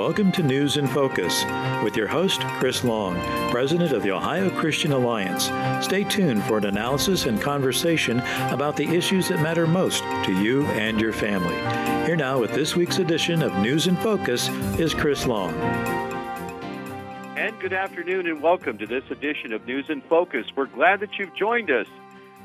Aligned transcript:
welcome 0.00 0.32
to 0.32 0.42
News 0.42 0.78
in 0.78 0.86
Focus 0.86 1.44
with 1.84 1.94
your 1.94 2.06
host, 2.06 2.40
Chris 2.58 2.84
Long, 2.84 3.16
President 3.50 3.92
of 3.92 4.02
the 4.02 4.10
Ohio 4.10 4.48
Christian 4.48 4.92
Alliance. 4.92 5.50
Stay 5.84 6.04
tuned 6.04 6.42
for 6.44 6.56
an 6.56 6.64
analysis 6.64 7.26
and 7.26 7.38
conversation 7.38 8.20
about 8.48 8.76
the 8.76 8.88
issues 8.88 9.28
that 9.28 9.42
matter 9.42 9.66
most 9.66 10.02
to 10.24 10.32
you 10.42 10.64
and 10.68 10.98
your 10.98 11.12
family. 11.12 11.54
Here 12.06 12.16
now 12.16 12.38
with 12.38 12.54
this 12.54 12.74
week's 12.74 12.98
edition 12.98 13.42
of 13.42 13.54
News 13.58 13.88
in 13.88 13.96
Focus 13.96 14.48
is 14.78 14.94
Chris 14.94 15.26
Long. 15.26 15.52
And 17.36 17.60
good 17.60 17.74
afternoon 17.74 18.26
and 18.26 18.40
welcome 18.40 18.78
to 18.78 18.86
this 18.86 19.04
edition 19.10 19.52
of 19.52 19.66
News 19.66 19.90
in 19.90 20.00
Focus. 20.00 20.46
We're 20.56 20.64
glad 20.64 21.00
that 21.00 21.18
you've 21.18 21.34
joined 21.34 21.70
us 21.70 21.86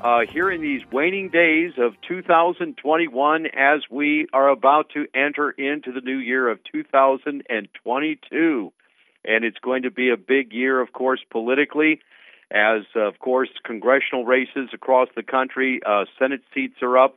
uh, 0.02 0.20
here 0.30 0.50
in 0.50 0.60
these 0.60 0.82
waning 0.92 1.30
days 1.30 1.72
of 1.78 1.94
2021 2.08 3.46
as 3.46 3.80
we 3.90 4.26
are 4.32 4.48
about 4.48 4.90
to 4.90 5.06
enter 5.14 5.50
into 5.50 5.92
the 5.92 6.00
new 6.00 6.18
year 6.18 6.48
of 6.48 6.58
2022. 6.70 8.72
And 9.24 9.44
it's 9.44 9.58
going 9.58 9.82
to 9.82 9.90
be 9.90 10.10
a 10.10 10.16
big 10.16 10.52
year, 10.52 10.80
of 10.80 10.92
course, 10.92 11.20
politically, 11.30 12.00
as, 12.50 12.82
of 12.94 13.18
course, 13.18 13.48
congressional 13.64 14.24
races 14.24 14.68
across 14.72 15.08
the 15.16 15.22
country, 15.22 15.80
uh, 15.84 16.04
Senate 16.18 16.42
seats 16.54 16.76
are 16.82 16.96
up, 16.96 17.16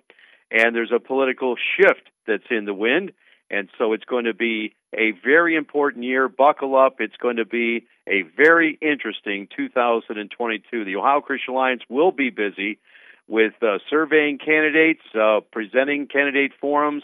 and 0.50 0.76
there's 0.76 0.92
a 0.96 1.00
political 1.00 1.56
shift 1.78 2.10
that's 2.26 2.50
in 2.50 2.66
the 2.66 2.74
wind. 2.74 3.12
And 3.52 3.70
so 3.78 3.94
it's 3.94 4.06
going 4.06 4.26
to 4.26 4.34
be 4.34 4.74
a 4.94 5.12
very 5.24 5.56
important 5.56 6.04
year. 6.04 6.28
Buckle 6.28 6.76
up. 6.76 6.96
It's 7.00 7.16
going 7.18 7.38
to 7.38 7.46
be 7.46 7.88
a 8.08 8.24
very 8.36 8.78
interesting 8.82 9.48
2022. 9.56 10.86
The 10.86 10.96
Ohio 10.96 11.22
Christian 11.22 11.54
Alliance 11.54 11.84
will 11.90 12.12
be 12.12 12.30
busy 12.30 12.80
with 13.28 13.54
uh, 13.62 13.78
surveying 13.90 14.40
candidates, 14.40 15.02
uh, 15.14 15.42
presenting 15.52 16.08
candidate 16.08 16.52
forums. 16.60 17.04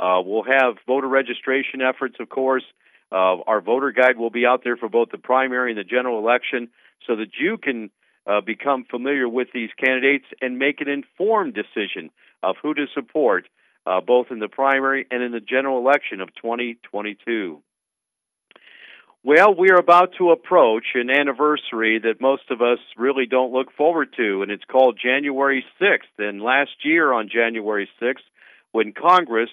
Uh, 0.00 0.20
we'll 0.24 0.44
have 0.44 0.76
voter 0.86 1.08
registration 1.08 1.80
efforts, 1.82 2.16
of 2.20 2.28
course. 2.28 2.64
Uh, 3.12 3.40
our 3.46 3.60
voter 3.60 3.92
guide 3.92 4.18
will 4.18 4.30
be 4.30 4.46
out 4.46 4.62
there 4.64 4.76
for 4.76 4.88
both 4.88 5.10
the 5.10 5.18
primary 5.18 5.70
and 5.70 5.78
the 5.78 5.84
general 5.84 6.18
election 6.18 6.68
so 7.06 7.16
that 7.16 7.28
you 7.38 7.56
can 7.56 7.90
uh, 8.26 8.40
become 8.40 8.84
familiar 8.90 9.28
with 9.28 9.48
these 9.54 9.70
candidates 9.78 10.24
and 10.40 10.58
make 10.58 10.80
an 10.80 10.88
informed 10.88 11.54
decision 11.54 12.10
of 12.42 12.56
who 12.62 12.74
to 12.74 12.86
support 12.94 13.46
uh, 13.86 14.00
both 14.00 14.26
in 14.30 14.38
the 14.38 14.48
primary 14.48 15.06
and 15.10 15.22
in 15.22 15.32
the 15.32 15.40
general 15.40 15.78
election 15.78 16.20
of 16.20 16.34
2022. 16.34 17.62
Well, 19.22 19.54
we 19.56 19.70
are 19.70 19.78
about 19.78 20.12
to 20.18 20.30
approach 20.30 20.84
an 20.94 21.10
anniversary 21.10 21.98
that 21.98 22.20
most 22.20 22.44
of 22.50 22.62
us 22.62 22.78
really 22.96 23.26
don't 23.26 23.52
look 23.52 23.72
forward 23.72 24.14
to, 24.16 24.42
and 24.42 24.52
it's 24.52 24.64
called 24.64 25.00
January 25.02 25.64
6th. 25.80 26.18
And 26.18 26.40
last 26.40 26.84
year 26.84 27.12
on 27.12 27.28
January 27.28 27.88
6th, 28.00 28.22
when 28.70 28.92
Congress 28.92 29.50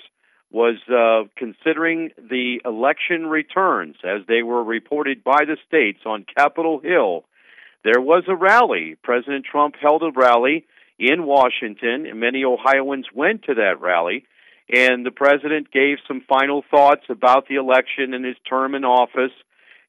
was 0.52 0.76
uh, 0.88 1.28
considering 1.36 2.12
the 2.18 2.62
election 2.64 3.26
returns 3.26 3.96
as 4.04 4.22
they 4.28 4.44
were 4.44 4.64
reported 4.64 5.24
by 5.24 5.46
the 5.46 5.58
states 5.68 6.02
on 6.06 6.26
Capitol 6.38 6.80
Hill, 6.80 7.26
there 7.84 8.00
was 8.00 8.24
a 8.28 8.36
rally. 8.36 8.96
President 9.04 9.44
Trump 9.44 9.74
held 9.82 10.04
a 10.04 10.12
rally 10.16 10.68
in 11.00 11.26
Washington, 11.26 12.06
and 12.06 12.20
many 12.20 12.44
Ohioans 12.44 13.08
went 13.14 13.44
to 13.44 13.56
that 13.56 13.82
rally. 13.82 14.26
And 14.70 15.06
the 15.06 15.12
president 15.12 15.72
gave 15.72 15.98
some 16.08 16.22
final 16.28 16.64
thoughts 16.72 17.04
about 17.10 17.48
the 17.48 17.56
election 17.56 18.14
and 18.14 18.24
his 18.24 18.38
term 18.50 18.76
in 18.76 18.86
office 18.86 19.34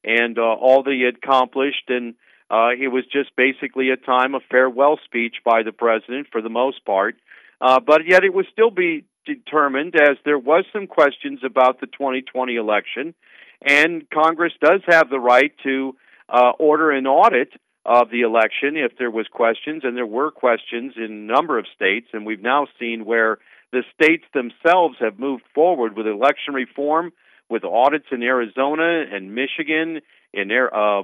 and 0.03 0.37
uh, 0.37 0.41
all 0.41 0.83
that 0.83 0.93
he 0.93 1.03
had 1.03 1.15
accomplished. 1.23 1.89
And 1.89 2.15
uh, 2.51 2.69
it 2.79 2.89
was 2.89 3.05
just 3.11 3.35
basically 3.35 3.89
a 3.89 3.97
time 3.97 4.35
of 4.35 4.41
farewell 4.51 4.99
speech 5.05 5.35
by 5.43 5.63
the 5.63 5.71
president 5.71 6.27
for 6.31 6.41
the 6.41 6.49
most 6.49 6.83
part. 6.85 7.15
Uh, 7.61 7.79
but 7.79 8.01
yet 8.05 8.23
it 8.23 8.33
was 8.33 8.45
still 8.51 8.69
be 8.69 9.05
determined 9.25 9.95
as 9.95 10.17
there 10.25 10.37
was 10.37 10.65
some 10.71 10.87
questions 10.87 11.39
about 11.43 11.79
the 11.79 11.87
2020 11.87 12.55
election, 12.55 13.15
and 13.61 14.07
Congress 14.09 14.53
does 14.61 14.81
have 14.87 15.09
the 15.09 15.19
right 15.19 15.51
to 15.63 15.95
uh, 16.29 16.51
order 16.59 16.91
an 16.91 17.07
audit 17.07 17.49
of 17.85 18.09
the 18.09 18.21
election 18.21 18.75
if 18.75 18.97
there 18.97 19.11
was 19.11 19.27
questions, 19.27 19.83
and 19.83 19.95
there 19.95 20.05
were 20.05 20.31
questions 20.31 20.93
in 20.97 21.03
a 21.03 21.33
number 21.33 21.59
of 21.59 21.65
states, 21.75 22.07
and 22.13 22.25
we've 22.25 22.41
now 22.41 22.67
seen 22.79 23.05
where 23.05 23.37
the 23.71 23.83
states 23.93 24.23
themselves 24.33 24.95
have 24.99 25.19
moved 25.19 25.43
forward 25.53 25.95
with 25.95 26.07
election 26.07 26.53
reform, 26.53 27.13
with 27.49 27.63
audits 27.63 28.07
in 28.11 28.23
Arizona 28.23 29.05
and 29.11 29.35
Michigan, 29.35 30.01
in 30.33 30.51
uh, 30.51 30.99
uh, 30.99 31.03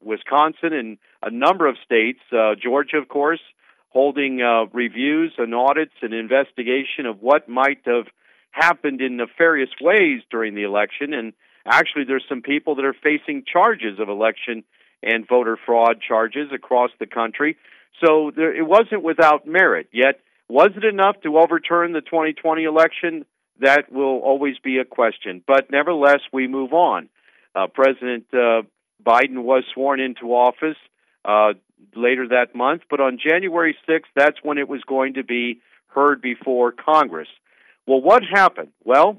Wisconsin, 0.00 0.72
and 0.72 0.98
a 1.22 1.30
number 1.30 1.66
of 1.66 1.76
states, 1.84 2.20
uh, 2.32 2.54
Georgia, 2.62 2.98
of 2.98 3.08
course, 3.08 3.40
holding 3.88 4.40
uh, 4.40 4.66
reviews 4.72 5.32
and 5.38 5.54
audits 5.54 5.92
and 6.00 6.14
investigation 6.14 7.04
of 7.06 7.20
what 7.20 7.48
might 7.48 7.80
have 7.84 8.06
happened 8.52 9.00
in 9.00 9.16
nefarious 9.16 9.70
ways 9.80 10.22
during 10.30 10.54
the 10.54 10.62
election. 10.62 11.12
And 11.12 11.32
actually, 11.66 12.04
there's 12.04 12.24
some 12.28 12.42
people 12.42 12.76
that 12.76 12.84
are 12.84 12.94
facing 12.94 13.44
charges 13.50 13.98
of 13.98 14.08
election 14.08 14.64
and 15.02 15.26
voter 15.26 15.58
fraud 15.64 16.00
charges 16.06 16.50
across 16.54 16.90
the 16.98 17.06
country. 17.06 17.56
So 18.04 18.30
there, 18.34 18.54
it 18.54 18.66
wasn't 18.66 19.02
without 19.02 19.46
merit. 19.46 19.88
Yet, 19.92 20.20
was 20.48 20.70
it 20.76 20.84
enough 20.84 21.20
to 21.22 21.38
overturn 21.38 21.92
the 21.92 22.00
2020 22.00 22.64
election? 22.64 23.24
That 23.60 23.92
will 23.92 24.18
always 24.18 24.58
be 24.58 24.78
a 24.78 24.84
question. 24.84 25.42
But 25.46 25.70
nevertheless, 25.70 26.20
we 26.32 26.46
move 26.46 26.72
on. 26.72 27.08
Uh, 27.54 27.66
President 27.66 28.24
uh, 28.32 28.62
Biden 29.04 29.42
was 29.44 29.64
sworn 29.74 30.00
into 30.00 30.34
office 30.34 30.76
uh, 31.24 31.52
later 31.94 32.28
that 32.28 32.54
month, 32.54 32.82
but 32.90 33.00
on 33.00 33.18
January 33.18 33.76
6th, 33.88 34.00
that's 34.16 34.38
when 34.42 34.58
it 34.58 34.68
was 34.68 34.82
going 34.86 35.14
to 35.14 35.24
be 35.24 35.60
heard 35.88 36.22
before 36.22 36.72
Congress. 36.72 37.28
Well, 37.86 38.00
what 38.00 38.22
happened? 38.22 38.68
Well, 38.84 39.18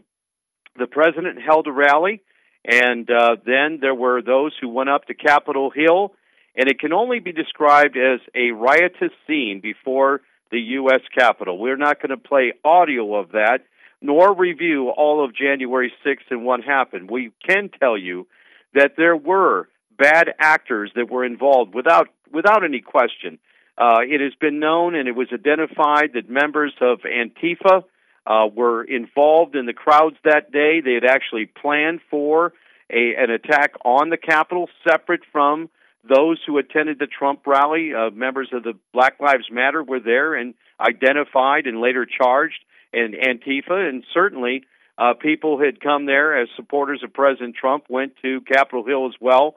the 0.78 0.88
president 0.88 1.40
held 1.42 1.68
a 1.68 1.72
rally 1.72 2.22
and 2.66 3.10
uh, 3.10 3.36
then 3.46 3.80
there 3.82 3.96
were 3.96 4.22
those 4.22 4.54
who 4.60 4.70
went 4.70 4.90
up 4.90 5.06
to 5.08 5.14
Capitol 5.14 5.70
Hill, 5.70 6.14
and 6.56 6.70
it 6.70 6.80
can 6.80 6.94
only 6.94 7.20
be 7.20 7.32
described 7.32 7.98
as 7.98 8.20
a 8.36 8.52
riotous 8.52 9.12
scene 9.28 9.60
before 9.62 10.22
the 10.52 10.60
U.S. 10.60 11.02
Capitol. 11.18 11.58
We're 11.58 11.78
not 11.78 12.02
going 12.02 12.12
to 12.12 12.18
play 12.18 12.54
audio 12.64 13.16
of 13.16 13.32
that, 13.32 13.60
nor 14.02 14.36
review 14.36 14.90
all 14.90 15.26
of 15.26 15.36
January 15.36 15.92
6th 16.06 16.30
and 16.30 16.46
what 16.46 16.64
happened. 16.64 17.10
We 17.10 17.32
can 17.46 17.70
tell 17.80 17.98
you 17.98 18.28
that 18.74 18.94
there 18.98 19.16
were 19.16 19.68
bad 19.98 20.30
actors 20.40 20.92
that 20.96 21.10
were 21.10 21.26
involved 21.26 21.74
without 21.74 22.10
without 22.32 22.64
any 22.64 22.82
question. 22.82 23.38
Uh, 23.78 24.02
it 24.02 24.22
has 24.22 24.34
been 24.40 24.60
known 24.60 24.96
and 24.96 25.08
it 25.08 25.16
was 25.16 25.28
identified 25.32 26.12
that 26.14 26.30
members 26.30 26.74
of 26.82 27.00
Antifa 27.02 27.84
uh, 28.26 28.48
were 28.54 28.84
involved 28.84 29.56
in 29.56 29.66
the 29.66 29.74
crowds 29.74 30.16
that 30.24 30.52
day. 30.52 30.82
They 30.82 30.94
had 30.94 31.06
actually 31.06 31.46
planned 31.46 32.00
for 32.10 32.54
a, 32.90 33.16
an 33.18 33.30
attack 33.32 33.74
on 33.84 34.10
the 34.10 34.18
Capitol, 34.18 34.70
separate 34.88 35.22
from 35.32 35.70
those 36.08 36.40
who 36.46 36.58
attended 36.58 37.00
the 37.00 37.08
Trump 37.08 37.46
rally. 37.46 37.92
Uh, 37.94 38.10
members 38.12 38.50
of 38.54 38.64
the 38.64 38.74
Black 38.94 39.20
Lives 39.20 39.46
Matter 39.52 39.84
were 39.84 40.00
there 40.00 40.36
and 40.36 40.54
identified 40.80 41.66
and 41.66 41.82
later 41.82 42.06
charged 42.06 42.60
in 42.92 43.14
Antifa, 43.14 43.90
and 43.90 44.04
certainly 44.14 44.64
uh, 44.98 45.14
people 45.20 45.60
had 45.60 45.80
come 45.80 46.06
there 46.06 46.40
as 46.40 46.48
supporters 46.56 47.02
of 47.04 47.14
President 47.14 47.56
Trump 47.56 47.86
went 47.90 48.14
to 48.22 48.42
Capitol 48.42 48.86
Hill 48.86 49.08
as 49.08 49.16
well, 49.20 49.56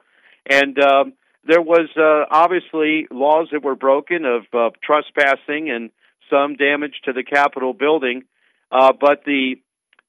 and 0.49 0.77
um, 0.79 1.13
there 1.45 1.61
was 1.61 1.89
uh, 1.95 2.25
obviously 2.29 3.07
laws 3.11 3.49
that 3.51 3.63
were 3.63 3.75
broken 3.75 4.25
of 4.25 4.43
uh, 4.53 4.69
trespassing 4.83 5.69
and 5.69 5.91
some 6.29 6.55
damage 6.55 7.01
to 7.05 7.13
the 7.13 7.23
Capitol 7.23 7.73
building. 7.73 8.23
Uh, 8.71 8.93
but 8.99 9.23
the 9.25 9.55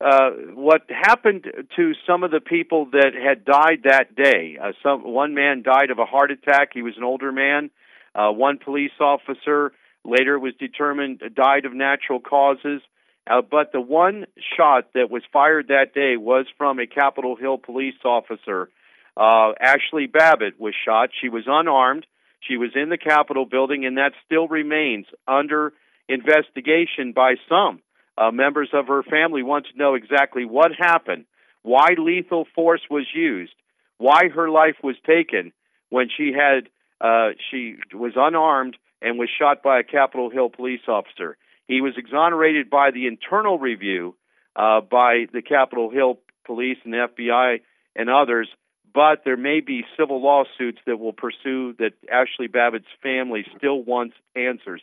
uh, 0.01 0.31
what 0.55 0.83
happened 0.89 1.45
to 1.75 1.93
some 2.07 2.23
of 2.23 2.31
the 2.31 2.41
people 2.41 2.87
that 2.93 3.13
had 3.15 3.45
died 3.45 3.81
that 3.85 4.15
day? 4.15 4.57
Uh, 4.61 4.73
some 4.83 5.03
one 5.03 5.35
man 5.35 5.63
died 5.63 5.91
of 5.91 5.99
a 5.99 6.05
heart 6.05 6.31
attack. 6.31 6.71
He 6.73 6.83
was 6.83 6.95
an 6.97 7.03
older 7.03 7.33
man. 7.33 7.71
Uh, 8.15 8.31
one 8.31 8.59
police 8.59 8.93
officer 9.01 9.73
later 10.05 10.39
was 10.39 10.55
determined 10.59 11.23
died 11.35 11.65
of 11.65 11.75
natural 11.75 12.21
causes. 12.21 12.81
Uh, 13.29 13.43
but 13.43 13.73
the 13.73 13.81
one 13.81 14.27
shot 14.57 14.93
that 14.95 15.11
was 15.11 15.23
fired 15.33 15.69
that 15.69 15.93
day 15.95 16.17
was 16.17 16.47
from 16.57 16.79
a 16.79 16.87
Capitol 16.87 17.37
Hill 17.37 17.59
police 17.59 17.99
officer. 18.05 18.71
Uh, 19.17 19.53
Ashley 19.61 20.07
Babbitt 20.07 20.61
was 20.61 20.75
shot. 20.87 21.11
She 21.21 21.29
was 21.29 21.45
unarmed. 21.47 22.07
She 22.41 22.57
was 22.57 22.71
in 22.77 22.89
the 22.89 22.97
Capitol 22.97 23.45
building, 23.45 23.85
and 23.85 23.99
that 23.99 24.13
still 24.25 24.47
remains 24.47 25.07
under 25.27 25.73
investigation 26.09 27.13
by 27.13 27.35
some 27.49 27.81
uh, 28.19 28.31
members 28.31 28.71
of 28.73 28.89
her 28.89 29.03
family 29.03 29.43
want 29.43 29.67
to 29.67 29.79
know 29.79 29.95
exactly 29.95 30.45
what 30.45 30.73
happened, 30.77 31.25
why 31.63 31.89
lethal 31.97 32.47
force 32.55 32.83
was 32.91 33.07
used, 33.15 33.53
why 33.99 34.29
her 34.35 34.51
life 34.51 34.77
was 34.83 34.97
taken 35.07 35.53
when 35.91 36.09
she 36.15 36.33
had 36.33 36.69
uh, 37.01 37.31
she 37.51 37.77
was 37.95 38.13
unarmed 38.17 38.77
and 39.01 39.19
was 39.19 39.29
shot 39.39 39.63
by 39.63 39.79
a 39.79 39.85
Capitol 39.85 40.31
Hill 40.31 40.49
police 40.49 40.81
officer. 40.89 41.37
He 41.69 41.81
was 41.81 41.95
exonerated 41.97 42.71
by 42.71 42.91
the 42.91 43.07
internal 43.07 43.59
review 43.59 44.17
uh, 44.57 44.81
by 44.81 45.27
the 45.33 45.43
Capitol 45.43 45.91
Hill 45.91 46.19
police 46.45 46.79
and 46.85 46.93
the 46.93 47.09
FBI 47.17 47.61
and 47.95 48.11
others, 48.11 48.49
but 48.93 49.23
there 49.25 49.37
may 49.37 49.61
be 49.61 49.85
civil 49.97 50.23
lawsuits 50.23 50.79
that 50.87 50.99
will 50.99 51.13
pursue 51.13 51.75
that 51.79 51.93
Ashley 52.11 52.49
Babbitt's 52.49 52.87
family 53.03 53.45
still 53.57 53.81
wants 53.83 54.15
answers. 54.35 54.83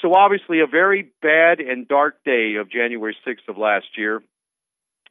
So 0.00 0.12
obviously, 0.14 0.60
a 0.60 0.66
very 0.66 1.10
bad 1.22 1.60
and 1.60 1.88
dark 1.88 2.22
day 2.24 2.56
of 2.60 2.70
January 2.70 3.16
6th 3.26 3.48
of 3.48 3.56
last 3.56 3.86
year, 3.96 4.22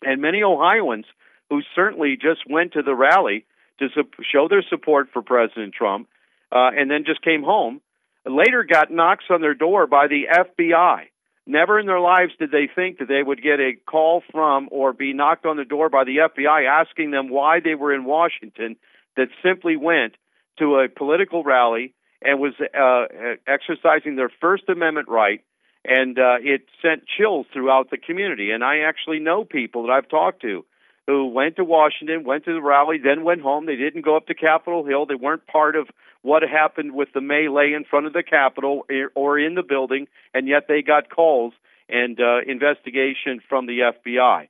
and 0.04 0.22
many 0.22 0.44
Ohioans 0.44 1.06
who 1.50 1.62
certainly 1.76 2.18
just 2.22 2.42
went 2.50 2.74
to 2.74 2.82
the 2.82 2.96
rally 2.96 3.46
to 3.80 3.88
su- 3.94 4.10
show 4.32 4.48
their 4.48 4.64
support 4.70 5.10
for 5.12 5.22
President 5.22 5.74
Trump, 5.74 6.08
uh, 6.52 6.70
and 6.76 6.90
then 6.90 7.04
just 7.06 7.22
came 7.22 7.44
home. 7.44 7.82
Later, 8.26 8.64
got 8.64 8.92
knocks 8.92 9.26
on 9.30 9.42
their 9.42 9.54
door 9.54 9.88
by 9.88 10.08
the 10.08 10.26
FBI. 10.32 11.10
Never 11.48 11.80
in 11.80 11.86
their 11.86 12.00
lives 12.00 12.34
did 12.40 12.50
they 12.50 12.68
think 12.74 12.98
that 12.98 13.08
they 13.08 13.22
would 13.22 13.42
get 13.42 13.60
a 13.60 13.74
call 13.88 14.24
from 14.32 14.68
or 14.72 14.94
be 14.94 15.14
knocked 15.14 15.46
on 15.46 15.58
the 15.58 15.66
door 15.66 15.90
by 15.90 16.04
the 16.04 16.18
FBI 16.18 16.66
asking 16.66 17.12
them 17.12 17.30
why 17.30 17.60
they 17.60 17.76
were 17.76 17.94
in 17.94 18.06
Washington. 18.06 18.78
That 19.16 19.28
simply 19.44 19.78
went 19.78 20.16
to 20.60 20.80
a 20.80 20.90
political 20.90 21.44
rally 21.44 21.94
and 22.26 22.40
was 22.40 22.54
uh, 22.60 23.36
exercising 23.48 24.16
their 24.16 24.32
First 24.42 24.68
Amendment 24.68 25.08
right, 25.08 25.42
and 25.84 26.18
uh, 26.18 26.38
it 26.42 26.66
sent 26.82 27.04
chills 27.08 27.46
throughout 27.54 27.92
the 27.92 27.98
community. 27.98 28.52
And 28.52 28.64
I 28.64 28.80
actually 28.80 29.20
know 29.20 29.44
people 29.44 29.84
that 29.84 29.92
I've 29.92 30.10
talked 30.10 30.42
to 30.42 30.66
who 31.08 31.28
went 31.28 31.58
to 31.58 31.64
Washington, 31.64 32.24
went 32.24 32.46
to 32.46 32.54
the 32.54 32.62
rally, 32.62 32.98
then 32.98 33.24
went 33.24 33.42
home. 33.42 33.68
They 33.68 33.76
didn't 33.76 34.02
go 34.02 34.18
up 34.18 34.28
to 34.28 34.34
Capitol 34.34 34.84
Hill. 34.84 35.06
They 35.06 35.16
weren't 35.16 35.46
part 35.46 35.76
of 35.76 35.88
what 36.24 36.42
happened 36.42 36.94
with 36.94 37.10
the 37.14 37.22
melee 37.22 37.74
in 37.74 37.86
front 37.86 38.08
of 38.08 38.14
the 38.14 38.24
Capitol 38.24 38.86
or 39.14 39.38
in 39.38 39.54
the 39.54 39.62
building, 39.62 40.08
and 40.34 40.48
yet 40.48 40.64
they 40.68 40.82
got 40.82 41.10
calls 41.10 41.54
and 41.88 42.20
uh, 42.20 42.40
investigation 42.48 43.40
from 43.48 43.68
the 43.68 43.92
FBI. 43.94 44.48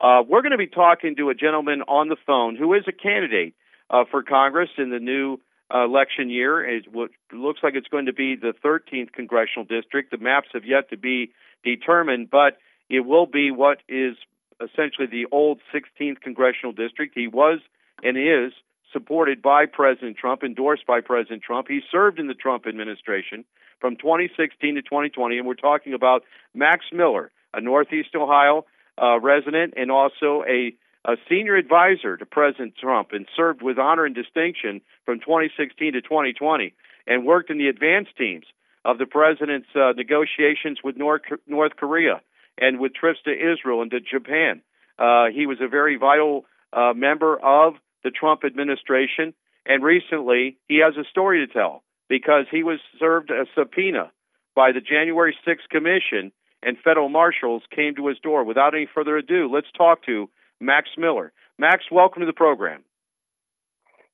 Uh, 0.00 0.22
we're 0.28 0.42
going 0.42 0.52
to 0.52 0.58
be 0.58 0.68
talking 0.68 1.16
to 1.16 1.30
a 1.30 1.34
gentleman 1.34 1.82
on 1.82 2.08
the 2.08 2.16
phone 2.26 2.54
who 2.54 2.74
is 2.74 2.84
a 2.86 2.92
candidate 2.92 3.54
uh, 3.90 4.04
for 4.08 4.22
Congress 4.22 4.70
in 4.78 4.90
the 4.90 5.00
new 5.00 5.38
election 5.72 6.30
year. 6.30 6.64
It 6.64 6.86
looks 7.32 7.60
like 7.62 7.74
it's 7.74 7.88
going 7.88 8.06
to 8.06 8.12
be 8.12 8.36
the 8.36 8.52
13th 8.64 9.12
congressional 9.12 9.64
district. 9.64 10.10
The 10.10 10.18
maps 10.18 10.48
have 10.54 10.64
yet 10.64 10.90
to 10.90 10.96
be 10.96 11.32
determined, 11.64 12.30
but 12.30 12.58
it 12.88 13.00
will 13.00 13.26
be 13.26 13.50
what 13.50 13.78
is 13.88 14.16
essentially 14.60 15.06
the 15.06 15.26
old 15.32 15.60
16th 15.74 16.20
congressional 16.20 16.72
district. 16.72 17.14
He 17.14 17.26
was 17.26 17.60
and 18.02 18.16
is 18.16 18.52
supported 18.92 19.42
by 19.42 19.66
President 19.66 20.16
Trump, 20.16 20.42
endorsed 20.42 20.86
by 20.86 21.00
President 21.00 21.42
Trump. 21.42 21.68
He 21.68 21.80
served 21.90 22.18
in 22.18 22.28
the 22.28 22.34
Trump 22.34 22.66
administration 22.66 23.44
from 23.80 23.96
2016 23.96 24.76
to 24.76 24.82
2020, 24.82 25.38
and 25.38 25.46
we're 25.46 25.54
talking 25.54 25.92
about 25.92 26.22
Max 26.54 26.86
Miller, 26.92 27.30
a 27.52 27.60
Northeast 27.60 28.14
Ohio 28.14 28.64
uh, 29.00 29.20
resident 29.20 29.74
and 29.76 29.90
also 29.90 30.42
a, 30.48 30.74
a 31.06 31.16
senior 31.28 31.56
advisor 31.56 32.16
to 32.16 32.26
President 32.26 32.74
Trump, 32.76 33.12
and 33.12 33.26
served 33.36 33.62
with 33.62 33.78
honor 33.78 34.04
and 34.04 34.14
distinction 34.14 34.80
from 35.04 35.20
2016 35.20 35.92
to 35.92 36.02
2020, 36.02 36.74
and 37.06 37.24
worked 37.24 37.50
in 37.50 37.58
the 37.58 37.68
advance 37.68 38.08
teams 38.18 38.44
of 38.84 38.98
the 38.98 39.06
president's 39.06 39.68
uh, 39.74 39.92
negotiations 39.96 40.78
with 40.82 40.96
North, 40.96 41.22
North 41.46 41.76
Korea 41.76 42.20
and 42.58 42.80
with 42.80 42.94
trips 42.94 43.18
to 43.24 43.30
Israel 43.30 43.82
and 43.82 43.90
to 43.90 44.00
Japan. 44.00 44.62
Uh, 44.98 45.26
he 45.34 45.46
was 45.46 45.58
a 45.60 45.68
very 45.68 45.96
vital 45.96 46.44
uh, 46.72 46.92
member 46.94 47.38
of 47.38 47.74
the 48.02 48.10
Trump 48.10 48.44
administration, 48.44 49.34
and 49.66 49.82
recently 49.82 50.56
he 50.68 50.78
has 50.78 50.94
a 50.96 51.08
story 51.10 51.46
to 51.46 51.52
tell 51.52 51.82
because 52.08 52.46
he 52.50 52.62
was 52.62 52.78
served 52.98 53.30
a 53.30 53.44
subpoena 53.54 54.10
by 54.54 54.72
the 54.72 54.80
January 54.80 55.36
6th 55.46 55.68
Commission, 55.70 56.32
and 56.62 56.78
federal 56.82 57.08
marshals 57.08 57.62
came 57.74 57.94
to 57.94 58.06
his 58.06 58.18
door. 58.20 58.44
Without 58.44 58.74
any 58.74 58.88
further 58.92 59.16
ado, 59.16 59.50
let's 59.52 59.70
talk 59.76 60.04
to 60.06 60.30
Max 60.60 60.88
Miller. 60.96 61.32
Max, 61.58 61.84
welcome 61.90 62.20
to 62.20 62.26
the 62.26 62.32
program. 62.32 62.84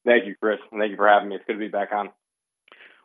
Thank 0.04 0.26
you, 0.26 0.34
Chris. 0.40 0.58
Thank 0.70 0.90
you 0.90 0.96
for 0.96 1.08
having 1.08 1.28
me. 1.28 1.36
It's 1.36 1.44
good 1.46 1.54
to 1.54 1.58
be 1.58 1.68
back 1.68 1.92
on. 1.92 2.10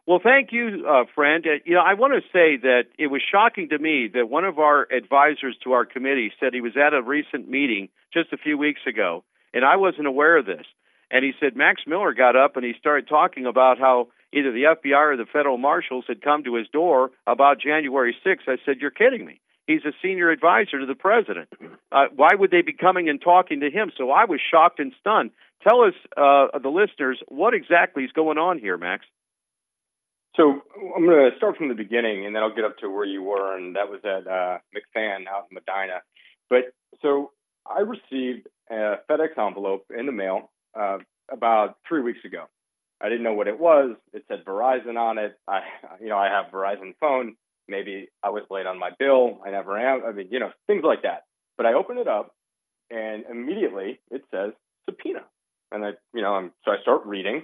Well, 0.08 0.20
thank 0.24 0.54
you, 0.54 0.86
uh, 0.88 1.04
friend. 1.14 1.46
Uh, 1.46 1.60
you 1.66 1.76
know, 1.76 1.82
I 1.82 1.96
want 1.96 2.14
to 2.14 2.22
say 2.32 2.56
that 2.62 2.84
it 2.98 3.08
was 3.08 3.22
shocking 3.30 3.70
to 3.70 3.78
me 3.78 4.10
that 4.14 4.30
one 4.30 4.46
of 4.46 4.58
our 4.58 4.88
advisors 4.90 5.58
to 5.66 5.74
our 5.74 5.86
committee 5.86 6.32
said 6.40 6.54
he 6.54 6.62
was 6.62 6.78
at 6.78 6.94
a 6.94 7.02
recent 7.02 7.50
meeting 7.50 7.90
just 8.14 8.32
a 8.32 8.38
few 8.38 8.58
weeks 8.58 8.82
ago, 8.88 9.26
and 9.54 9.66
I 9.66 9.76
wasn't 9.76 10.08
aware 10.08 10.38
of 10.38 10.46
this. 10.46 10.66
And 11.12 11.26
he 11.26 11.34
said 11.40 11.56
Max 11.56 11.82
Miller 11.86 12.14
got 12.14 12.36
up 12.36 12.56
and 12.56 12.66
he 12.66 12.74
started 12.80 13.08
talking 13.08 13.46
about 13.46 13.80
how 13.80 14.08
either 14.34 14.52
the 14.52 14.64
FBI 14.64 15.14
or 15.14 15.18
the 15.18 15.26
federal 15.26 15.58
marshals 15.58 16.06
had 16.08 16.22
come 16.22 16.44
to 16.44 16.56
his 16.56 16.68
door 16.70 17.12
about 17.26 17.60
January 17.60 18.16
6th. 18.26 18.48
I 18.48 18.58
said, 18.66 18.80
"You're 18.80 18.92
kidding 18.92 19.26
me." 19.26 19.40
He's 19.68 19.84
a 19.86 19.92
senior 20.02 20.30
advisor 20.30 20.80
to 20.80 20.86
the 20.86 20.96
president. 20.96 21.50
Uh, 21.92 22.06
why 22.16 22.30
would 22.34 22.52
they 22.52 22.62
be 22.62 22.74
coming 22.74 23.10
and 23.10 23.22
talking 23.22 23.60
to 23.60 23.70
him? 23.70 23.92
So 23.98 24.12
I 24.12 24.24
was 24.26 24.40
shocked 24.40 24.80
and 24.80 24.94
stunned. 25.00 25.32
Tell 25.62 25.82
us, 25.82 25.94
uh, 26.16 26.58
the 26.58 26.70
listeners, 26.70 27.22
what 27.28 27.54
exactly 27.54 28.04
is 28.04 28.12
going 28.14 28.38
on 28.38 28.60
here, 28.60 28.78
Max? 28.78 29.06
So 30.38 30.62
I'm 30.96 31.06
going 31.06 31.30
to 31.30 31.36
start 31.36 31.58
from 31.58 31.68
the 31.68 31.76
beginning, 31.76 32.26
and 32.26 32.34
then 32.34 32.44
I'll 32.44 32.56
get 32.56 32.64
up 32.64 32.78
to 32.78 32.90
where 32.90 33.06
you 33.06 33.24
were, 33.24 33.58
and 33.58 33.76
that 33.76 33.90
was 33.90 34.00
at 34.06 34.28
uh, 34.28 34.60
McFan 34.74 35.28
out 35.28 35.48
in 35.50 35.56
Medina. 35.56 36.02
But 36.50 36.74
so 37.02 37.32
I 37.66 37.82
received 37.82 38.48
a 38.70 38.98
FedEx 39.10 39.38
envelope 39.38 39.86
in 39.98 40.06
the 40.06 40.12
mail 40.12 40.52
uh, 40.80 41.00
about 41.32 41.78
three 41.90 42.02
weeks 42.02 42.24
ago. 42.24 42.46
I 43.02 43.10
didn't 43.10 43.24
know 43.24 43.34
what 43.34 43.48
it 43.48 43.60
was. 43.60 43.96
It 44.14 44.26
said 44.28 44.46
Verizon 44.46 44.98
on 44.98 45.18
it. 45.18 45.38
I, 45.48 45.62
you 46.00 46.10
know, 46.10 46.18
I 46.18 46.30
have 46.30 46.52
Verizon 46.52 46.94
phone. 47.00 47.36
Maybe 47.68 48.08
I 48.24 48.30
was 48.30 48.44
late 48.50 48.66
on 48.66 48.80
my 48.80 48.92
bill. 48.98 49.40
I 49.46 49.52
never 49.52 49.78
am. 49.78 50.04
I 50.06 50.12
mean, 50.12 50.28
you 50.32 50.40
know, 50.40 50.52
things 50.68 50.84
like 50.84 51.04
that. 51.04 51.24
But 51.58 51.66
I 51.66 51.74
open 51.74 51.98
it 51.98 52.08
up, 52.08 52.36
and 52.90 53.26
immediately 53.30 54.00
it 54.12 54.24
says 54.32 54.52
subpoena, 54.90 55.22
and 55.72 55.84
I, 55.84 55.92
you 56.14 56.22
know, 56.22 56.34
I'm, 56.34 56.52
so 56.64 56.72
I 56.72 56.78
start 56.82 57.06
reading, 57.06 57.44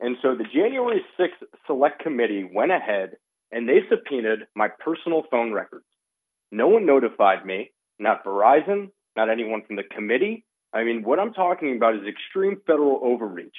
and 0.00 0.16
so 0.20 0.34
the 0.34 0.44
January 0.44 1.04
6th 1.18 1.46
Select 1.66 2.02
Committee 2.02 2.48
went 2.52 2.72
ahead 2.72 3.12
and 3.52 3.68
they 3.68 3.80
subpoenaed 3.88 4.46
my 4.56 4.68
personal 4.68 5.22
phone 5.30 5.52
records. 5.52 5.84
No 6.50 6.66
one 6.66 6.86
notified 6.86 7.46
me, 7.46 7.70
not 7.98 8.24
Verizon, 8.24 8.90
not 9.16 9.30
anyone 9.30 9.62
from 9.64 9.76
the 9.76 9.84
committee. 9.84 10.44
I 10.72 10.82
mean, 10.84 11.02
what 11.04 11.20
I'm 11.20 11.32
talking 11.32 11.76
about 11.76 11.94
is 11.94 12.02
extreme 12.06 12.60
federal 12.66 13.00
overreach. 13.02 13.54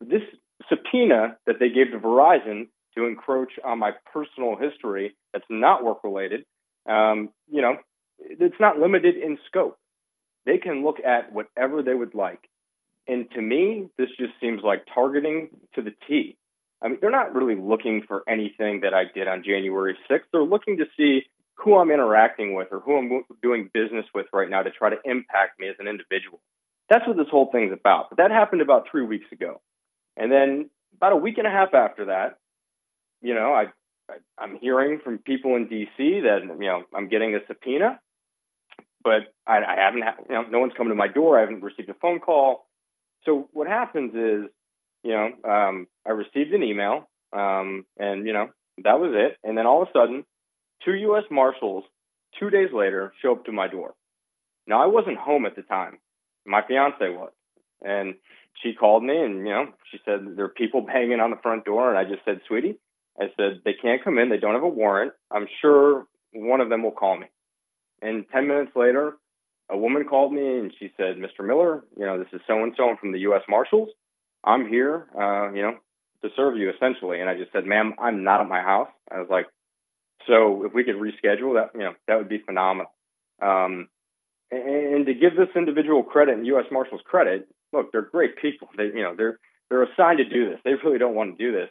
This 0.00 0.22
subpoena 0.68 1.36
that 1.46 1.56
they 1.60 1.70
gave 1.70 1.92
to 1.92 1.98
Verizon 1.98 2.68
to 2.96 3.06
encroach 3.06 3.52
on 3.64 3.78
my 3.78 3.92
personal 4.12 4.56
history 4.56 5.14
that's 5.32 5.44
not 5.50 5.84
work 5.84 6.02
related, 6.04 6.44
um, 6.88 7.30
you 7.50 7.62
know, 7.62 7.76
it's 8.18 8.60
not 8.60 8.78
limited 8.78 9.16
in 9.16 9.38
scope. 9.46 9.78
They 10.44 10.58
can 10.58 10.84
look 10.84 10.96
at 11.04 11.32
whatever 11.32 11.82
they 11.82 11.94
would 11.94 12.14
like. 12.14 12.48
And 13.08 13.30
to 13.32 13.42
me, 13.42 13.88
this 13.98 14.08
just 14.18 14.32
seems 14.40 14.62
like 14.62 14.86
targeting 14.92 15.50
to 15.74 15.82
the 15.82 15.92
T. 16.08 16.36
I 16.82 16.88
mean, 16.88 16.98
they're 17.00 17.10
not 17.10 17.34
really 17.34 17.54
looking 17.54 18.02
for 18.06 18.22
anything 18.28 18.80
that 18.80 18.94
I 18.94 19.04
did 19.12 19.28
on 19.28 19.42
January 19.44 19.96
6th. 20.10 20.24
They're 20.32 20.42
looking 20.42 20.78
to 20.78 20.84
see 20.96 21.22
who 21.54 21.76
I'm 21.76 21.90
interacting 21.90 22.54
with 22.54 22.68
or 22.70 22.80
who 22.80 22.98
I'm 22.98 23.24
doing 23.42 23.70
business 23.72 24.04
with 24.14 24.26
right 24.32 24.48
now 24.48 24.62
to 24.62 24.70
try 24.70 24.90
to 24.90 24.96
impact 25.04 25.58
me 25.58 25.68
as 25.68 25.76
an 25.78 25.88
individual. 25.88 26.40
That's 26.88 27.06
what 27.06 27.16
this 27.16 27.28
whole 27.30 27.50
thing's 27.50 27.72
about. 27.72 28.10
But 28.10 28.18
that 28.18 28.30
happened 28.30 28.60
about 28.60 28.86
three 28.90 29.04
weeks 29.04 29.26
ago. 29.32 29.60
And 30.16 30.30
then 30.30 30.70
about 30.96 31.12
a 31.12 31.16
week 31.16 31.38
and 31.38 31.46
a 31.46 31.50
half 31.50 31.74
after 31.74 32.06
that, 32.06 32.38
you 33.22 33.34
know, 33.34 33.52
I, 33.52 33.66
I 34.38 34.44
am 34.44 34.58
hearing 34.60 35.00
from 35.02 35.18
people 35.18 35.56
in 35.56 35.68
D.C. 35.68 36.20
that 36.20 36.40
you 36.42 36.66
know 36.66 36.82
I'm 36.94 37.08
getting 37.08 37.34
a 37.34 37.38
subpoena, 37.46 38.00
but 39.02 39.32
I, 39.46 39.58
I 39.58 39.76
haven't, 39.78 40.02
ha- 40.02 40.16
you 40.28 40.34
know, 40.34 40.42
no 40.50 40.58
one's 40.60 40.72
come 40.76 40.88
to 40.88 40.94
my 40.94 41.08
door. 41.08 41.38
I 41.38 41.42
haven't 41.42 41.62
received 41.62 41.88
a 41.88 41.94
phone 41.94 42.20
call. 42.20 42.66
So 43.24 43.48
what 43.52 43.66
happens 43.66 44.14
is, 44.14 44.50
you 45.02 45.12
know, 45.12 45.30
um, 45.48 45.86
I 46.06 46.10
received 46.10 46.52
an 46.52 46.62
email, 46.62 47.08
um, 47.32 47.84
and 47.98 48.26
you 48.26 48.32
know 48.32 48.48
that 48.84 49.00
was 49.00 49.12
it. 49.14 49.36
And 49.42 49.56
then 49.56 49.66
all 49.66 49.82
of 49.82 49.88
a 49.88 49.92
sudden, 49.92 50.24
two 50.84 50.94
U.S. 50.94 51.24
Marshals 51.30 51.84
two 52.38 52.50
days 52.50 52.70
later 52.72 53.12
show 53.22 53.32
up 53.32 53.44
to 53.46 53.52
my 53.52 53.68
door. 53.68 53.94
Now 54.66 54.82
I 54.82 54.86
wasn't 54.86 55.18
home 55.18 55.46
at 55.46 55.56
the 55.56 55.62
time. 55.62 55.98
My 56.44 56.62
fiance 56.66 56.96
was, 57.00 57.32
and 57.82 58.14
she 58.62 58.74
called 58.74 59.02
me, 59.02 59.16
and 59.16 59.38
you 59.46 59.52
know, 59.52 59.66
she 59.90 59.98
said 60.04 60.20
there 60.36 60.46
are 60.46 60.48
people 60.48 60.80
banging 60.86 61.20
on 61.20 61.30
the 61.30 61.38
front 61.42 61.64
door, 61.64 61.88
and 61.88 61.98
I 61.98 62.10
just 62.10 62.24
said, 62.24 62.40
"Sweetie," 62.46 62.78
I 63.18 63.26
said 63.36 63.62
they 63.64 63.74
can't 63.74 64.02
come 64.02 64.18
in. 64.18 64.28
They 64.28 64.38
don't 64.38 64.54
have 64.54 64.62
a 64.62 64.68
warrant. 64.68 65.12
I'm 65.30 65.46
sure 65.60 66.06
one 66.32 66.60
of 66.60 66.68
them 66.68 66.82
will 66.82 66.92
call 66.92 67.18
me. 67.18 67.26
And 68.02 68.26
ten 68.32 68.46
minutes 68.46 68.72
later, 68.76 69.16
a 69.70 69.76
woman 69.76 70.04
called 70.04 70.32
me 70.32 70.58
and 70.58 70.72
she 70.78 70.92
said, 70.96 71.16
Mr. 71.16 71.44
Miller, 71.46 71.84
you 71.98 72.06
know, 72.06 72.18
this 72.18 72.28
is 72.32 72.40
so 72.46 72.62
and 72.62 72.72
so 72.76 72.96
from 73.00 73.12
the 73.12 73.20
U.S. 73.20 73.42
Marshals. 73.48 73.88
I'm 74.44 74.68
here, 74.68 75.06
uh, 75.18 75.50
you 75.52 75.62
know, 75.62 75.76
to 76.22 76.28
serve 76.36 76.56
you 76.56 76.70
essentially. 76.70 77.20
And 77.20 77.28
I 77.28 77.36
just 77.36 77.52
said, 77.52 77.64
ma'am, 77.66 77.94
I'm 77.98 78.22
not 78.22 78.40
at 78.40 78.48
my 78.48 78.60
house. 78.60 78.88
I 79.10 79.18
was 79.18 79.28
like, 79.28 79.46
so 80.26 80.64
if 80.64 80.72
we 80.72 80.84
could 80.84 80.96
reschedule 80.96 81.54
that, 81.54 81.70
you 81.74 81.80
know, 81.80 81.94
that 82.06 82.16
would 82.16 82.28
be 82.28 82.38
phenomenal. 82.38 82.92
Um, 83.42 83.88
and, 84.50 84.94
and 84.94 85.06
to 85.06 85.14
give 85.14 85.36
this 85.36 85.48
individual 85.56 86.02
credit 86.02 86.36
and 86.36 86.46
U.S. 86.46 86.66
Marshals 86.70 87.00
credit, 87.04 87.48
look, 87.72 87.92
they're 87.92 88.02
great 88.02 88.36
people. 88.40 88.68
They, 88.76 88.84
you 88.84 89.02
know, 89.02 89.14
they're 89.16 89.38
they're 89.68 89.82
assigned 89.82 90.18
to 90.18 90.24
do 90.24 90.48
this. 90.48 90.60
They 90.64 90.74
really 90.84 90.98
don't 90.98 91.14
want 91.14 91.36
to 91.36 91.44
do 91.44 91.52
this. 91.52 91.68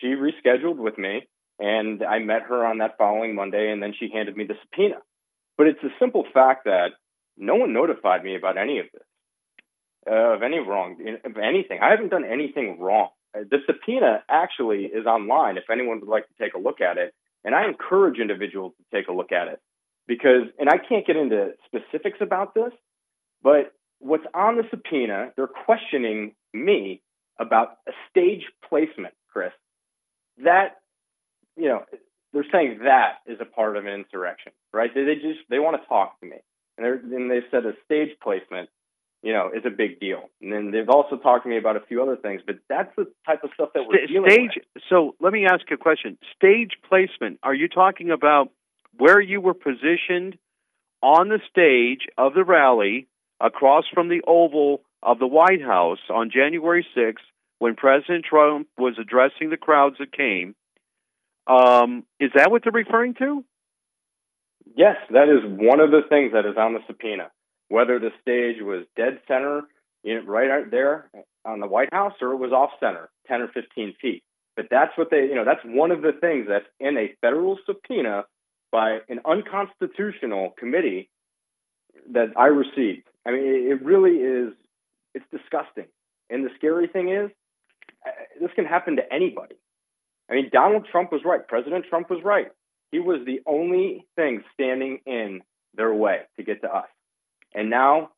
She 0.00 0.08
rescheduled 0.08 0.76
with 0.76 0.98
me, 0.98 1.26
and 1.58 2.02
I 2.02 2.18
met 2.18 2.42
her 2.42 2.64
on 2.64 2.78
that 2.78 2.96
following 2.98 3.34
Monday, 3.34 3.70
and 3.70 3.82
then 3.82 3.94
she 3.98 4.10
handed 4.12 4.36
me 4.36 4.44
the 4.44 4.54
subpoena. 4.62 4.96
But 5.56 5.66
it's 5.66 5.82
a 5.82 5.94
simple 5.98 6.24
fact 6.32 6.64
that 6.64 6.90
no 7.36 7.56
one 7.56 7.72
notified 7.72 8.24
me 8.24 8.36
about 8.36 8.56
any 8.56 8.78
of 8.78 8.86
this, 8.92 9.02
uh, 10.10 10.34
of 10.34 10.42
any 10.42 10.58
wrong, 10.58 10.96
of 11.24 11.36
anything. 11.36 11.80
I 11.82 11.90
haven't 11.90 12.10
done 12.10 12.24
anything 12.24 12.78
wrong. 12.80 13.08
Uh, 13.36 13.40
the 13.50 13.58
subpoena 13.66 14.22
actually 14.28 14.84
is 14.84 15.06
online 15.06 15.56
if 15.56 15.64
anyone 15.70 16.00
would 16.00 16.08
like 16.08 16.26
to 16.28 16.34
take 16.42 16.54
a 16.54 16.58
look 16.58 16.80
at 16.80 16.96
it. 16.96 17.14
And 17.44 17.54
I 17.54 17.66
encourage 17.66 18.18
individuals 18.18 18.72
to 18.78 18.96
take 18.96 19.08
a 19.08 19.12
look 19.12 19.32
at 19.32 19.48
it 19.48 19.60
because, 20.06 20.48
and 20.58 20.68
I 20.68 20.78
can't 20.78 21.06
get 21.06 21.16
into 21.16 21.52
specifics 21.66 22.18
about 22.20 22.54
this, 22.54 22.72
but 23.42 23.72
what's 24.00 24.24
on 24.34 24.56
the 24.56 24.64
subpoena, 24.70 25.32
they're 25.36 25.46
questioning 25.46 26.34
me 26.52 27.02
about 27.38 27.76
a 27.86 27.92
stage 28.10 28.42
placement, 28.68 29.14
Chris. 29.32 29.52
That, 30.44 30.76
you 31.56 31.68
know, 31.68 31.84
they're 32.32 32.44
saying 32.52 32.80
that 32.84 33.18
is 33.26 33.38
a 33.40 33.44
part 33.44 33.76
of 33.76 33.86
an 33.86 33.92
insurrection, 33.92 34.52
right? 34.72 34.90
They, 34.94 35.04
they 35.04 35.14
just 35.14 35.40
they 35.50 35.58
want 35.58 35.80
to 35.80 35.88
talk 35.88 36.20
to 36.20 36.26
me, 36.26 36.36
and 36.76 36.84
they 36.86 37.16
and 37.16 37.30
they've 37.30 37.48
said 37.50 37.64
a 37.64 37.72
stage 37.84 38.10
placement, 38.22 38.68
you 39.22 39.32
know, 39.32 39.50
is 39.54 39.64
a 39.66 39.70
big 39.70 39.98
deal. 39.98 40.28
And 40.40 40.52
then 40.52 40.70
they've 40.70 40.88
also 40.88 41.16
talked 41.16 41.44
to 41.44 41.50
me 41.50 41.58
about 41.58 41.76
a 41.76 41.80
few 41.88 42.02
other 42.02 42.16
things, 42.16 42.42
but 42.46 42.56
that's 42.68 42.94
the 42.96 43.06
type 43.26 43.44
of 43.44 43.50
stuff 43.54 43.70
that 43.74 43.84
we're 43.88 43.96
St- 43.96 44.08
dealing 44.10 44.30
stage. 44.30 44.62
with. 44.74 44.82
So 44.88 45.14
let 45.20 45.32
me 45.32 45.46
ask 45.46 45.68
you 45.70 45.74
a 45.74 45.78
question. 45.78 46.18
Stage 46.36 46.72
placement. 46.88 47.38
Are 47.42 47.54
you 47.54 47.68
talking 47.68 48.10
about 48.10 48.50
where 48.96 49.20
you 49.20 49.40
were 49.40 49.54
positioned 49.54 50.38
on 51.02 51.28
the 51.28 51.40
stage 51.50 52.08
of 52.18 52.34
the 52.34 52.44
rally 52.44 53.06
across 53.40 53.84
from 53.92 54.08
the 54.08 54.20
Oval 54.26 54.82
of 55.02 55.18
the 55.18 55.26
White 55.26 55.62
House 55.62 56.00
on 56.10 56.30
January 56.30 56.84
6th 56.96 57.14
when 57.58 57.74
President 57.74 58.24
Trump 58.24 58.68
was 58.76 58.94
addressing 59.00 59.50
the 59.50 59.56
crowds 59.56 59.96
that 59.98 60.12
came? 60.12 60.54
Um, 61.46 62.04
is 62.20 62.30
that 62.34 62.50
what 62.50 62.62
they're 62.62 62.72
referring 62.72 63.14
to? 63.14 63.44
Yes, 64.76 64.96
that 65.10 65.28
is 65.28 65.40
one 65.44 65.80
of 65.80 65.90
the 65.90 66.02
things 66.08 66.32
that 66.32 66.46
is 66.46 66.56
on 66.56 66.74
the 66.74 66.80
subpoena. 66.86 67.30
Whether 67.68 67.98
the 67.98 68.10
stage 68.20 68.62
was 68.62 68.84
dead 68.96 69.20
center, 69.26 69.62
you 70.02 70.14
know, 70.14 70.26
right 70.26 70.50
out 70.50 70.70
there 70.70 71.10
on 71.44 71.60
the 71.60 71.66
White 71.66 71.92
House, 71.92 72.14
or 72.20 72.32
it 72.32 72.36
was 72.36 72.52
off 72.52 72.70
center, 72.80 73.10
10 73.26 73.40
or 73.42 73.48
15 73.48 73.94
feet. 74.00 74.22
But 74.56 74.66
that's 74.70 74.96
what 74.96 75.10
they, 75.10 75.22
you 75.22 75.34
know, 75.34 75.44
that's 75.44 75.64
one 75.64 75.90
of 75.90 76.02
the 76.02 76.12
things 76.12 76.46
that's 76.48 76.66
in 76.80 76.96
a 76.96 77.14
federal 77.20 77.58
subpoena 77.66 78.24
by 78.70 78.98
an 79.08 79.20
unconstitutional 79.24 80.54
committee 80.58 81.08
that 82.12 82.32
I 82.36 82.46
received. 82.46 83.06
I 83.26 83.32
mean, 83.32 83.44
it 83.44 83.82
really 83.82 84.16
is, 84.16 84.54
it's 85.14 85.24
disgusting. 85.30 85.86
And 86.30 86.44
the 86.44 86.50
scary 86.56 86.88
thing 86.88 87.08
is, 87.10 87.30
Uh, 88.06 88.10
this 88.40 88.50
can 88.54 88.64
happen 88.64 88.96
to 88.96 89.12
anybody. 89.12 89.56
I 90.30 90.34
mean, 90.34 90.50
Donald 90.52 90.86
Trump 90.90 91.10
was 91.12 91.22
right. 91.24 91.46
President 91.46 91.86
Trump 91.88 92.10
was 92.10 92.20
right. 92.22 92.48
He 92.90 92.98
was 92.98 93.20
the 93.26 93.40
only 93.46 94.06
thing 94.16 94.42
standing 94.54 95.00
in 95.06 95.40
their 95.74 95.92
way 95.92 96.20
to 96.36 96.42
get 96.42 96.62
to 96.62 96.74
us. 96.74 96.88
And 97.54 97.70
now 97.70 98.10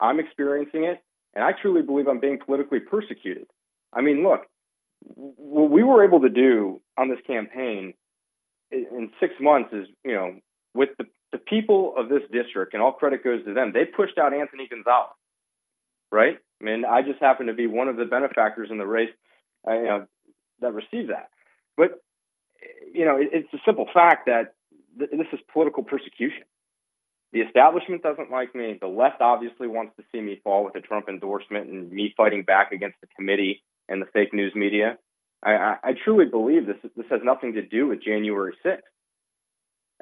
I'm 0.00 0.20
experiencing 0.20 0.84
it, 0.84 1.02
and 1.34 1.44
I 1.44 1.52
truly 1.52 1.82
believe 1.82 2.08
I'm 2.08 2.20
being 2.20 2.38
politically 2.44 2.80
persecuted. 2.80 3.46
I 3.92 4.00
mean, 4.00 4.22
look, 4.22 4.42
what 5.00 5.70
we 5.70 5.82
were 5.82 6.04
able 6.04 6.20
to 6.20 6.28
do 6.28 6.80
on 6.98 7.08
this 7.08 7.18
campaign 7.26 7.94
in 8.70 9.10
six 9.18 9.34
months 9.40 9.70
is, 9.72 9.86
you 10.04 10.12
know, 10.12 10.36
with 10.74 10.90
the, 10.98 11.04
the 11.32 11.38
people 11.38 11.94
of 11.96 12.08
this 12.08 12.22
district, 12.32 12.74
and 12.74 12.82
all 12.82 12.92
credit 12.92 13.24
goes 13.24 13.44
to 13.44 13.54
them, 13.54 13.72
they 13.72 13.84
pushed 13.84 14.18
out 14.18 14.32
Anthony 14.32 14.68
Gonzalez, 14.68 15.10
right? 16.12 16.38
I 16.60 16.64
mean, 16.64 16.84
I 16.84 17.02
just 17.02 17.20
happen 17.20 17.46
to 17.46 17.54
be 17.54 17.66
one 17.66 17.88
of 17.88 17.96
the 17.96 18.04
benefactors 18.04 18.68
in 18.70 18.78
the 18.78 18.86
race, 18.86 19.10
uh, 19.66 19.72
you 19.72 19.84
know, 19.84 20.06
that 20.60 20.74
received 20.74 21.10
that. 21.10 21.30
But, 21.76 22.02
you 22.92 23.04
know, 23.04 23.16
it, 23.16 23.28
it's 23.32 23.54
a 23.54 23.58
simple 23.64 23.86
fact 23.92 24.26
that 24.26 24.54
th- 24.98 25.10
this 25.10 25.26
is 25.32 25.40
political 25.52 25.82
persecution. 25.82 26.44
The 27.32 27.40
establishment 27.40 28.02
doesn't 28.02 28.30
like 28.30 28.54
me. 28.54 28.76
The 28.80 28.88
left 28.88 29.20
obviously 29.20 29.68
wants 29.68 29.94
to 29.96 30.04
see 30.12 30.20
me 30.20 30.40
fall 30.42 30.64
with 30.64 30.74
a 30.74 30.80
Trump 30.80 31.08
endorsement 31.08 31.68
and 31.68 31.90
me 31.90 32.12
fighting 32.16 32.42
back 32.42 32.72
against 32.72 33.00
the 33.00 33.06
committee 33.16 33.62
and 33.88 34.02
the 34.02 34.06
fake 34.06 34.34
news 34.34 34.52
media. 34.54 34.98
I, 35.42 35.52
I, 35.52 35.76
I 35.84 35.92
truly 36.04 36.26
believe 36.26 36.66
this 36.66 36.76
this 36.96 37.06
has 37.10 37.20
nothing 37.24 37.54
to 37.54 37.62
do 37.62 37.86
with 37.86 38.02
January 38.02 38.54
6th. 38.64 38.80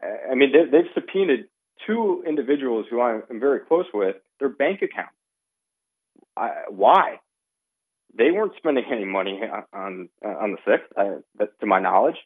I 0.03 0.35
mean, 0.35 0.53
they, 0.53 0.65
they've 0.71 0.91
subpoenaed 0.95 1.47
two 1.87 2.25
individuals 2.27 2.87
who 2.91 3.01
I'm 3.01 3.23
very 3.41 3.61
close 3.61 3.87
with 3.93 4.17
their 4.41 4.49
bank 4.49 4.83
accounts. 4.83 5.18
I, 6.39 6.51
why? 6.71 7.21
They 8.17 8.31
weren't 8.31 8.53
spending 8.57 8.85
any 8.91 9.05
money 9.05 9.41
on 9.73 10.09
on 10.25 10.53
the 10.53 10.59
sixth, 10.67 10.93
uh, 10.97 11.47
to 11.61 11.67
my 11.67 11.81
knowledge. 11.81 12.17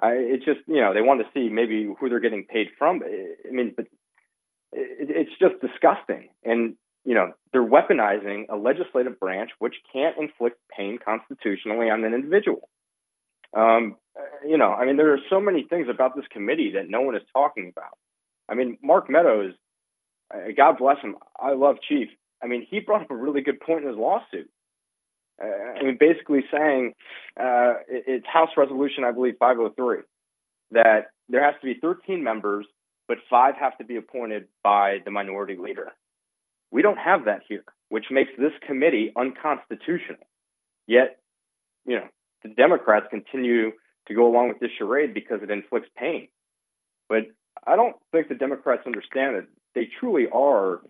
I, 0.00 0.12
it's 0.12 0.44
just 0.44 0.60
you 0.66 0.80
know 0.80 0.94
they 0.94 1.02
want 1.02 1.20
to 1.20 1.26
see 1.34 1.48
maybe 1.52 1.88
who 1.98 2.08
they're 2.08 2.20
getting 2.20 2.44
paid 2.44 2.68
from. 2.78 3.02
I 3.04 3.50
mean, 3.52 3.74
but 3.76 3.86
it, 4.72 5.08
it's 5.10 5.38
just 5.40 5.60
disgusting, 5.60 6.30
and 6.44 6.76
you 7.04 7.14
know 7.14 7.32
they're 7.52 7.66
weaponizing 7.66 8.48
a 8.48 8.56
legislative 8.56 9.18
branch 9.18 9.50
which 9.58 9.74
can't 9.92 10.16
inflict 10.18 10.58
pain 10.76 10.98
constitutionally 11.04 11.90
on 11.90 12.04
an 12.04 12.14
individual. 12.14 12.68
Um, 13.54 13.96
you 14.46 14.58
know, 14.58 14.72
I 14.72 14.86
mean, 14.86 14.96
there 14.96 15.12
are 15.12 15.20
so 15.28 15.40
many 15.40 15.64
things 15.68 15.88
about 15.90 16.14
this 16.14 16.24
committee 16.30 16.72
that 16.74 16.88
no 16.88 17.02
one 17.02 17.16
is 17.16 17.22
talking 17.32 17.72
about. 17.76 17.98
I 18.48 18.54
mean, 18.54 18.78
Mark 18.82 19.10
Meadows, 19.10 19.54
God 20.56 20.78
bless 20.78 20.98
him. 21.00 21.16
I 21.38 21.54
love 21.54 21.76
Chief. 21.88 22.08
I 22.42 22.46
mean, 22.46 22.66
he 22.68 22.80
brought 22.80 23.02
up 23.02 23.10
a 23.10 23.16
really 23.16 23.42
good 23.42 23.60
point 23.60 23.82
in 23.82 23.88
his 23.88 23.98
lawsuit. 23.98 24.50
Uh, 25.42 25.46
I 25.46 25.82
mean, 25.82 25.96
basically 25.98 26.44
saying 26.52 26.94
uh, 27.38 27.74
it's 27.88 28.26
House 28.26 28.50
Resolution, 28.56 29.04
I 29.04 29.12
believe, 29.12 29.34
503, 29.38 29.98
that 30.72 31.10
there 31.28 31.44
has 31.44 31.54
to 31.60 31.66
be 31.66 31.78
13 31.80 32.22
members, 32.22 32.66
but 33.08 33.18
five 33.28 33.54
have 33.56 33.76
to 33.78 33.84
be 33.84 33.96
appointed 33.96 34.48
by 34.62 34.98
the 35.04 35.10
minority 35.10 35.56
leader. 35.56 35.92
We 36.70 36.82
don't 36.82 36.98
have 36.98 37.24
that 37.24 37.42
here, 37.48 37.64
which 37.88 38.06
makes 38.10 38.30
this 38.38 38.52
committee 38.66 39.12
unconstitutional. 39.16 40.26
Yet, 40.86 41.18
you 41.86 41.96
know, 41.96 42.06
the 42.42 42.50
Democrats 42.50 43.06
continue 43.10 43.72
to 44.08 44.14
go 44.14 44.26
along 44.26 44.48
with 44.48 44.60
this 44.60 44.70
charade 44.78 45.14
because 45.14 45.40
it 45.42 45.50
inflicts 45.50 45.88
pain. 45.96 46.28
But 47.08 47.26
I 47.66 47.76
don't 47.76 47.96
think 48.12 48.28
the 48.28 48.34
Democrats 48.34 48.82
understand 48.86 49.36
that 49.36 49.46
they 49.74 49.88
truly 49.98 50.26
are 50.32 50.80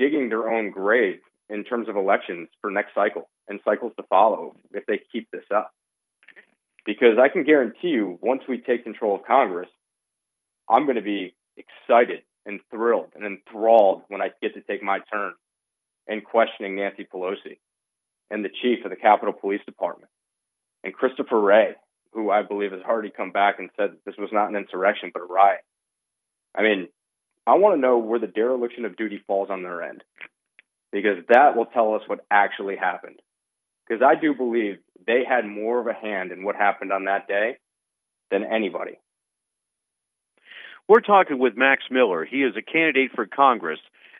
digging 0.00 0.30
their 0.30 0.50
own 0.50 0.70
grave 0.70 1.20
in 1.50 1.62
terms 1.62 1.88
of 1.88 1.96
elections 1.96 2.48
for 2.62 2.70
next 2.70 2.94
cycle 2.94 3.28
and 3.48 3.60
cycles 3.64 3.92
to 3.96 4.02
follow 4.04 4.56
if 4.72 4.86
they 4.86 4.98
keep 5.12 5.30
this 5.30 5.44
up. 5.54 5.72
Because 6.86 7.18
I 7.22 7.28
can 7.28 7.44
guarantee 7.44 7.88
you, 7.88 8.18
once 8.22 8.42
we 8.48 8.58
take 8.58 8.84
control 8.84 9.16
of 9.16 9.26
Congress, 9.26 9.68
I'm 10.68 10.86
going 10.86 10.96
to 10.96 11.02
be 11.02 11.34
excited 11.58 12.22
and 12.46 12.60
thrilled 12.70 13.10
and 13.14 13.24
enthralled 13.24 14.02
when 14.08 14.22
I 14.22 14.30
get 14.40 14.54
to 14.54 14.62
take 14.62 14.82
my 14.82 15.00
turn 15.12 15.34
in 16.08 16.22
questioning 16.22 16.76
Nancy 16.76 17.06
Pelosi 17.12 17.58
and 18.30 18.42
the 18.42 18.48
chief 18.62 18.84
of 18.84 18.90
the 18.90 18.96
Capitol 18.96 19.34
Police 19.34 19.60
Department 19.66 20.10
and 20.82 20.94
Christopher 20.94 21.38
Wray, 21.38 21.74
who 22.14 22.30
I 22.30 22.42
believe 22.42 22.72
has 22.72 22.80
already 22.88 23.10
come 23.10 23.32
back 23.32 23.58
and 23.58 23.68
said 23.76 23.90
this 24.06 24.14
was 24.18 24.30
not 24.32 24.48
an 24.48 24.56
insurrection 24.56 25.10
but 25.12 25.22
a 25.22 25.26
riot. 25.26 25.60
I 26.56 26.62
mean, 26.62 26.88
I 27.46 27.54
want 27.54 27.76
to 27.76 27.80
know 27.80 27.98
where 27.98 28.18
the 28.18 28.26
dereliction 28.26 28.84
of 28.84 28.96
duty 28.96 29.22
falls 29.26 29.50
on 29.50 29.62
their 29.62 29.82
end 29.82 30.04
because 30.92 31.18
that 31.28 31.56
will 31.56 31.66
tell 31.66 31.94
us 31.94 32.02
what 32.06 32.24
actually 32.30 32.76
happened. 32.76 33.20
Because 33.88 34.02
I 34.02 34.20
do 34.20 34.34
believe 34.34 34.78
they 35.06 35.24
had 35.28 35.46
more 35.46 35.80
of 35.80 35.86
a 35.86 35.92
hand 35.92 36.32
in 36.32 36.44
what 36.44 36.56
happened 36.56 36.92
on 36.92 37.04
that 37.04 37.26
day 37.26 37.56
than 38.30 38.44
anybody. 38.44 38.98
We're 40.88 41.00
talking 41.00 41.38
with 41.38 41.56
Max 41.56 41.84
Miller. 41.90 42.24
He 42.24 42.42
is 42.42 42.56
a 42.56 42.62
candidate 42.62 43.12
for 43.14 43.26
Congress 43.26 43.78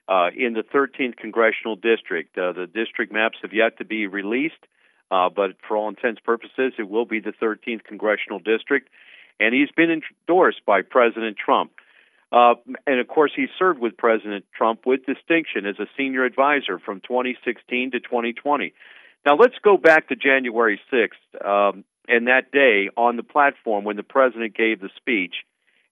uh, 0.08 0.30
in 0.36 0.54
the 0.54 0.62
13th 0.62 1.16
Congressional 1.16 1.76
District. 1.76 2.36
Uh, 2.36 2.52
the 2.52 2.66
district 2.66 3.12
maps 3.12 3.38
have 3.42 3.52
yet 3.52 3.78
to 3.78 3.84
be 3.84 4.06
released, 4.06 4.66
uh, 5.10 5.28
but 5.34 5.52
for 5.66 5.76
all 5.76 5.88
intents 5.88 6.20
and 6.20 6.24
purposes, 6.24 6.72
it 6.78 6.88
will 6.88 7.06
be 7.06 7.20
the 7.20 7.32
13th 7.32 7.84
Congressional 7.84 8.38
District. 8.38 8.88
And 9.38 9.54
he's 9.54 9.70
been 9.76 9.90
endorsed 9.90 10.64
by 10.66 10.82
President 10.82 11.36
Trump. 11.36 11.72
Uh, 12.32 12.54
and 12.86 13.00
of 13.00 13.08
course, 13.08 13.32
he 13.34 13.46
served 13.58 13.80
with 13.80 13.96
President 13.96 14.44
Trump 14.56 14.86
with 14.86 15.04
distinction 15.04 15.66
as 15.66 15.78
a 15.80 15.86
senior 15.96 16.24
advisor 16.24 16.78
from 16.78 17.00
2016 17.00 17.90
to 17.92 18.00
2020. 18.00 18.72
Now, 19.26 19.36
let's 19.36 19.56
go 19.62 19.76
back 19.76 20.08
to 20.08 20.16
January 20.16 20.80
6th 20.92 21.44
um, 21.44 21.84
and 22.08 22.28
that 22.28 22.52
day 22.52 22.88
on 22.96 23.16
the 23.16 23.22
platform 23.22 23.84
when 23.84 23.96
the 23.96 24.02
president 24.02 24.56
gave 24.56 24.80
the 24.80 24.90
speech. 24.96 25.34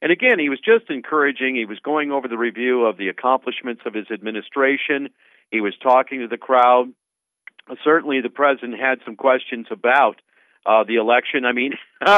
And 0.01 0.13
again, 0.13 0.39
he 0.39 0.49
was 0.49 0.61
just 0.61 0.91
encouraging. 0.91 1.57
He 1.57 1.65
was 1.65 1.81
going 1.81 2.13
over 2.13 2.29
the 2.29 2.39
review 2.39 2.85
of 2.85 2.97
the 2.97 3.09
accomplishments 3.09 3.83
of 3.85 3.95
his 3.95 4.07
administration. 4.13 5.09
He 5.51 5.61
was 5.61 5.75
talking 5.83 6.21
to 6.21 6.29
the 6.29 6.39
crowd. 6.39 6.93
Certainly, 7.85 8.21
the 8.23 8.31
president 8.31 8.79
had 8.81 9.01
some 9.05 9.17
questions 9.17 9.67
about 9.71 10.21
uh, 10.69 10.85
the 10.85 10.97
election. 10.97 11.45
I 11.45 11.53
mean, 11.53 11.73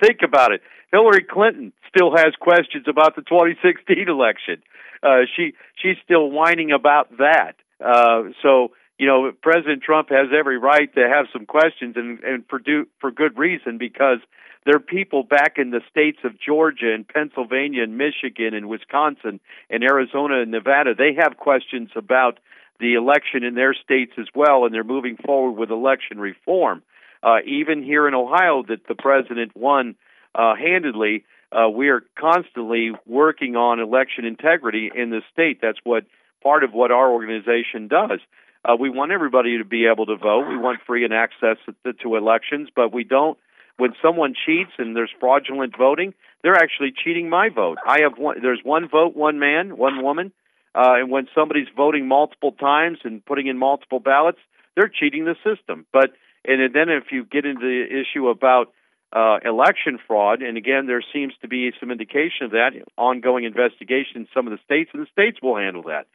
think 0.00 0.20
about 0.22 0.52
it. 0.52 0.62
Hillary 0.92 1.26
Clinton 1.28 1.72
still 1.94 2.16
has 2.16 2.34
questions 2.40 2.86
about 2.88 3.16
the 3.16 3.22
2016 3.22 4.08
election. 4.08 4.62
Uh, 5.02 5.26
she 5.36 5.54
she's 5.76 5.96
still 6.04 6.30
whining 6.30 6.72
about 6.72 7.18
that. 7.18 7.54
Uh, 7.84 8.30
so 8.42 8.72
you 8.98 9.06
know, 9.06 9.30
President 9.42 9.82
Trump 9.82 10.08
has 10.10 10.28
every 10.36 10.58
right 10.58 10.92
to 10.94 11.00
have 11.00 11.26
some 11.32 11.46
questions, 11.46 11.96
and 11.96 12.20
and 12.20 12.44
for 12.48 12.58
do, 12.58 12.86
for 13.00 13.10
good 13.10 13.38
reason 13.38 13.78
because 13.78 14.18
there 14.64 14.76
are 14.76 14.80
people 14.80 15.22
back 15.22 15.54
in 15.56 15.70
the 15.70 15.80
states 15.90 16.18
of 16.24 16.32
Georgia 16.40 16.92
and 16.92 17.06
Pennsylvania 17.06 17.84
and 17.84 17.96
Michigan 17.96 18.54
and 18.54 18.68
Wisconsin 18.68 19.40
and 19.70 19.84
Arizona 19.84 20.42
and 20.42 20.50
Nevada. 20.50 20.94
They 20.96 21.14
have 21.18 21.36
questions 21.36 21.90
about 21.96 22.38
the 22.80 22.94
election 22.94 23.44
in 23.44 23.54
their 23.54 23.74
states 23.74 24.12
as 24.18 24.26
well, 24.34 24.64
and 24.64 24.74
they're 24.74 24.84
moving 24.84 25.16
forward 25.16 25.58
with 25.58 25.70
election 25.70 26.18
reform. 26.18 26.82
Uh, 27.22 27.38
even 27.46 27.82
here 27.82 28.06
in 28.06 28.14
Ohio, 28.14 28.62
that 28.68 28.86
the 28.86 28.94
president 28.94 29.56
won 29.56 29.96
uh, 30.34 30.54
handedly, 30.54 31.24
uh, 31.50 31.68
we 31.68 31.88
are 31.88 32.02
constantly 32.18 32.92
working 33.06 33.56
on 33.56 33.80
election 33.80 34.24
integrity 34.24 34.90
in 34.94 35.10
the 35.10 35.22
state. 35.32 35.58
That's 35.60 35.78
what 35.84 36.04
part 36.42 36.62
of 36.64 36.72
what 36.72 36.90
our 36.90 37.10
organization 37.10 37.88
does. 37.88 38.20
Uh, 38.64 38.76
we 38.78 38.90
want 38.90 39.12
everybody 39.12 39.58
to 39.58 39.64
be 39.64 39.86
able 39.86 40.06
to 40.06 40.16
vote. 40.16 40.48
We 40.48 40.56
want 40.56 40.80
free 40.86 41.04
and 41.04 41.14
access 41.14 41.56
to, 41.84 41.92
to 41.92 42.16
elections, 42.16 42.68
but 42.74 42.92
we 42.92 43.04
don't. 43.04 43.38
When 43.76 43.94
someone 44.02 44.34
cheats 44.34 44.72
and 44.78 44.94
there's 44.94 45.12
fraudulent 45.20 45.76
voting, 45.76 46.12
they're 46.42 46.56
actually 46.56 46.92
cheating 46.92 47.30
my 47.30 47.48
vote. 47.48 47.78
I 47.86 48.00
have 48.02 48.18
one. 48.18 48.42
There's 48.42 48.60
one 48.62 48.88
vote, 48.88 49.16
one 49.16 49.38
man, 49.38 49.76
one 49.76 50.02
woman. 50.02 50.32
Uh, 50.74 50.98
and 50.98 51.10
when 51.10 51.28
somebody's 51.34 51.68
voting 51.76 52.06
multiple 52.06 52.52
times 52.52 52.98
and 53.04 53.24
putting 53.24 53.46
in 53.46 53.56
multiple 53.56 54.00
ballots, 54.00 54.38
they're 54.76 54.88
cheating 54.88 55.24
the 55.24 55.36
system. 55.44 55.86
But 55.92 56.10
and 56.48 56.74
then 56.74 56.88
if 56.88 57.12
you 57.12 57.24
get 57.24 57.44
into 57.44 57.60
the 57.60 58.00
issue 58.00 58.28
about 58.28 58.72
uh, 59.12 59.38
election 59.44 59.98
fraud, 60.06 60.42
and 60.42 60.56
again, 60.56 60.86
there 60.86 61.02
seems 61.12 61.32
to 61.42 61.48
be 61.48 61.70
some 61.78 61.90
indication 61.90 62.44
of 62.44 62.50
that 62.52 62.72
ongoing 62.96 63.44
investigation 63.44 64.16
in 64.16 64.28
some 64.34 64.46
of 64.46 64.52
the 64.52 64.58
states, 64.64 64.90
and 64.92 65.02
the 65.02 65.10
states 65.10 65.38
will 65.42 65.56
handle 65.56 65.84
that. 65.84 66.06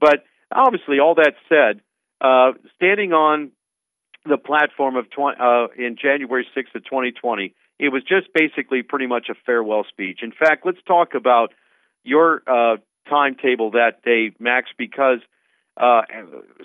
But 0.00 0.24
obviously, 0.52 1.00
all 1.00 1.14
that 1.16 1.34
said, 1.48 1.80
uh, 2.20 2.52
standing 2.76 3.12
on 3.12 3.50
the 4.24 4.36
platform 4.36 4.96
of 4.96 5.10
20, 5.10 5.36
uh, 5.40 5.66
in 5.76 5.96
January 6.00 6.46
6th 6.56 6.74
of 6.74 6.84
2020, 6.84 7.54
it 7.78 7.88
was 7.90 8.02
just 8.02 8.32
basically 8.32 8.82
pretty 8.82 9.06
much 9.06 9.28
a 9.28 9.34
farewell 9.44 9.84
speech. 9.88 10.20
In 10.22 10.32
fact, 10.32 10.64
let's 10.64 10.82
talk 10.86 11.14
about 11.14 11.52
your 12.04 12.42
uh, 12.46 12.76
timetable 13.08 13.72
that 13.72 14.02
day, 14.02 14.32
Max, 14.38 14.68
because 14.78 15.18
uh, 15.76 16.02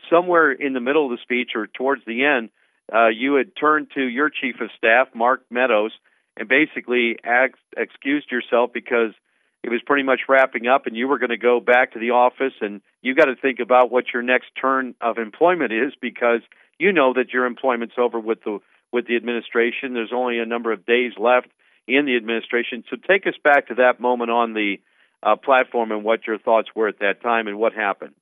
somewhere 0.10 0.52
in 0.52 0.74
the 0.74 0.80
middle 0.80 1.06
of 1.06 1.12
the 1.12 1.22
speech 1.22 1.52
or 1.56 1.68
towards 1.68 2.04
the 2.06 2.24
end, 2.24 2.50
uh, 2.94 3.08
you 3.08 3.36
had 3.36 3.56
turned 3.60 3.88
to 3.96 4.02
your 4.02 4.30
chief 4.30 4.56
of 4.62 4.70
staff, 4.78 5.08
Mark 5.14 5.44
Meadows, 5.50 5.92
and 6.38 6.48
basically 6.48 7.18
ex- 7.24 7.60
excused 7.78 8.32
yourself 8.32 8.72
because 8.74 9.14
it 9.64 9.70
was 9.70 9.82
pretty 9.86 10.04
much 10.04 10.22
wrapping 10.28 10.68
up 10.68 10.86
and 10.86 10.96
you 10.96 11.08
were 11.08 11.20
going 11.20 11.30
to 11.30 11.38
go 11.38 11.60
back 11.60 11.94
to 11.94 12.00
the 12.00 12.12
office 12.12 12.54
and 12.62 12.82
you've 13.02 13.18
got 13.18 13.26
to 13.26 13.36
think 13.36 13.60
about 13.60 13.92
what 13.92 14.06
your 14.14 14.24
next 14.24 14.48
turn 14.60 14.96
of 15.02 15.18
employment 15.18 15.72
is 15.72 15.94
because 16.02 16.42
you 16.80 16.92
know 16.92 17.14
that 17.14 17.32
your 17.32 17.46
employment's 17.46 17.96
over 17.98 18.20
with 18.20 18.40
the 18.44 18.60
with 18.92 19.08
the 19.08 19.16
administration. 19.16 19.94
There's 19.94 20.12
only 20.14 20.40
a 20.40 20.46
number 20.46 20.72
of 20.72 20.86
days 20.86 21.14
left 21.18 21.48
in 21.88 22.06
the 22.06 22.18
administration. 22.18 22.84
So 22.90 22.98
take 22.98 23.26
us 23.28 23.36
back 23.44 23.68
to 23.68 23.76
that 23.76 24.00
moment 24.00 24.32
on 24.32 24.54
the 24.54 24.78
uh, 25.24 25.36
platform 25.36 25.92
and 25.92 26.04
what 26.04 26.26
your 26.26 26.40
thoughts 26.40 26.70
were 26.76 26.88
at 26.88 27.00
that 27.00 27.22
time 27.22 27.48
and 27.48 27.58
what 27.58 27.74
happened. 27.74 28.14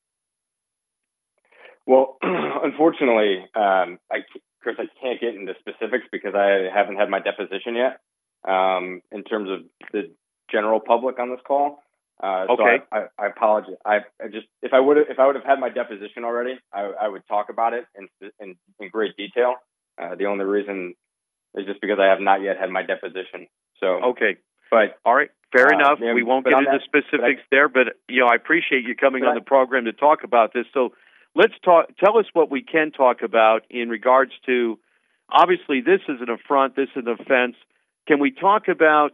Well 1.88 2.18
unfortunately 2.22 3.46
um, 3.56 4.00
I, 4.12 4.20
Chris, 4.62 4.76
I 4.80 4.86
can't 5.02 5.20
get 5.20 5.36
into 5.36 5.54
specifics 5.60 6.06
because 6.12 6.36
I 6.36 6.68
haven't 6.74 6.98
had 6.98 7.10
my 7.10 7.20
deposition 7.20 7.76
yet. 7.76 8.00
Um, 8.48 9.02
in 9.12 9.24
terms 9.24 9.50
of 9.50 9.60
the 9.92 10.12
general 10.52 10.80
public 10.80 11.20
on 11.20 11.30
this 11.30 11.40
call, 11.46 11.84
uh, 12.22 12.46
okay. 12.50 12.84
So 12.90 12.98
I, 12.98 12.98
I, 12.98 13.06
I 13.18 13.28
apologize. 13.28 13.76
I, 13.86 13.98
I, 14.22 14.28
just 14.28 14.48
if 14.62 14.74
I 14.74 14.80
would 14.80 14.98
if 14.98 15.20
I 15.20 15.26
would 15.26 15.36
have 15.36 15.46
had 15.46 15.60
my 15.60 15.70
deposition 15.70 16.24
already, 16.24 16.56
I, 16.74 16.92
I 17.02 17.08
would 17.08 17.26
talk 17.28 17.48
about 17.50 17.74
it 17.74 17.86
in 17.96 18.08
in, 18.40 18.56
in 18.80 18.90
great 18.90 19.16
detail. 19.16 19.56
Uh, 20.02 20.16
the 20.16 20.26
only 20.26 20.46
reason 20.46 20.96
is 21.56 21.66
just 21.66 21.82
because 21.82 21.98
I 22.00 22.08
have 22.08 22.20
not 22.20 22.42
yet 22.42 22.58
had 22.60 22.70
my 22.70 22.84
deposition. 22.84 23.48
So 23.80 23.88
okay, 24.12 24.38
but 24.70 25.00
all 25.06 25.16
right, 25.16 25.30
fair 25.56 25.68
uh, 25.74 25.78
enough. 25.78 26.00
Yeah, 26.02 26.14
we 26.14 26.24
won't 26.24 26.46
get 26.46 26.58
into 26.58 26.72
that, 26.72 26.82
specifics 26.84 27.42
but 27.50 27.56
there, 27.56 27.70
but 27.70 27.88
you 28.10 28.20
know 28.20 28.28
I 28.28 28.36
appreciate 28.36 28.84
you 28.84 28.96
coming 28.96 29.24
on 29.24 29.36
the 29.36 29.42
program 29.42 29.86
to 29.86 29.94
talk 29.94 30.24
about 30.26 30.54
this. 30.54 30.66
So 30.74 30.92
let's 31.36 31.54
talk. 31.64 31.90
Tell 32.04 32.18
us 32.18 32.26
what 32.34 32.52
we 32.52 32.62
can 32.62 32.92
talk 32.92 33.22
about 33.24 33.64
in 33.70 33.90
regards 33.90 34.32
to. 34.46 34.80
Obviously, 35.32 35.82
this 35.82 36.02
is 36.10 36.22
an 36.22 36.30
affront. 36.30 36.76
This 36.76 36.90
is 36.96 37.04
an 37.06 37.08
offense. 37.08 37.56
Can 38.08 38.20
we 38.20 38.32
talk 38.32 38.68
about 38.68 39.12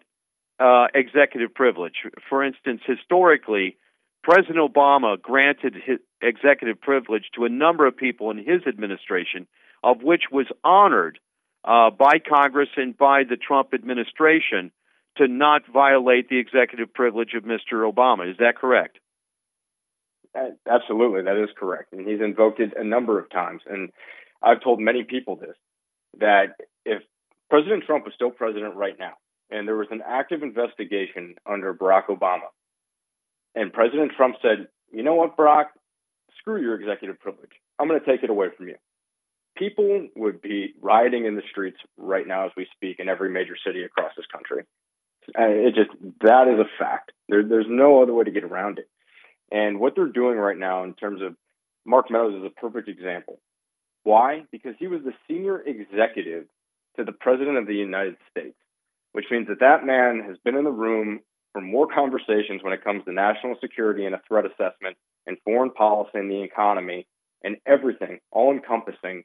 uh, 0.60 0.88
executive 0.94 1.54
privilege? 1.54 1.96
For 2.30 2.44
instance, 2.44 2.82
historically, 2.86 3.78
President 4.24 4.58
Obama 4.58 5.22
granted 5.22 5.76
executive 6.22 6.82
privilege 6.82 7.26
to 7.36 7.46
a 7.46 7.50
number 7.50 7.86
of 7.86 7.96
people 7.96 8.32
in 8.32 8.38
his 8.38 8.66
administration, 8.68 9.46
of 9.84 10.02
which 10.02 10.24
was 10.32 10.48
honored 10.64 11.20
uh, 11.64 11.90
by 11.92 12.14
Congress 12.20 12.70
and 12.78 12.98
by 12.98 13.24
the 13.24 13.38
Trump 13.38 13.74
administration 13.74 14.72
to 15.18 15.28
not 15.28 15.62
violate 15.72 16.30
the 16.30 16.40
executive 16.40 16.94
privilege 16.94 17.34
of 17.36 17.44
Mr. 17.44 17.90
Obama. 17.90 18.30
Is 18.30 18.38
that 18.38 18.56
correct? 18.58 19.00
Uh, 20.36 20.50
absolutely, 20.70 21.22
that 21.24 21.42
is 21.42 21.50
correct. 21.58 21.94
And 21.94 22.08
he's 22.08 22.20
invoked 22.20 22.60
it 22.60 22.74
a 22.76 22.84
number 22.84 23.20
of 23.20 23.30
times. 23.30 23.62
And 23.68 23.92
I've 24.42 24.62
told 24.62 24.80
many 24.80 25.04
people 25.04 25.36
this 25.36 25.56
that 26.20 26.56
if 26.86 27.02
President 27.50 27.84
Trump 27.86 28.06
was 28.06 28.14
still 28.14 28.32
president 28.32 28.76
right 28.76 28.98
now, 28.98 29.14
and 29.50 29.68
there 29.68 29.76
was 29.76 29.88
an 29.92 30.02
active 30.06 30.44
investigation 30.44 31.36
under 31.46 31.74
Barack 31.74 32.08
Obama, 32.08 32.50
and 33.54 33.72
President 33.72 34.12
Trump 34.18 34.36
said, 34.42 34.68
you 34.92 35.04
know 35.04 35.16
what, 35.16 35.38
Barack, 35.38 35.66
screw 36.40 36.62
your 36.62 36.80
executive 36.80 37.20
privilege. 37.20 37.52
I'm 37.80 37.88
going 37.88 38.00
to 38.00 38.06
take 38.06 38.24
it 38.24 38.30
away 38.30 38.48
from 38.56 38.68
you. 38.68 38.76
People 39.58 40.08
would 40.16 40.42
be 40.42 40.74
rioting 40.82 41.26
in 41.26 41.36
the 41.36 41.42
streets 41.50 41.78
right 41.98 42.28
now 42.28 42.46
as 42.46 42.52
we 42.58 42.68
speak 42.76 43.00
in 43.00 43.08
every 43.08 43.30
major 43.30 43.56
city 43.66 43.84
across 43.84 44.12
this 44.18 44.26
country. 44.32 44.64
Uh, 45.30 45.48
it 45.48 45.76
just, 45.76 45.92
that 46.22 46.48
is 46.48 46.60
a 46.60 46.70
fact. 46.78 47.14
There, 47.30 47.44
there's 47.44 47.66
no 47.70 48.02
other 48.02 48.14
way 48.14 48.26
to 48.26 48.32
get 48.32 48.44
around 48.44 48.80
it. 48.80 48.90
And 49.52 49.80
what 49.80 49.94
they're 49.96 50.08
doing 50.08 50.38
right 50.38 50.58
now 50.58 50.84
in 50.84 50.94
terms 50.94 51.22
of 51.22 51.36
Mark 51.86 52.10
Meadows 52.10 52.36
is 52.36 52.46
a 52.46 52.60
perfect 52.60 52.90
example. 52.90 53.40
Why? 54.04 54.44
Because 54.52 54.76
he 54.80 54.88
was 54.88 55.02
the 55.04 55.14
senior 55.28 55.62
executive 55.62 56.46
to 56.98 57.04
the 57.04 57.12
President 57.12 57.58
of 57.58 57.68
the 57.68 57.76
United 57.76 58.18
States, 58.30 58.56
which 59.12 59.26
means 59.32 59.48
that 59.48 59.60
that 59.60 59.86
man 59.86 60.24
has 60.28 60.38
been 60.44 60.56
in 60.56 60.64
the 60.64 60.72
room 60.72 61.20
for 61.54 61.62
more 61.62 61.88
conversations 61.88 62.62
when 62.64 62.74
it 62.74 62.84
comes 62.84 63.04
to 63.06 63.14
national 63.14 63.56
security 63.62 64.06
and 64.06 64.16
a 64.16 64.22
threat 64.28 64.46
assessment 64.46 64.98
and 65.26 65.38
foreign 65.44 65.72
policy 65.72 66.12
and 66.16 66.30
the 66.30 66.44
economy 66.44 67.08
and 67.44 67.58
everything, 67.66 68.20
all 68.32 68.52
encompassing, 68.52 69.24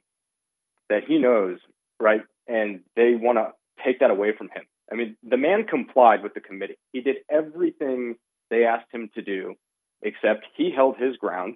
that 0.89 1.03
he 1.07 1.17
knows, 1.17 1.59
right? 1.99 2.21
And 2.47 2.81
they 2.95 3.15
want 3.15 3.37
to 3.37 3.51
take 3.83 3.99
that 3.99 4.11
away 4.11 4.35
from 4.37 4.49
him. 4.49 4.63
I 4.91 4.95
mean, 4.95 5.15
the 5.23 5.37
man 5.37 5.65
complied 5.65 6.23
with 6.23 6.33
the 6.33 6.41
committee. 6.41 6.77
He 6.91 7.01
did 7.01 7.17
everything 7.29 8.15
they 8.49 8.65
asked 8.65 8.91
him 8.91 9.09
to 9.15 9.21
do 9.21 9.55
except 10.01 10.45
he 10.55 10.71
held 10.75 10.97
his 10.97 11.17
ground 11.17 11.55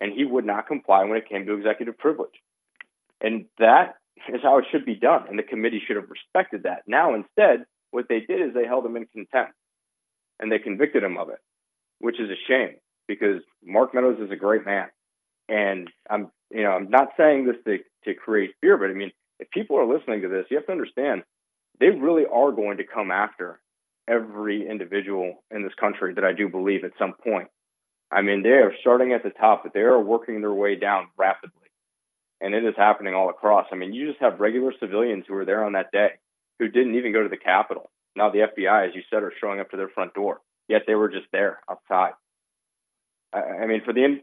and 0.00 0.12
he 0.12 0.24
would 0.24 0.44
not 0.44 0.66
comply 0.66 1.04
when 1.04 1.16
it 1.18 1.28
came 1.28 1.46
to 1.46 1.54
executive 1.54 1.98
privilege. 1.98 2.34
And 3.20 3.46
that 3.58 3.96
is 4.28 4.40
how 4.42 4.58
it 4.58 4.66
should 4.70 4.84
be 4.84 4.94
done. 4.94 5.24
And 5.28 5.38
the 5.38 5.42
committee 5.42 5.82
should 5.84 5.96
have 5.96 6.10
respected 6.10 6.64
that. 6.64 6.82
Now, 6.86 7.14
instead, 7.14 7.64
what 7.90 8.06
they 8.08 8.20
did 8.20 8.40
is 8.40 8.54
they 8.54 8.66
held 8.66 8.86
him 8.86 8.96
in 8.96 9.06
contempt 9.06 9.54
and 10.38 10.52
they 10.52 10.58
convicted 10.58 11.02
him 11.02 11.18
of 11.18 11.30
it, 11.30 11.38
which 11.98 12.20
is 12.20 12.30
a 12.30 12.38
shame 12.46 12.76
because 13.06 13.42
Mark 13.64 13.94
Meadows 13.94 14.20
is 14.20 14.30
a 14.30 14.36
great 14.36 14.64
man. 14.64 14.88
And 15.48 15.88
I'm, 16.08 16.30
you 16.50 16.62
know, 16.62 16.70
I'm 16.70 16.90
not 16.90 17.08
saying 17.16 17.46
this 17.46 17.56
to, 17.64 17.78
to 18.04 18.14
create 18.14 18.50
fear, 18.60 18.76
but 18.76 18.90
I 18.90 18.92
mean, 18.92 19.12
if 19.40 19.50
people 19.50 19.78
are 19.78 19.86
listening 19.86 20.22
to 20.22 20.28
this, 20.28 20.44
you 20.50 20.58
have 20.58 20.66
to 20.66 20.72
understand 20.72 21.22
they 21.80 21.88
really 21.88 22.24
are 22.30 22.52
going 22.52 22.78
to 22.78 22.84
come 22.84 23.10
after 23.10 23.60
every 24.08 24.68
individual 24.68 25.44
in 25.50 25.62
this 25.62 25.72
country 25.78 26.14
that 26.14 26.24
I 26.24 26.32
do 26.32 26.48
believe 26.48 26.84
at 26.84 26.92
some 26.98 27.14
point. 27.14 27.48
I 28.10 28.22
mean, 28.22 28.42
they 28.42 28.50
are 28.50 28.72
starting 28.80 29.12
at 29.12 29.22
the 29.22 29.30
top, 29.30 29.62
but 29.64 29.74
they 29.74 29.80
are 29.80 30.00
working 30.00 30.40
their 30.40 30.52
way 30.52 30.76
down 30.76 31.08
rapidly. 31.16 31.52
And 32.40 32.54
it 32.54 32.64
is 32.64 32.74
happening 32.76 33.14
all 33.14 33.30
across. 33.30 33.66
I 33.72 33.74
mean, 33.74 33.92
you 33.92 34.08
just 34.08 34.20
have 34.20 34.40
regular 34.40 34.72
civilians 34.80 35.24
who 35.26 35.34
were 35.34 35.44
there 35.44 35.64
on 35.64 35.72
that 35.72 35.90
day 35.92 36.12
who 36.58 36.68
didn't 36.68 36.96
even 36.96 37.12
go 37.12 37.22
to 37.22 37.28
the 37.28 37.36
Capitol. 37.36 37.90
Now 38.16 38.30
the 38.30 38.38
FBI, 38.38 38.88
as 38.88 38.94
you 38.94 39.02
said, 39.10 39.22
are 39.22 39.32
showing 39.40 39.60
up 39.60 39.70
to 39.70 39.76
their 39.76 39.88
front 39.88 40.14
door, 40.14 40.40
yet 40.68 40.82
they 40.86 40.94
were 40.94 41.08
just 41.08 41.26
there 41.32 41.60
outside. 41.70 42.12
I, 43.32 43.38
I 43.62 43.66
mean, 43.66 43.82
for 43.84 43.92
the 43.92 44.04
in, 44.04 44.20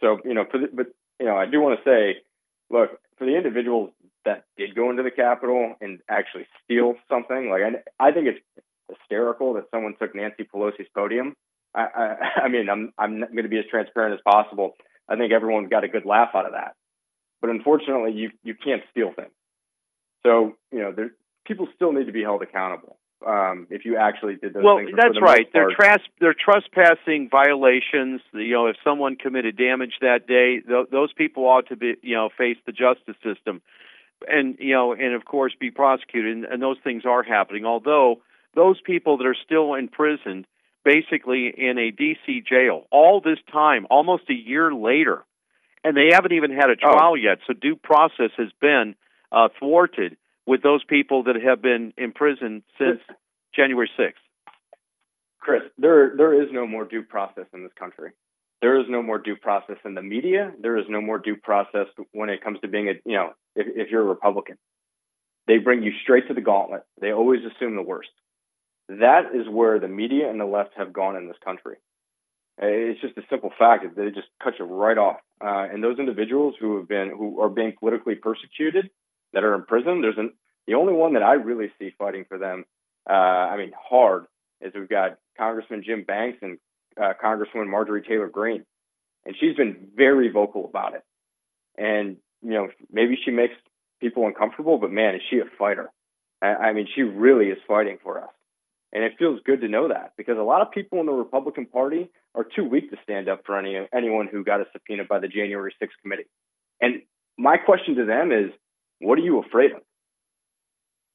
so 0.00 0.18
you 0.24 0.34
know, 0.34 0.44
for 0.50 0.58
the, 0.58 0.68
but 0.72 0.86
you 1.18 1.26
know, 1.26 1.36
I 1.36 1.46
do 1.46 1.60
want 1.60 1.78
to 1.78 1.84
say, 1.84 2.22
look, 2.70 2.90
for 3.18 3.26
the 3.26 3.36
individuals 3.36 3.90
that 4.24 4.44
did 4.56 4.74
go 4.74 4.90
into 4.90 5.02
the 5.02 5.10
Capitol 5.10 5.74
and 5.80 6.00
actually 6.08 6.46
steal 6.64 6.94
something, 7.08 7.50
like 7.50 7.62
I, 7.62 8.08
I 8.08 8.12
think 8.12 8.28
it's 8.28 8.66
hysterical 8.88 9.54
that 9.54 9.64
someone 9.70 9.94
took 10.00 10.14
Nancy 10.14 10.44
Pelosi's 10.44 10.88
podium 10.94 11.34
I, 11.74 11.80
I, 11.80 12.16
I 12.44 12.48
mean, 12.48 12.68
I'm 12.68 12.92
I'm 12.98 13.20
going 13.20 13.42
to 13.42 13.48
be 13.48 13.58
as 13.58 13.64
transparent 13.70 14.14
as 14.14 14.20
possible. 14.24 14.74
I 15.08 15.16
think 15.16 15.32
everyone 15.32 15.68
got 15.68 15.84
a 15.84 15.88
good 15.88 16.06
laugh 16.06 16.30
out 16.34 16.46
of 16.46 16.52
that, 16.52 16.74
but 17.40 17.50
unfortunately, 17.50 18.12
you 18.12 18.30
you 18.42 18.54
can't 18.54 18.82
steal 18.90 19.12
things. 19.14 19.32
So 20.24 20.56
you 20.70 20.80
know, 20.80 20.92
there, 20.92 21.10
people 21.46 21.68
still 21.74 21.92
need 21.92 22.06
to 22.06 22.12
be 22.12 22.22
held 22.22 22.42
accountable. 22.42 22.98
Um, 23.26 23.68
if 23.70 23.84
you 23.84 23.96
actually 23.96 24.34
did 24.34 24.52
those 24.52 24.64
well, 24.64 24.78
things. 24.78 24.90
that's 24.96 25.14
the 25.14 25.20
right. 25.20 25.46
They're 25.52 25.70
tras- 25.70 26.08
they're 26.20 26.34
trespassing 26.34 27.28
violations. 27.30 28.20
You 28.32 28.52
know, 28.52 28.66
if 28.66 28.76
someone 28.82 29.14
committed 29.14 29.56
damage 29.56 29.92
that 30.00 30.26
day, 30.26 30.58
th- 30.58 30.88
those 30.90 31.12
people 31.12 31.44
ought 31.44 31.68
to 31.68 31.76
be 31.76 31.94
you 32.02 32.16
know 32.16 32.30
face 32.36 32.56
the 32.66 32.72
justice 32.72 33.14
system, 33.22 33.62
and 34.26 34.56
you 34.58 34.74
know, 34.74 34.92
and 34.92 35.14
of 35.14 35.24
course 35.24 35.52
be 35.58 35.70
prosecuted. 35.70 36.36
And, 36.36 36.44
and 36.44 36.62
those 36.62 36.78
things 36.82 37.04
are 37.06 37.22
happening. 37.22 37.64
Although 37.64 38.22
those 38.56 38.80
people 38.80 39.18
that 39.18 39.26
are 39.26 39.36
still 39.44 39.74
imprisoned 39.74 40.46
basically 40.84 41.52
in 41.56 41.78
a 41.78 41.92
DC 41.92 42.46
jail 42.46 42.86
all 42.90 43.20
this 43.20 43.38
time, 43.52 43.86
almost 43.90 44.24
a 44.30 44.34
year 44.34 44.72
later, 44.72 45.24
and 45.84 45.96
they 45.96 46.08
haven't 46.12 46.32
even 46.32 46.50
had 46.50 46.70
a 46.70 46.76
oh. 46.82 46.92
trial 46.92 47.12
oh. 47.12 47.14
yet. 47.14 47.38
So 47.46 47.52
due 47.52 47.76
process 47.76 48.30
has 48.36 48.48
been 48.60 48.94
uh, 49.30 49.48
thwarted 49.58 50.16
with 50.46 50.62
those 50.62 50.84
people 50.84 51.24
that 51.24 51.36
have 51.36 51.62
been 51.62 51.92
imprisoned 51.96 52.62
since 52.78 53.00
January 53.54 53.90
6th. 53.98 54.12
Chris, 55.40 55.62
there 55.76 56.14
there 56.16 56.40
is 56.40 56.48
no 56.52 56.66
more 56.66 56.84
due 56.84 57.02
process 57.02 57.46
in 57.52 57.62
this 57.64 57.72
country. 57.78 58.12
there 58.60 58.78
is 58.80 58.86
no 58.88 59.02
more 59.02 59.18
due 59.18 59.34
process 59.34 59.76
in 59.84 59.94
the 59.94 60.02
media. 60.02 60.52
There 60.60 60.78
is 60.78 60.84
no 60.88 61.00
more 61.00 61.18
due 61.18 61.36
process 61.36 61.86
when 62.12 62.30
it 62.30 62.44
comes 62.44 62.60
to 62.60 62.68
being 62.68 62.88
a, 62.88 62.92
you 63.04 63.16
know, 63.16 63.32
if, 63.56 63.66
if 63.74 63.90
you're 63.90 64.02
a 64.02 64.04
Republican. 64.04 64.56
They 65.48 65.58
bring 65.58 65.82
you 65.82 65.90
straight 66.04 66.28
to 66.28 66.34
the 66.34 66.40
gauntlet. 66.40 66.84
They 67.00 67.10
always 67.12 67.40
assume 67.40 67.74
the 67.74 67.82
worst. 67.82 68.10
That 69.00 69.34
is 69.34 69.48
where 69.48 69.78
the 69.78 69.88
media 69.88 70.28
and 70.28 70.40
the 70.40 70.44
left 70.44 70.70
have 70.76 70.92
gone 70.92 71.16
in 71.16 71.28
this 71.28 71.36
country. 71.44 71.76
It's 72.58 73.00
just 73.00 73.16
a 73.16 73.22
simple 73.30 73.50
fact 73.58 73.84
that 73.84 73.96
they 73.96 74.10
just 74.10 74.28
cut 74.42 74.54
you 74.58 74.66
right 74.66 74.98
off. 74.98 75.20
Uh, 75.42 75.66
and 75.72 75.82
those 75.82 75.98
individuals 75.98 76.54
who 76.60 76.76
have 76.76 76.88
been 76.88 77.10
who 77.10 77.40
are 77.40 77.48
being 77.48 77.72
politically 77.78 78.14
persecuted, 78.14 78.90
that 79.32 79.44
are 79.44 79.54
in 79.54 79.64
prison, 79.64 80.02
there's 80.02 80.18
an 80.18 80.32
the 80.66 80.74
only 80.74 80.92
one 80.92 81.14
that 81.14 81.22
I 81.22 81.34
really 81.34 81.72
see 81.78 81.90
fighting 81.98 82.24
for 82.28 82.38
them. 82.38 82.64
Uh, 83.08 83.12
I 83.12 83.56
mean, 83.56 83.72
hard 83.76 84.26
is 84.60 84.72
we've 84.74 84.88
got 84.88 85.18
Congressman 85.36 85.82
Jim 85.84 86.04
Banks 86.04 86.38
and 86.42 86.58
uh, 87.00 87.14
Congresswoman 87.22 87.68
Marjorie 87.68 88.02
Taylor 88.02 88.28
Greene, 88.28 88.64
and 89.24 89.34
she's 89.40 89.56
been 89.56 89.88
very 89.96 90.30
vocal 90.30 90.66
about 90.66 90.94
it. 90.94 91.02
And 91.76 92.18
you 92.42 92.50
know, 92.50 92.68
maybe 92.90 93.18
she 93.24 93.30
makes 93.30 93.54
people 94.00 94.26
uncomfortable, 94.26 94.78
but 94.78 94.90
man, 94.90 95.14
is 95.14 95.22
she 95.30 95.38
a 95.38 95.44
fighter? 95.58 95.90
I, 96.42 96.46
I 96.46 96.72
mean, 96.72 96.86
she 96.94 97.02
really 97.02 97.46
is 97.46 97.58
fighting 97.66 97.98
for 98.02 98.22
us. 98.22 98.30
And 98.92 99.02
it 99.04 99.14
feels 99.18 99.40
good 99.44 99.62
to 99.62 99.68
know 99.68 99.88
that 99.88 100.12
because 100.18 100.36
a 100.38 100.42
lot 100.42 100.60
of 100.60 100.70
people 100.70 101.00
in 101.00 101.06
the 101.06 101.12
Republican 101.12 101.64
Party 101.66 102.10
are 102.34 102.44
too 102.44 102.64
weak 102.64 102.90
to 102.90 102.96
stand 103.02 103.28
up 103.28 103.42
for 103.46 103.58
any 103.58 103.76
anyone 103.94 104.28
who 104.30 104.44
got 104.44 104.60
a 104.60 104.66
subpoena 104.72 105.04
by 105.04 105.18
the 105.18 105.28
January 105.28 105.74
6th 105.82 105.88
committee. 106.02 106.26
And 106.80 107.02
my 107.38 107.56
question 107.56 107.94
to 107.96 108.04
them 108.04 108.32
is, 108.32 108.50
what 109.00 109.18
are 109.18 109.22
you 109.22 109.38
afraid 109.38 109.72
of? 109.72 109.80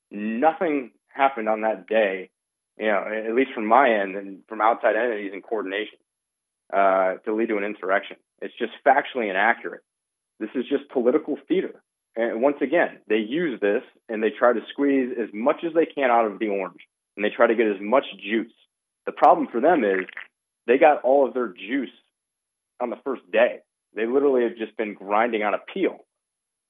Nothing 0.09 0.91
happened 1.09 1.49
on 1.49 1.61
that 1.61 1.87
day, 1.87 2.31
you 2.79 2.87
know, 2.87 3.03
at 3.27 3.35
least 3.35 3.51
from 3.53 3.67
my 3.67 3.91
end 3.91 4.15
and 4.15 4.39
from 4.49 4.61
outside 4.61 4.95
entities 4.95 5.31
in 5.33 5.41
coordination, 5.41 5.99
uh, 6.73 7.15
to 7.25 7.35
lead 7.35 7.49
to 7.49 7.57
an 7.57 7.63
insurrection. 7.63 8.17
It's 8.41 8.53
just 8.57 8.73
factually 8.85 9.29
inaccurate. 9.29 9.81
This 10.39 10.49
is 10.55 10.65
just 10.69 10.89
political 10.89 11.37
theater. 11.47 11.81
And 12.15 12.41
once 12.41 12.57
again, 12.61 12.99
they 13.07 13.17
use 13.17 13.59
this 13.59 13.83
and 14.09 14.23
they 14.23 14.31
try 14.31 14.53
to 14.53 14.61
squeeze 14.71 15.15
as 15.21 15.29
much 15.33 15.57
as 15.63 15.73
they 15.73 15.85
can 15.85 16.09
out 16.09 16.25
of 16.25 16.39
the 16.39 16.47
orange 16.47 16.81
and 17.17 17.25
they 17.25 17.29
try 17.29 17.47
to 17.47 17.55
get 17.55 17.67
as 17.67 17.81
much 17.81 18.05
juice. 18.23 18.53
The 19.05 19.11
problem 19.11 19.47
for 19.51 19.59
them 19.59 19.83
is 19.83 20.05
they 20.67 20.77
got 20.77 21.03
all 21.03 21.27
of 21.27 21.33
their 21.33 21.47
juice 21.47 21.89
on 22.79 22.89
the 22.89 22.97
first 23.03 23.29
day. 23.31 23.59
They 23.95 24.05
literally 24.05 24.43
have 24.43 24.55
just 24.57 24.77
been 24.77 24.93
grinding 24.93 25.41
on 25.43 25.55
a 25.55 25.57
peel 25.73 26.05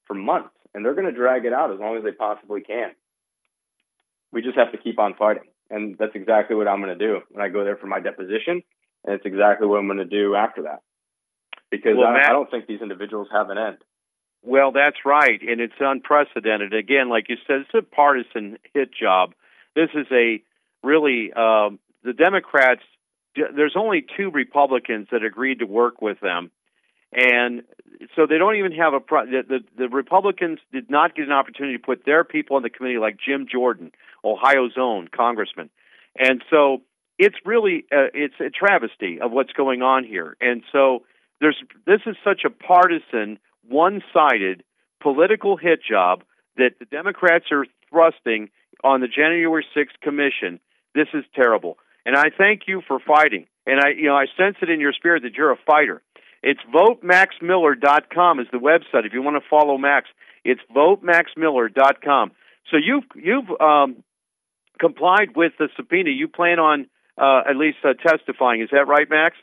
for 0.06 0.14
months, 0.14 0.54
and 0.74 0.84
they're 0.84 0.94
going 0.94 1.06
to 1.06 1.12
drag 1.12 1.44
it 1.44 1.52
out 1.52 1.72
as 1.72 1.78
long 1.78 1.96
as 1.98 2.02
they 2.02 2.12
possibly 2.12 2.62
can. 2.62 2.92
We 4.32 4.40
just 4.42 4.56
have 4.56 4.72
to 4.72 4.78
keep 4.78 4.98
on 4.98 5.14
fighting. 5.14 5.44
And 5.70 5.96
that's 5.98 6.14
exactly 6.14 6.56
what 6.56 6.66
I'm 6.66 6.80
going 6.80 6.98
to 6.98 7.06
do 7.06 7.20
when 7.30 7.44
I 7.44 7.50
go 7.50 7.64
there 7.64 7.76
for 7.76 7.86
my 7.86 8.00
deposition. 8.00 8.62
And 9.04 9.14
it's 9.14 9.26
exactly 9.26 9.66
what 9.66 9.78
I'm 9.78 9.86
going 9.86 9.98
to 9.98 10.04
do 10.06 10.34
after 10.34 10.62
that. 10.62 10.80
Because 11.70 11.92
well, 11.98 12.08
I, 12.08 12.14
Matt, 12.14 12.30
I 12.30 12.32
don't 12.32 12.50
think 12.50 12.66
these 12.66 12.80
individuals 12.80 13.28
have 13.30 13.50
an 13.50 13.58
end. 13.58 13.76
Well, 14.42 14.72
that's 14.72 14.96
right. 15.04 15.40
And 15.42 15.60
it's 15.60 15.74
unprecedented. 15.78 16.72
Again, 16.72 17.10
like 17.10 17.28
you 17.28 17.36
said, 17.46 17.66
it's 17.66 17.74
a 17.74 17.82
partisan 17.82 18.56
hit 18.72 18.90
job 18.94 19.34
this 19.78 19.90
is 19.94 20.06
a 20.10 20.42
really 20.82 21.32
um, 21.32 21.78
the 22.02 22.12
Democrats. 22.12 22.82
There's 23.36 23.76
only 23.76 24.04
two 24.16 24.30
Republicans 24.30 25.08
that 25.12 25.22
agreed 25.22 25.60
to 25.60 25.66
work 25.66 26.02
with 26.02 26.18
them, 26.20 26.50
and 27.12 27.62
so 28.16 28.26
they 28.26 28.38
don't 28.38 28.56
even 28.56 28.72
have 28.72 28.94
a. 28.94 29.00
Pro- 29.00 29.26
the, 29.26 29.42
the 29.48 29.60
the 29.76 29.88
Republicans 29.88 30.58
did 30.72 30.90
not 30.90 31.14
get 31.14 31.26
an 31.26 31.32
opportunity 31.32 31.76
to 31.76 31.82
put 31.82 32.04
their 32.04 32.24
people 32.24 32.56
in 32.56 32.64
the 32.64 32.70
committee, 32.70 32.98
like 32.98 33.16
Jim 33.24 33.46
Jordan, 33.50 33.92
Ohio's 34.24 34.74
own 34.76 35.08
congressman, 35.14 35.70
and 36.18 36.42
so 36.50 36.82
it's 37.18 37.36
really 37.44 37.84
uh, 37.92 38.10
it's 38.14 38.40
a 38.40 38.50
travesty 38.50 39.20
of 39.20 39.30
what's 39.30 39.52
going 39.52 39.82
on 39.82 40.02
here, 40.02 40.36
and 40.40 40.62
so 40.72 41.04
there's 41.40 41.62
this 41.86 42.00
is 42.06 42.16
such 42.24 42.42
a 42.44 42.50
partisan, 42.50 43.38
one-sided 43.68 44.64
political 45.00 45.56
hit 45.56 45.78
job 45.88 46.24
that 46.56 46.72
the 46.80 46.86
Democrats 46.86 47.46
are 47.52 47.66
thrusting 47.88 48.50
on 48.84 49.00
the 49.00 49.08
January 49.08 49.66
6th 49.76 50.00
commission. 50.02 50.60
This 50.94 51.08
is 51.14 51.24
terrible. 51.34 51.78
And 52.04 52.16
I 52.16 52.30
thank 52.36 52.62
you 52.66 52.82
for 52.86 52.98
fighting. 53.00 53.46
And 53.66 53.80
I, 53.80 53.90
you 53.90 54.06
know, 54.06 54.16
I 54.16 54.26
sense 54.36 54.56
it 54.62 54.70
in 54.70 54.80
your 54.80 54.92
spirit 54.92 55.22
that 55.24 55.34
you're 55.34 55.52
a 55.52 55.58
fighter. 55.66 56.02
It's 56.42 56.60
votemaxmiller.com 56.72 58.40
is 58.40 58.46
the 58.52 58.58
website. 58.58 59.04
If 59.04 59.12
you 59.12 59.22
want 59.22 59.42
to 59.42 59.48
follow 59.48 59.76
Max, 59.76 60.08
it's 60.44 60.60
votemaxmiller.com. 60.74 62.32
So 62.70 62.76
you've 62.76 63.04
you've 63.16 63.60
um, 63.60 64.04
complied 64.78 65.36
with 65.36 65.52
the 65.58 65.68
subpoena. 65.76 66.10
You 66.10 66.28
plan 66.28 66.58
on 66.58 66.86
uh, 67.20 67.42
at 67.48 67.56
least 67.56 67.78
uh, 67.84 67.94
testifying. 67.94 68.62
Is 68.62 68.68
that 68.72 68.86
right, 68.86 69.08
Max? 69.10 69.36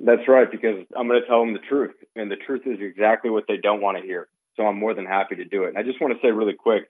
That's 0.00 0.28
right, 0.28 0.50
because 0.50 0.86
I'm 0.96 1.08
going 1.08 1.20
to 1.20 1.26
tell 1.26 1.40
them 1.40 1.54
the 1.54 1.66
truth, 1.68 1.94
and 2.14 2.30
the 2.30 2.36
truth 2.36 2.62
is 2.66 2.78
exactly 2.80 3.30
what 3.30 3.44
they 3.48 3.56
don't 3.56 3.80
want 3.80 3.98
to 3.98 4.04
hear. 4.04 4.28
So 4.56 4.64
I'm 4.64 4.78
more 4.78 4.94
than 4.94 5.06
happy 5.06 5.36
to 5.36 5.44
do 5.44 5.64
it. 5.64 5.70
And 5.70 5.78
I 5.78 5.82
just 5.82 6.00
want 6.00 6.14
to 6.14 6.20
say 6.24 6.30
really 6.30 6.54
quick, 6.54 6.88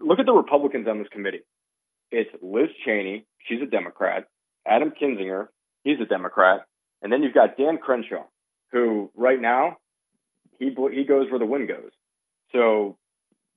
look 0.00 0.18
at 0.18 0.26
the 0.26 0.32
Republicans 0.32 0.86
on 0.88 0.98
this 0.98 1.08
committee. 1.08 1.42
It's 2.10 2.30
Liz 2.42 2.68
Cheney, 2.84 3.26
she's 3.46 3.62
a 3.62 3.66
Democrat. 3.66 4.28
Adam 4.66 4.92
Kinzinger, 5.00 5.48
he's 5.84 6.00
a 6.00 6.06
Democrat, 6.06 6.66
and 7.02 7.12
then 7.12 7.22
you've 7.22 7.34
got 7.34 7.56
Dan 7.56 7.78
Crenshaw, 7.78 8.24
who 8.72 9.10
right 9.14 9.40
now 9.40 9.76
he 10.58 10.74
he 10.92 11.04
goes 11.04 11.30
where 11.30 11.38
the 11.38 11.46
wind 11.46 11.68
goes. 11.68 11.90
So, 12.52 12.96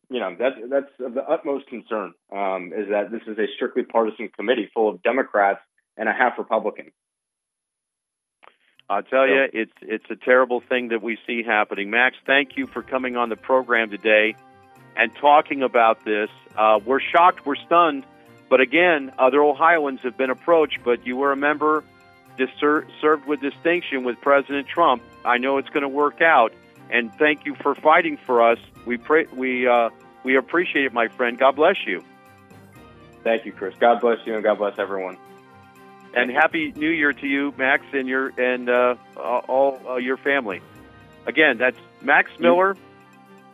you 0.10 0.19
know 0.19 0.36
that's 0.38 0.56
that's 0.69 0.91
of 0.99 1.13
the 1.13 1.23
utmost 1.23 1.67
concern 1.67 2.13
um, 2.32 2.71
is 2.75 2.89
that 2.89 3.12
this 3.12 3.21
is 3.28 3.38
a 3.38 3.45
strictly 3.56 3.84
partisan 3.84 4.30
committee 4.30 4.69
full 4.73 4.89
of 4.89 5.02
Democrats 5.04 5.62
and 5.97 6.10
a 6.10 6.13
half 6.13 6.38
Republican. 6.38 6.91
I'll 8.89 9.04
tell 9.04 9.25
so, 9.28 9.34
you, 9.34 9.47
it's 9.54 9.73
it's 9.82 10.06
a 10.10 10.15
terrible 10.15 10.62
thing 10.67 10.89
that 10.89 11.02
we 11.02 11.17
see 11.28 11.43
happening. 11.43 11.91
Max, 11.91 12.15
thank 12.25 12.58
you 12.58 12.65
for 12.67 12.82
coming 12.82 13.17
on 13.17 13.30
the 13.30 13.36
program 13.36 13.91
today 13.91 14.36
and 14.99 15.15
talking 15.15 15.63
about 15.63 16.03
this. 16.03 16.29
Uh, 16.57 16.79
we're 16.85 16.99
shocked, 16.99 17.45
we're 17.45 17.55
stunned, 17.55 18.05
but 18.49 18.59
again, 18.59 19.13
other 19.17 19.41
Ohioans 19.41 20.01
have 20.01 20.17
been 20.17 20.29
approached. 20.29 20.79
But 20.83 21.07
you 21.07 21.15
were 21.15 21.31
a 21.31 21.38
member, 21.38 21.85
disser- 22.38 22.85
served 22.99 23.25
with 23.25 23.39
distinction 23.39 24.03
with 24.03 24.19
President 24.19 24.67
Trump. 24.67 25.01
I 25.23 25.38
know 25.38 25.57
it's 25.57 25.69
going 25.69 25.83
to 25.83 25.89
work 25.89 26.21
out, 26.21 26.51
and 26.91 27.13
thank 27.13 27.45
you 27.45 27.55
for 27.55 27.75
fighting 27.75 28.17
for 28.17 28.51
us. 28.51 28.59
We 28.85 28.97
pray, 28.97 29.25
we 29.33 29.67
uh, 29.67 29.89
we 30.25 30.35
appreciate 30.35 30.85
it, 30.85 30.93
my 30.93 31.07
friend. 31.07 31.39
God 31.39 31.55
bless 31.55 31.77
you. 31.88 32.03
Thank 33.23 33.45
you, 33.45 33.53
Chris. 33.53 33.75
God 33.79 34.01
bless 34.01 34.19
you, 34.25 34.33
and 34.33 34.43
God 34.43 34.57
bless 34.57 34.77
everyone. 34.77 35.17
And 36.13 36.29
happy 36.29 36.73
New 36.75 36.89
Year 36.89 37.13
to 37.13 37.27
you, 37.27 37.53
Max, 37.57 37.85
and 37.93 38.07
your 38.07 38.33
and 38.38 38.69
uh, 38.69 38.95
all 39.15 39.79
uh, 39.88 39.95
your 39.95 40.17
family. 40.17 40.62
Again, 41.25 41.57
that's 41.57 41.77
Max 42.01 42.31
Miller 42.39 42.75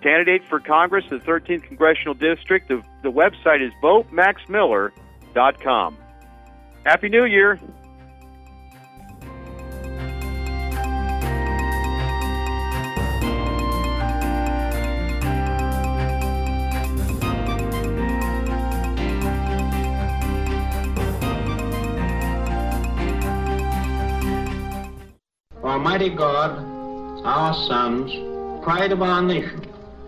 candidate 0.06 0.44
for 0.48 0.60
Congress, 0.60 1.04
the 1.10 1.18
13th 1.18 1.64
Congressional 1.64 2.14
District. 2.14 2.68
The, 2.68 2.84
the 3.02 3.12
website 3.12 3.66
is 3.66 3.74
votemaxmiller.com. 3.82 5.98
Happy 6.86 7.10
New 7.10 7.26
Year. 7.26 7.60
Almighty 25.64 26.10
God, 26.10 26.60
our 27.26 27.56
sons, 27.68 28.12
pride 28.64 28.92
of 28.92 29.02
our 29.02 29.24
nation, 29.24 29.75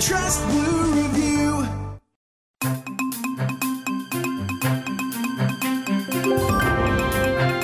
Trust 0.00 0.44
Blue 0.48 1.02
Review. 1.02 1.68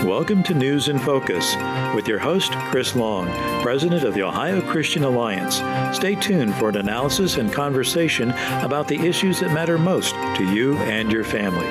Welcome 0.09 0.45
to 0.45 0.55
News 0.55 0.89
in 0.89 1.01
Focus 1.01 1.57
with 1.95 2.07
your 2.07 2.21
host, 2.21 2.53
Chris 2.71 2.95
Long, 2.95 3.27
President 3.63 4.05
of 4.05 4.15
the 4.15 4.23
Ohio 4.23 4.61
Christian 4.71 5.03
Alliance. 5.03 5.57
Stay 5.95 6.15
tuned 6.15 6.55
for 6.55 6.69
an 6.69 6.77
analysis 6.77 7.37
and 7.37 7.53
conversation 7.53 8.31
about 8.63 8.87
the 8.87 9.01
issues 9.01 9.41
that 9.41 9.53
matter 9.53 9.77
most 9.77 10.15
to 10.37 10.45
you 10.55 10.77
and 10.77 11.11
your 11.11 11.25
family. 11.25 11.67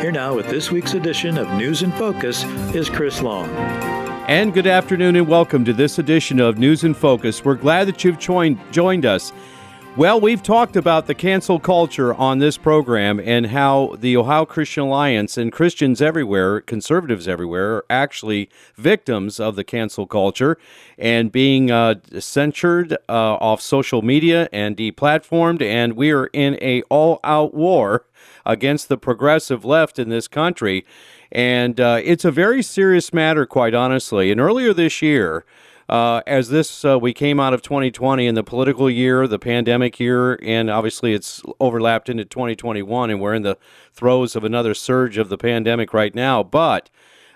Here 0.00 0.12
now 0.12 0.32
with 0.32 0.48
this 0.48 0.70
week's 0.70 0.94
edition 0.94 1.36
of 1.36 1.52
News 1.54 1.82
in 1.82 1.90
Focus 1.90 2.44
is 2.72 2.88
Chris 2.88 3.20
Long. 3.20 3.50
And 4.26 4.54
good 4.54 4.68
afternoon 4.68 5.16
and 5.16 5.26
welcome 5.26 5.64
to 5.64 5.72
this 5.72 5.98
edition 5.98 6.40
of 6.40 6.56
News 6.56 6.84
in 6.84 6.94
Focus. 6.94 7.44
We're 7.44 7.56
glad 7.56 7.88
that 7.88 8.04
you've 8.04 8.18
joined, 8.18 8.58
joined 8.72 9.04
us. 9.04 9.32
Well, 9.96 10.20
we've 10.20 10.42
talked 10.42 10.74
about 10.74 11.06
the 11.06 11.14
cancel 11.14 11.60
culture 11.60 12.12
on 12.12 12.40
this 12.40 12.56
program 12.56 13.20
and 13.20 13.46
how 13.46 13.94
the 14.00 14.16
Ohio 14.16 14.44
Christian 14.44 14.82
Alliance 14.82 15.38
and 15.38 15.52
Christians 15.52 16.02
everywhere, 16.02 16.60
conservatives 16.60 17.28
everywhere, 17.28 17.76
are 17.76 17.84
actually 17.88 18.50
victims 18.74 19.38
of 19.38 19.54
the 19.54 19.62
cancel 19.62 20.08
culture 20.08 20.58
and 20.98 21.30
being 21.30 21.70
uh, 21.70 21.94
censured 22.18 22.94
uh, 23.08 23.34
off 23.36 23.60
social 23.60 24.02
media 24.02 24.48
and 24.52 24.76
deplatformed. 24.76 25.62
And 25.62 25.92
we 25.92 26.10
are 26.10 26.26
in 26.32 26.58
a 26.60 26.82
all-out 26.90 27.54
war 27.54 28.04
against 28.44 28.88
the 28.88 28.98
progressive 28.98 29.64
left 29.64 30.00
in 30.00 30.08
this 30.08 30.26
country. 30.26 30.84
And 31.30 31.78
uh, 31.78 32.00
it's 32.02 32.24
a 32.24 32.32
very 32.32 32.64
serious 32.64 33.12
matter, 33.12 33.46
quite 33.46 33.74
honestly. 33.74 34.32
And 34.32 34.40
earlier 34.40 34.74
this 34.74 35.02
year, 35.02 35.44
uh, 35.88 36.22
as 36.26 36.48
this 36.48 36.84
uh, 36.84 36.98
we 36.98 37.12
came 37.12 37.38
out 37.38 37.52
of 37.54 37.62
2020 37.62 38.26
in 38.26 38.34
the 38.34 38.44
political 38.44 38.88
year, 38.88 39.26
the 39.26 39.38
pandemic 39.38 40.00
year, 40.00 40.38
and 40.42 40.70
obviously 40.70 41.14
it's 41.14 41.42
overlapped 41.60 42.08
into 42.08 42.24
2021, 42.24 43.10
and 43.10 43.20
we're 43.20 43.34
in 43.34 43.42
the 43.42 43.58
throes 43.92 44.34
of 44.34 44.44
another 44.44 44.74
surge 44.74 45.18
of 45.18 45.28
the 45.28 45.38
pandemic 45.38 45.92
right 45.92 46.14
now. 46.14 46.42
But 46.42 46.90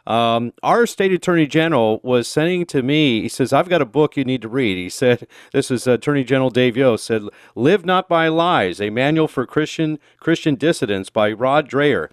um, 0.08 0.54
our 0.62 0.86
state 0.86 1.12
attorney 1.12 1.46
general 1.46 2.00
was 2.02 2.26
sending 2.26 2.64
to 2.66 2.82
me. 2.82 3.20
He 3.20 3.28
says, 3.28 3.52
"I've 3.52 3.68
got 3.68 3.82
a 3.82 3.86
book 3.86 4.16
you 4.16 4.24
need 4.24 4.40
to 4.40 4.48
read." 4.48 4.78
He 4.78 4.88
said, 4.88 5.26
"This 5.52 5.70
is 5.70 5.86
Attorney 5.86 6.24
General 6.24 6.48
Dave 6.48 6.78
Yost 6.78 7.04
said, 7.04 7.22
"Live 7.54 7.84
Not 7.84 8.08
by 8.08 8.28
Lies: 8.28 8.80
A 8.80 8.88
Manual 8.88 9.28
for 9.28 9.46
Christian 9.46 9.98
Christian 10.18 10.54
Dissidents" 10.54 11.10
by 11.10 11.30
Rod 11.30 11.68
Dreher." 11.68 12.08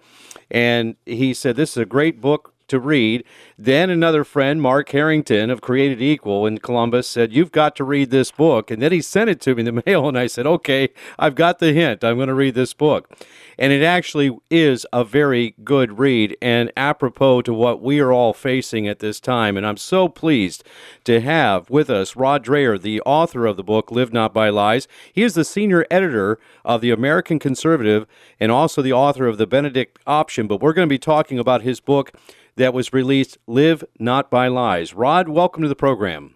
And 0.50 0.96
he 1.06 1.32
said, 1.32 1.56
"This 1.56 1.70
is 1.70 1.78
a 1.78 1.86
great 1.86 2.20
book 2.20 2.52
to 2.68 2.78
read. 2.78 3.24
Then 3.58 3.90
another 3.90 4.24
friend, 4.24 4.60
Mark 4.60 4.88
Harrington 4.90 5.50
of 5.50 5.60
Created 5.60 6.02
Equal 6.02 6.46
in 6.46 6.58
Columbus, 6.58 7.08
said, 7.08 7.32
You've 7.32 7.52
got 7.52 7.76
to 7.76 7.84
read 7.84 8.10
this 8.10 8.30
book. 8.30 8.70
And 8.70 8.82
then 8.82 8.92
he 8.92 9.00
sent 9.00 9.30
it 9.30 9.40
to 9.42 9.54
me 9.54 9.66
in 9.66 9.74
the 9.74 9.82
mail, 9.86 10.08
and 10.08 10.18
I 10.18 10.26
said, 10.26 10.46
Okay, 10.46 10.90
I've 11.18 11.34
got 11.34 11.58
the 11.58 11.72
hint. 11.72 12.04
I'm 12.04 12.16
going 12.16 12.28
to 12.28 12.34
read 12.34 12.54
this 12.54 12.74
book. 12.74 13.10
And 13.58 13.72
it 13.72 13.82
actually 13.82 14.36
is 14.50 14.86
a 14.92 15.02
very 15.02 15.54
good 15.64 15.98
read 15.98 16.36
and 16.42 16.70
apropos 16.76 17.42
to 17.42 17.54
what 17.54 17.80
we 17.80 18.00
are 18.00 18.12
all 18.12 18.34
facing 18.34 18.86
at 18.86 18.98
this 18.98 19.18
time. 19.18 19.56
And 19.56 19.66
I'm 19.66 19.78
so 19.78 20.08
pleased 20.08 20.62
to 21.04 21.20
have 21.20 21.70
with 21.70 21.88
us 21.88 22.16
Rod 22.16 22.44
Dreher, 22.44 22.80
the 22.80 23.00
author 23.02 23.46
of 23.46 23.56
the 23.56 23.64
book 23.64 23.90
Live 23.90 24.12
Not 24.12 24.34
by 24.34 24.50
Lies. 24.50 24.86
He 25.12 25.22
is 25.22 25.34
the 25.34 25.44
senior 25.44 25.86
editor 25.90 26.38
of 26.64 26.82
the 26.82 26.90
American 26.90 27.38
Conservative 27.38 28.06
and 28.38 28.52
also 28.52 28.82
the 28.82 28.92
author 28.92 29.26
of 29.26 29.38
the 29.38 29.46
Benedict 29.46 29.98
Option. 30.06 30.46
But 30.46 30.60
we're 30.60 30.74
going 30.74 30.88
to 30.88 30.92
be 30.92 30.98
talking 30.98 31.38
about 31.38 31.62
his 31.62 31.80
book 31.80 32.12
that 32.56 32.74
was 32.74 32.92
released, 32.92 33.38
Live 33.46 33.84
Not 33.98 34.30
by 34.30 34.48
Lies. 34.48 34.94
Rod, 34.94 35.28
welcome 35.28 35.62
to 35.62 35.68
the 35.68 35.76
program. 35.76 36.34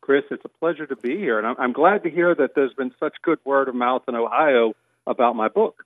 Chris, 0.00 0.24
it's 0.30 0.44
a 0.44 0.48
pleasure 0.48 0.86
to 0.86 0.96
be 0.96 1.16
here, 1.16 1.38
and 1.38 1.54
I'm 1.58 1.72
glad 1.72 2.02
to 2.04 2.10
hear 2.10 2.34
that 2.34 2.54
there's 2.54 2.72
been 2.72 2.92
such 2.98 3.16
good 3.22 3.38
word 3.44 3.68
of 3.68 3.74
mouth 3.74 4.02
in 4.08 4.14
Ohio 4.14 4.72
about 5.06 5.36
my 5.36 5.48
book. 5.48 5.84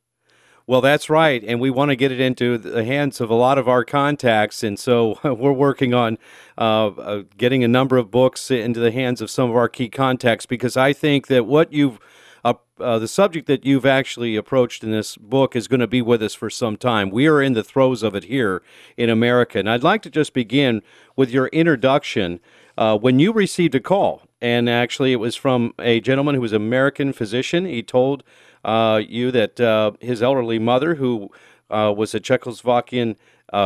Well, 0.64 0.80
that's 0.80 1.10
right, 1.10 1.42
and 1.44 1.60
we 1.60 1.70
want 1.70 1.88
to 1.88 1.96
get 1.96 2.12
it 2.12 2.20
into 2.20 2.56
the 2.56 2.84
hands 2.84 3.20
of 3.20 3.30
a 3.30 3.34
lot 3.34 3.58
of 3.58 3.68
our 3.68 3.84
contacts, 3.84 4.62
and 4.62 4.78
so 4.78 5.18
we're 5.24 5.52
working 5.52 5.92
on 5.92 6.18
uh, 6.56 6.86
uh, 6.86 7.22
getting 7.36 7.64
a 7.64 7.68
number 7.68 7.96
of 7.96 8.12
books 8.12 8.48
into 8.48 8.78
the 8.78 8.92
hands 8.92 9.20
of 9.20 9.28
some 9.28 9.50
of 9.50 9.56
our 9.56 9.68
key 9.68 9.88
contacts 9.88 10.46
because 10.46 10.76
I 10.76 10.92
think 10.92 11.26
that 11.26 11.46
what 11.46 11.72
you've 11.72 11.98
uh, 12.44 12.54
uh, 12.80 12.98
the 12.98 13.08
subject 13.08 13.46
that 13.46 13.64
you've 13.64 13.86
actually 13.86 14.36
approached 14.36 14.82
in 14.82 14.90
this 14.90 15.16
book 15.16 15.54
is 15.54 15.68
going 15.68 15.80
to 15.80 15.86
be 15.86 16.02
with 16.02 16.22
us 16.22 16.34
for 16.34 16.50
some 16.50 16.76
time. 16.76 17.10
We 17.10 17.28
are 17.28 17.40
in 17.40 17.52
the 17.52 17.62
throes 17.62 18.02
of 18.02 18.14
it 18.14 18.24
here 18.24 18.62
in 18.96 19.08
America. 19.08 19.58
And 19.58 19.70
I'd 19.70 19.84
like 19.84 20.02
to 20.02 20.10
just 20.10 20.32
begin 20.32 20.82
with 21.14 21.30
your 21.30 21.46
introduction. 21.48 22.40
Uh, 22.76 22.98
when 22.98 23.18
you 23.18 23.32
received 23.32 23.74
a 23.74 23.80
call, 23.80 24.22
and 24.40 24.68
actually 24.68 25.12
it 25.12 25.16
was 25.16 25.36
from 25.36 25.72
a 25.78 26.00
gentleman 26.00 26.34
who 26.34 26.40
was 26.40 26.52
an 26.52 26.62
American 26.62 27.12
physician, 27.12 27.64
he 27.64 27.82
told 27.82 28.24
uh, 28.64 29.00
you 29.06 29.30
that 29.30 29.60
uh, 29.60 29.92
his 30.00 30.22
elderly 30.22 30.58
mother, 30.58 30.96
who 30.96 31.30
uh, 31.70 31.92
was 31.96 32.14
a 32.14 32.20
Czechoslovakian 32.20 33.16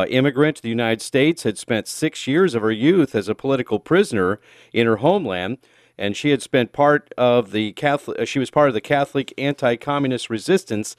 immigrant 0.09 0.57
to 0.57 0.61
the 0.61 0.69
United 0.69 1.01
States, 1.01 1.43
had 1.43 1.57
spent 1.57 1.87
six 1.87 2.27
years 2.27 2.53
of 2.53 2.61
her 2.61 2.71
youth 2.71 3.15
as 3.15 3.27
a 3.27 3.35
political 3.35 3.79
prisoner 3.79 4.39
in 4.71 4.85
her 4.85 4.97
homeland 4.97 5.57
and 5.97 6.15
she 6.15 6.29
had 6.29 6.41
spent 6.41 6.71
part 6.71 7.13
of 7.17 7.51
the 7.51 7.71
Catholic. 7.73 8.19
Uh, 8.19 8.25
she 8.25 8.39
was 8.39 8.49
part 8.49 8.67
of 8.67 8.73
the 8.73 8.81
Catholic 8.81 9.33
anti-communist 9.37 10.29
resistance. 10.29 10.95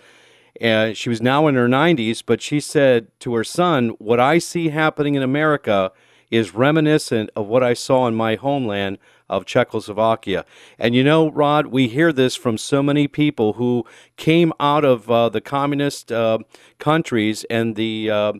Uh, 0.60 0.92
she 0.92 1.08
was 1.08 1.22
now 1.22 1.46
in 1.46 1.54
her 1.54 1.68
90s, 1.68 2.22
but 2.24 2.42
she 2.42 2.60
said 2.60 3.08
to 3.20 3.34
her 3.34 3.44
son, 3.44 3.90
"What 3.98 4.18
I 4.18 4.38
see 4.38 4.70
happening 4.70 5.14
in 5.14 5.22
America 5.22 5.92
is 6.30 6.54
reminiscent 6.54 7.30
of 7.34 7.46
what 7.46 7.62
I 7.62 7.74
saw 7.74 8.06
in 8.06 8.14
my 8.14 8.34
homeland 8.34 8.98
of 9.28 9.46
Czechoslovakia." 9.46 10.44
And 10.78 10.94
you 10.94 11.04
know, 11.04 11.30
Rod, 11.30 11.66
we 11.66 11.86
hear 11.88 12.12
this 12.12 12.34
from 12.34 12.58
so 12.58 12.82
many 12.82 13.06
people 13.06 13.54
who 13.54 13.86
came 14.16 14.52
out 14.58 14.84
of 14.84 15.10
uh, 15.10 15.28
the 15.28 15.40
communist 15.40 16.10
uh, 16.10 16.38
countries 16.78 17.44
and 17.48 17.76
the 17.76 18.10
uh, 18.10 18.32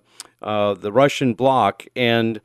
uh, 0.42 0.74
the 0.74 0.92
Russian 0.92 1.34
bloc 1.34 1.86
and 1.94 2.40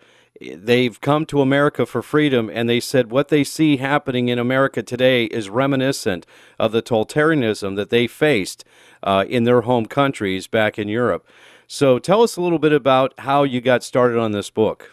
they've 0.51 0.99
come 0.99 1.25
to 1.27 1.41
America 1.41 1.85
for 1.85 2.01
freedom, 2.01 2.49
and 2.53 2.69
they 2.69 2.79
said 2.79 3.11
what 3.11 3.29
they 3.29 3.43
see 3.43 3.77
happening 3.77 4.27
in 4.27 4.39
America 4.39 4.83
today 4.83 5.25
is 5.25 5.49
reminiscent 5.49 6.25
of 6.59 6.71
the 6.71 6.81
totalitarianism 6.81 7.75
that 7.75 7.89
they 7.89 8.07
faced 8.07 8.63
uh, 9.01 9.25
in 9.27 9.43
their 9.43 9.61
home 9.61 9.85
countries 9.85 10.47
back 10.47 10.77
in 10.77 10.87
Europe. 10.87 11.27
So 11.67 11.99
tell 11.99 12.21
us 12.21 12.37
a 12.37 12.41
little 12.41 12.59
bit 12.59 12.73
about 12.73 13.13
how 13.19 13.43
you 13.43 13.61
got 13.61 13.83
started 13.83 14.19
on 14.19 14.31
this 14.31 14.49
book. 14.49 14.91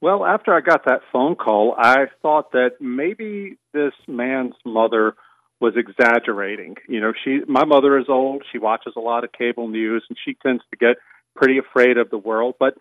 Well, 0.00 0.24
after 0.24 0.54
I 0.54 0.60
got 0.60 0.84
that 0.86 1.00
phone 1.12 1.36
call, 1.36 1.74
I 1.76 2.06
thought 2.22 2.52
that 2.52 2.72
maybe 2.80 3.58
this 3.72 3.94
man's 4.06 4.54
mother 4.64 5.14
was 5.60 5.74
exaggerating. 5.76 6.76
You 6.86 7.00
know, 7.00 7.12
she 7.24 7.40
my 7.48 7.64
mother 7.64 7.98
is 7.98 8.06
old, 8.08 8.44
she 8.52 8.58
watches 8.58 8.92
a 8.96 9.00
lot 9.00 9.24
of 9.24 9.32
cable 9.32 9.68
news 9.68 10.04
and 10.08 10.18
she 10.22 10.34
tends 10.34 10.62
to 10.70 10.76
get 10.76 10.96
pretty 11.34 11.58
afraid 11.58 11.96
of 11.96 12.10
the 12.10 12.18
world, 12.18 12.54
but 12.58 12.74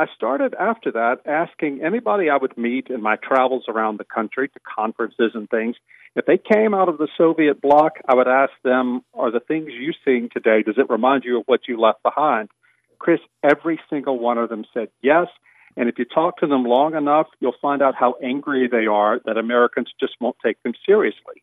I 0.00 0.06
started 0.16 0.54
after 0.58 0.92
that 0.92 1.18
asking 1.26 1.82
anybody 1.84 2.30
I 2.30 2.38
would 2.38 2.56
meet 2.56 2.86
in 2.88 3.02
my 3.02 3.16
travels 3.16 3.64
around 3.68 3.98
the 3.98 4.04
country 4.04 4.48
to 4.48 4.58
conferences 4.60 5.32
and 5.34 5.46
things. 5.50 5.76
If 6.16 6.24
they 6.24 6.38
came 6.38 6.72
out 6.72 6.88
of 6.88 6.96
the 6.96 7.06
Soviet 7.18 7.60
bloc, 7.60 7.98
I 8.08 8.14
would 8.14 8.26
ask 8.26 8.52
them, 8.64 9.02
Are 9.12 9.30
the 9.30 9.40
things 9.40 9.68
you're 9.78 9.92
seeing 10.02 10.30
today, 10.32 10.62
does 10.62 10.78
it 10.78 10.88
remind 10.88 11.24
you 11.24 11.40
of 11.40 11.44
what 11.44 11.68
you 11.68 11.78
left 11.78 12.02
behind? 12.02 12.48
Chris, 12.98 13.20
every 13.44 13.78
single 13.90 14.18
one 14.18 14.38
of 14.38 14.48
them 14.48 14.64
said 14.72 14.88
yes. 15.02 15.26
And 15.76 15.86
if 15.90 15.98
you 15.98 16.06
talk 16.06 16.38
to 16.38 16.46
them 16.46 16.64
long 16.64 16.94
enough, 16.94 17.26
you'll 17.38 17.52
find 17.60 17.82
out 17.82 17.94
how 17.94 18.14
angry 18.24 18.68
they 18.72 18.86
are 18.86 19.20
that 19.26 19.36
Americans 19.36 19.92
just 20.00 20.14
won't 20.18 20.36
take 20.42 20.62
them 20.62 20.72
seriously. 20.86 21.42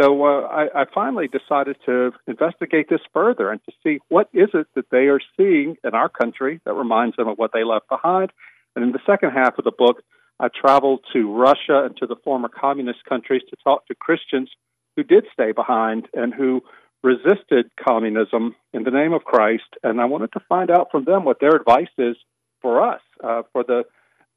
So 0.00 0.24
uh, 0.24 0.46
I, 0.46 0.82
I 0.82 0.84
finally 0.94 1.28
decided 1.28 1.76
to 1.86 2.12
investigate 2.26 2.88
this 2.88 3.00
further 3.12 3.50
and 3.50 3.60
to 3.64 3.72
see 3.82 3.98
what 4.08 4.28
is 4.32 4.48
it 4.54 4.66
that 4.74 4.90
they 4.90 5.08
are 5.08 5.20
seeing 5.36 5.76
in 5.84 5.94
our 5.94 6.08
country 6.08 6.60
that 6.64 6.74
reminds 6.74 7.16
them 7.16 7.28
of 7.28 7.38
what 7.38 7.52
they 7.52 7.64
left 7.64 7.88
behind. 7.88 8.30
And 8.74 8.84
in 8.84 8.92
the 8.92 9.00
second 9.06 9.30
half 9.30 9.58
of 9.58 9.64
the 9.64 9.72
book, 9.76 10.02
I 10.38 10.48
traveled 10.48 11.04
to 11.12 11.32
Russia 11.32 11.84
and 11.84 11.96
to 11.98 12.06
the 12.06 12.16
former 12.24 12.48
communist 12.48 13.04
countries 13.06 13.42
to 13.50 13.56
talk 13.62 13.86
to 13.86 13.94
Christians 13.94 14.50
who 14.96 15.02
did 15.02 15.26
stay 15.32 15.52
behind 15.52 16.08
and 16.14 16.32
who 16.32 16.62
resisted 17.02 17.70
communism 17.82 18.54
in 18.72 18.84
the 18.84 18.90
name 18.90 19.12
of 19.12 19.24
Christ. 19.24 19.76
And 19.82 20.00
I 20.00 20.06
wanted 20.06 20.32
to 20.32 20.40
find 20.48 20.70
out 20.70 20.88
from 20.90 21.04
them 21.04 21.24
what 21.24 21.40
their 21.40 21.56
advice 21.56 21.92
is 21.98 22.16
for 22.62 22.82
us, 22.82 23.00
uh, 23.22 23.42
for 23.52 23.64
the 23.64 23.84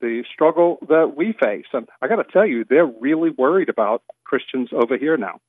the 0.01 0.23
struggle 0.33 0.79
that 0.89 1.13
we 1.15 1.31
face. 1.31 1.65
And 1.71 1.87
I 2.01 2.09
got 2.09 2.17
to 2.17 2.25
tell 2.29 2.45
you, 2.45 2.65
they're 2.69 2.85
really 2.85 3.29
worried 3.29 3.69
about 3.69 4.03
Christians 4.25 4.69
over 4.73 4.97
here 4.97 5.15
now. 5.15 5.39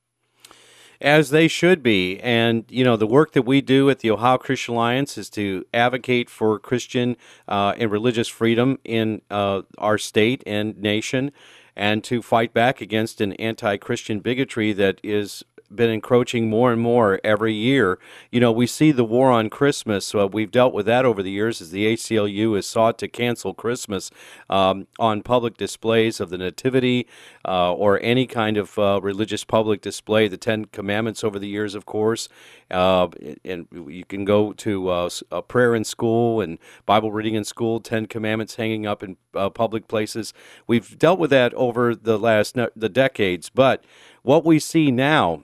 As 1.01 1.29
they 1.29 1.47
should 1.47 1.83
be. 1.83 2.19
And, 2.19 2.65
you 2.69 2.83
know, 2.83 2.95
the 2.95 3.07
work 3.07 3.33
that 3.33 3.43
we 3.43 3.61
do 3.61 3.89
at 3.89 3.99
the 3.99 4.11
Ohio 4.11 4.37
Christian 4.37 4.75
Alliance 4.75 5.17
is 5.17 5.29
to 5.31 5.65
advocate 5.73 6.29
for 6.29 6.59
Christian 6.59 7.17
uh, 7.47 7.73
and 7.77 7.91
religious 7.91 8.27
freedom 8.27 8.79
in 8.83 9.21
uh, 9.29 9.63
our 9.77 9.97
state 9.97 10.43
and 10.45 10.77
nation 10.77 11.31
and 11.75 12.03
to 12.05 12.21
fight 12.21 12.53
back 12.53 12.81
against 12.81 13.19
an 13.21 13.33
anti 13.33 13.77
Christian 13.77 14.19
bigotry 14.19 14.73
that 14.73 14.99
is 15.03 15.43
been 15.75 15.89
encroaching 15.89 16.49
more 16.49 16.71
and 16.71 16.81
more 16.81 17.19
every 17.23 17.53
year. 17.53 17.99
You 18.31 18.39
know, 18.39 18.51
we 18.51 18.67
see 18.67 18.91
the 18.91 19.03
war 19.03 19.31
on 19.31 19.49
Christmas. 19.49 20.13
Uh, 20.13 20.27
we've 20.27 20.51
dealt 20.51 20.73
with 20.73 20.85
that 20.85 21.05
over 21.05 21.21
the 21.21 21.31
years 21.31 21.61
as 21.61 21.71
the 21.71 21.85
ACLU 21.85 22.55
has 22.55 22.65
sought 22.65 22.97
to 22.99 23.07
cancel 23.07 23.53
Christmas 23.53 24.11
um, 24.49 24.87
on 24.99 25.21
public 25.21 25.57
displays 25.57 26.19
of 26.19 26.29
the 26.29 26.37
Nativity 26.37 27.07
uh, 27.47 27.73
or 27.73 27.99
any 28.01 28.25
kind 28.27 28.57
of 28.57 28.77
uh, 28.77 28.99
religious 29.01 29.43
public 29.43 29.81
display. 29.81 30.27
The 30.27 30.37
Ten 30.37 30.65
Commandments 30.65 31.23
over 31.23 31.39
the 31.39 31.47
years, 31.47 31.75
of 31.75 31.85
course. 31.85 32.29
Uh, 32.71 33.07
and 33.43 33.67
you 33.71 34.03
can 34.05 34.25
go 34.25 34.51
to 34.53 34.89
uh, 34.89 35.09
a 35.31 35.41
prayer 35.41 35.75
in 35.75 35.83
school 35.83 36.41
and 36.41 36.57
Bible 36.85 37.11
reading 37.11 37.35
in 37.35 37.43
school, 37.43 37.79
Ten 37.79 38.07
Commandments 38.07 38.55
hanging 38.55 38.87
up 38.87 39.03
in 39.03 39.17
uh, 39.35 39.49
public 39.49 39.87
places. 39.87 40.33
We've 40.65 40.97
dealt 40.97 41.19
with 41.19 41.29
that 41.29 41.53
over 41.53 41.93
the 41.93 42.17
last 42.17 42.55
the 42.75 42.89
decades, 42.89 43.49
but 43.49 43.83
what 44.23 44.43
we 44.43 44.57
see 44.57 44.89
now 44.89 45.43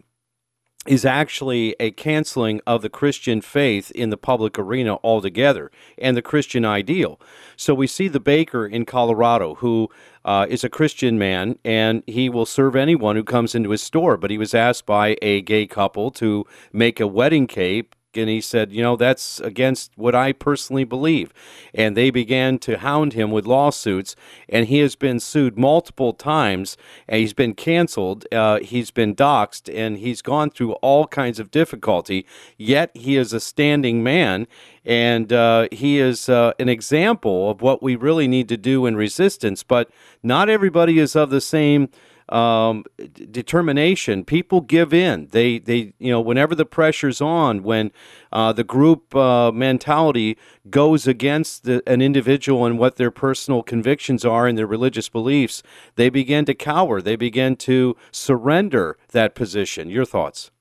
is 0.88 1.06
actually 1.06 1.76
a 1.80 1.92
canceling 1.92 2.60
of 2.66 2.82
the 2.82 2.90
Christian 2.90 3.40
faith 3.40 3.92
in 3.92 4.10
the 4.10 4.18
public 4.18 4.58
arena 4.58 4.98
altogether 5.04 5.70
and 5.98 6.18
the 6.18 6.24
Christian 6.24 6.66
ideal. 6.66 7.20
So 7.56 7.76
we 7.76 7.86
see 7.86 8.08
the 8.08 8.20
baker 8.20 8.66
in 8.66 8.86
Colorado 8.86 9.56
who 9.56 9.90
uh, 10.26 10.48
is 10.50 10.64
a 10.64 10.70
Christian 10.70 11.20
man 11.20 11.60
and 11.64 12.02
he 12.08 12.30
will 12.30 12.48
serve 12.48 12.76
anyone 12.76 13.16
who 13.16 13.24
comes 13.24 13.54
into 13.54 13.70
his 13.70 13.84
store. 13.84 14.18
But 14.18 14.32
he 14.32 14.40
was 14.40 14.56
asked 14.56 14.88
by 14.88 15.18
a 15.22 15.42
gay 15.42 15.68
couple 15.68 16.10
to 16.12 16.46
make 16.74 17.00
a 17.00 17.08
wedding 17.08 17.46
cake 17.46 17.94
and 18.18 18.30
he 18.30 18.42
said, 18.42 18.72
You 18.72 18.82
know, 18.82 18.96
that's 18.96 19.40
against 19.40 19.92
what 19.96 20.16
I 20.16 20.34
personally 20.34 20.84
believe. 20.84 21.34
And 21.74 21.96
they 21.96 22.10
began 22.10 22.60
to 22.60 22.78
hound 22.78 23.14
him 23.14 23.32
with 23.32 23.46
lawsuits, 23.46 24.16
and 24.50 24.68
he 24.68 24.80
has 24.80 24.96
been 24.96 25.20
sued 25.20 25.58
multiple 25.58 26.14
times, 26.14 26.78
and 27.08 27.20
he's 27.20 27.34
been 27.34 27.54
canceled, 27.54 28.26
uh, 28.32 28.60
he's 28.60 28.92
been 28.92 29.16
doxxed, 29.16 29.74
and 29.74 29.98
he's 29.98 30.22
gone 30.22 30.50
through 30.50 30.74
all 30.74 31.08
kinds 31.08 31.40
of 31.40 31.52
difficulty. 31.52 32.26
Yet 32.58 32.92
he 32.94 33.18
is 33.18 33.34
a 33.34 33.40
standing 33.40 34.04
man, 34.04 34.48
and 34.86 35.32
uh, 35.32 35.68
he 35.72 36.00
is 36.00 36.30
uh, 36.30 36.54
an 36.60 36.70
example 36.70 37.50
of 37.52 37.62
what 37.62 37.84
we 37.84 37.96
really 37.96 38.28
need 38.28 38.50
to 38.50 38.58
do 38.58 38.86
in 38.86 38.96
resistance. 38.96 39.64
But 39.64 39.90
not 40.24 40.50
everybody 40.50 41.00
is 41.00 41.16
of 41.16 41.30
the 41.30 41.42
same 41.42 41.90
um, 42.32 42.86
determination. 43.14 44.24
People 44.24 44.62
give 44.62 44.94
in. 44.94 45.28
They 45.32 45.60
they 45.60 45.94
you 46.00 46.12
know 46.12 46.22
whenever 46.22 46.56
the 46.56 46.66
pressure's 46.66 47.22
on, 47.22 47.64
when 47.64 47.92
uh, 48.32 48.54
the 48.54 48.64
group 48.64 49.16
uh, 49.16 49.52
mentality 49.52 50.38
goes 50.70 51.08
against 51.08 51.64
the, 51.64 51.84
an 51.86 52.02
individual 52.02 52.66
and 52.66 52.80
what 52.80 52.96
their 52.96 53.12
personal 53.12 53.64
convictions 53.64 54.24
are 54.24 54.48
and 54.48 54.58
their 54.58 54.68
religious 54.68 55.10
beliefs, 55.10 55.62
they 55.96 56.10
begin 56.10 56.46
to 56.46 56.54
cower. 56.54 57.02
They 57.02 57.16
begin 57.16 57.56
to 57.58 57.96
surrender 58.12 58.98
that 59.10 59.36
position. 59.36 59.90
Your 59.90 60.06
thoughts? 60.06 60.52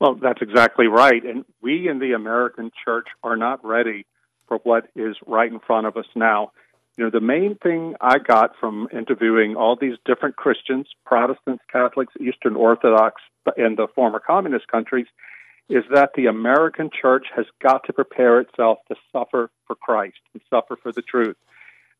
Well, 0.00 0.14
that's 0.14 0.42
exactly 0.42 0.86
right. 0.86 1.24
And 1.24 1.44
we 1.62 1.88
in 1.88 1.98
the 1.98 2.12
American 2.12 2.70
church 2.84 3.08
are 3.22 3.36
not 3.36 3.64
ready 3.64 4.06
for 4.46 4.58
what 4.58 4.88
is 4.94 5.16
right 5.26 5.50
in 5.50 5.58
front 5.58 5.86
of 5.86 5.96
us 5.96 6.06
now. 6.14 6.52
You 6.96 7.04
know, 7.04 7.10
the 7.10 7.20
main 7.20 7.56
thing 7.56 7.94
I 8.00 8.18
got 8.18 8.52
from 8.58 8.88
interviewing 8.90 9.54
all 9.54 9.76
these 9.78 9.96
different 10.06 10.36
Christians, 10.36 10.86
Protestants, 11.04 11.62
Catholics, 11.70 12.14
Eastern 12.18 12.56
Orthodox, 12.56 13.20
in 13.56 13.74
the 13.76 13.86
former 13.94 14.18
communist 14.18 14.66
countries, 14.68 15.06
is 15.68 15.84
that 15.92 16.10
the 16.16 16.26
American 16.26 16.90
church 16.90 17.26
has 17.34 17.44
got 17.62 17.84
to 17.84 17.92
prepare 17.92 18.40
itself 18.40 18.78
to 18.88 18.94
suffer 19.12 19.50
for 19.66 19.76
Christ 19.76 20.18
and 20.32 20.40
suffer 20.48 20.76
for 20.82 20.90
the 20.90 21.02
truth. 21.02 21.36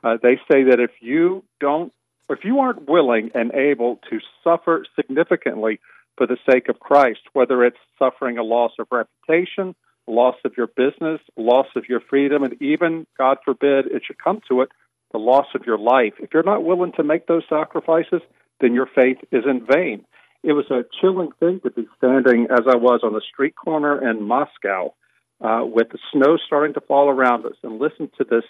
Uh, 0.03 0.17
they 0.23 0.37
say 0.51 0.65
that 0.71 0.81
if 0.81 0.93
you 1.01 1.45
don't, 1.61 1.93
if 2.31 2.45
you 2.45 2.61
aren't 2.61 2.89
willing 2.89 3.31
and 3.35 3.53
able 3.53 4.01
to 4.11 4.19
suffer 4.43 4.85
significantly 4.95 5.79
for 6.17 6.27
the 6.27 6.39
sake 6.51 6.69
of 6.69 6.81
Christ, 6.81 7.21
whether 7.35 7.65
it's 7.65 7.77
suffering 7.99 8.39
a 8.39 8.43
loss 8.43 8.73
of 8.79 8.87
reputation, 8.91 9.75
loss 10.07 10.37
of 10.45 10.53
your 10.57 10.69
business, 10.69 11.21
loss 11.37 11.67
of 11.77 11.89
your 11.89 12.01
freedom, 12.01 12.43
and 12.43 12.61
even, 12.63 13.07
God 13.19 13.39
forbid, 13.45 13.87
it 13.87 14.03
should 14.07 14.19
come 14.23 14.41
to 14.49 14.63
it, 14.63 14.71
the 15.13 15.19
loss 15.19 15.47
of 15.55 15.63
your 15.67 15.79
life. 15.79 16.15
If 16.19 16.31
you're 16.35 16.43
not 16.43 16.65
willing 16.65 16.93
to 16.97 17.05
make 17.05 17.27
those 17.27 17.45
sacrifices, 17.49 18.21
then 18.61 18.75
your 18.75 18.89
faith 18.95 19.19
is 19.33 19.45
in 19.49 19.67
vain. 19.71 20.05
It 20.43 20.53
was 20.53 20.71
a 20.71 20.85
chilling 21.01 21.31
thing 21.41 21.61
to 21.65 21.71
be 21.71 21.87
standing 21.97 22.47
as 22.51 22.67
I 22.69 22.77
was 22.77 23.01
on 23.03 23.13
the 23.13 23.23
street 23.33 23.55
corner 23.57 24.09
in 24.09 24.23
Moscow 24.23 24.95
uh, 25.41 25.63
with 25.65 25.89
the 25.91 25.99
snow 26.13 26.39
starting 26.47 26.75
to 26.75 26.81
fall 26.81 27.09
around 27.09 27.45
us 27.47 27.57
and 27.63 27.81
listen 27.81 28.11
to 28.19 28.25
this 28.25 28.45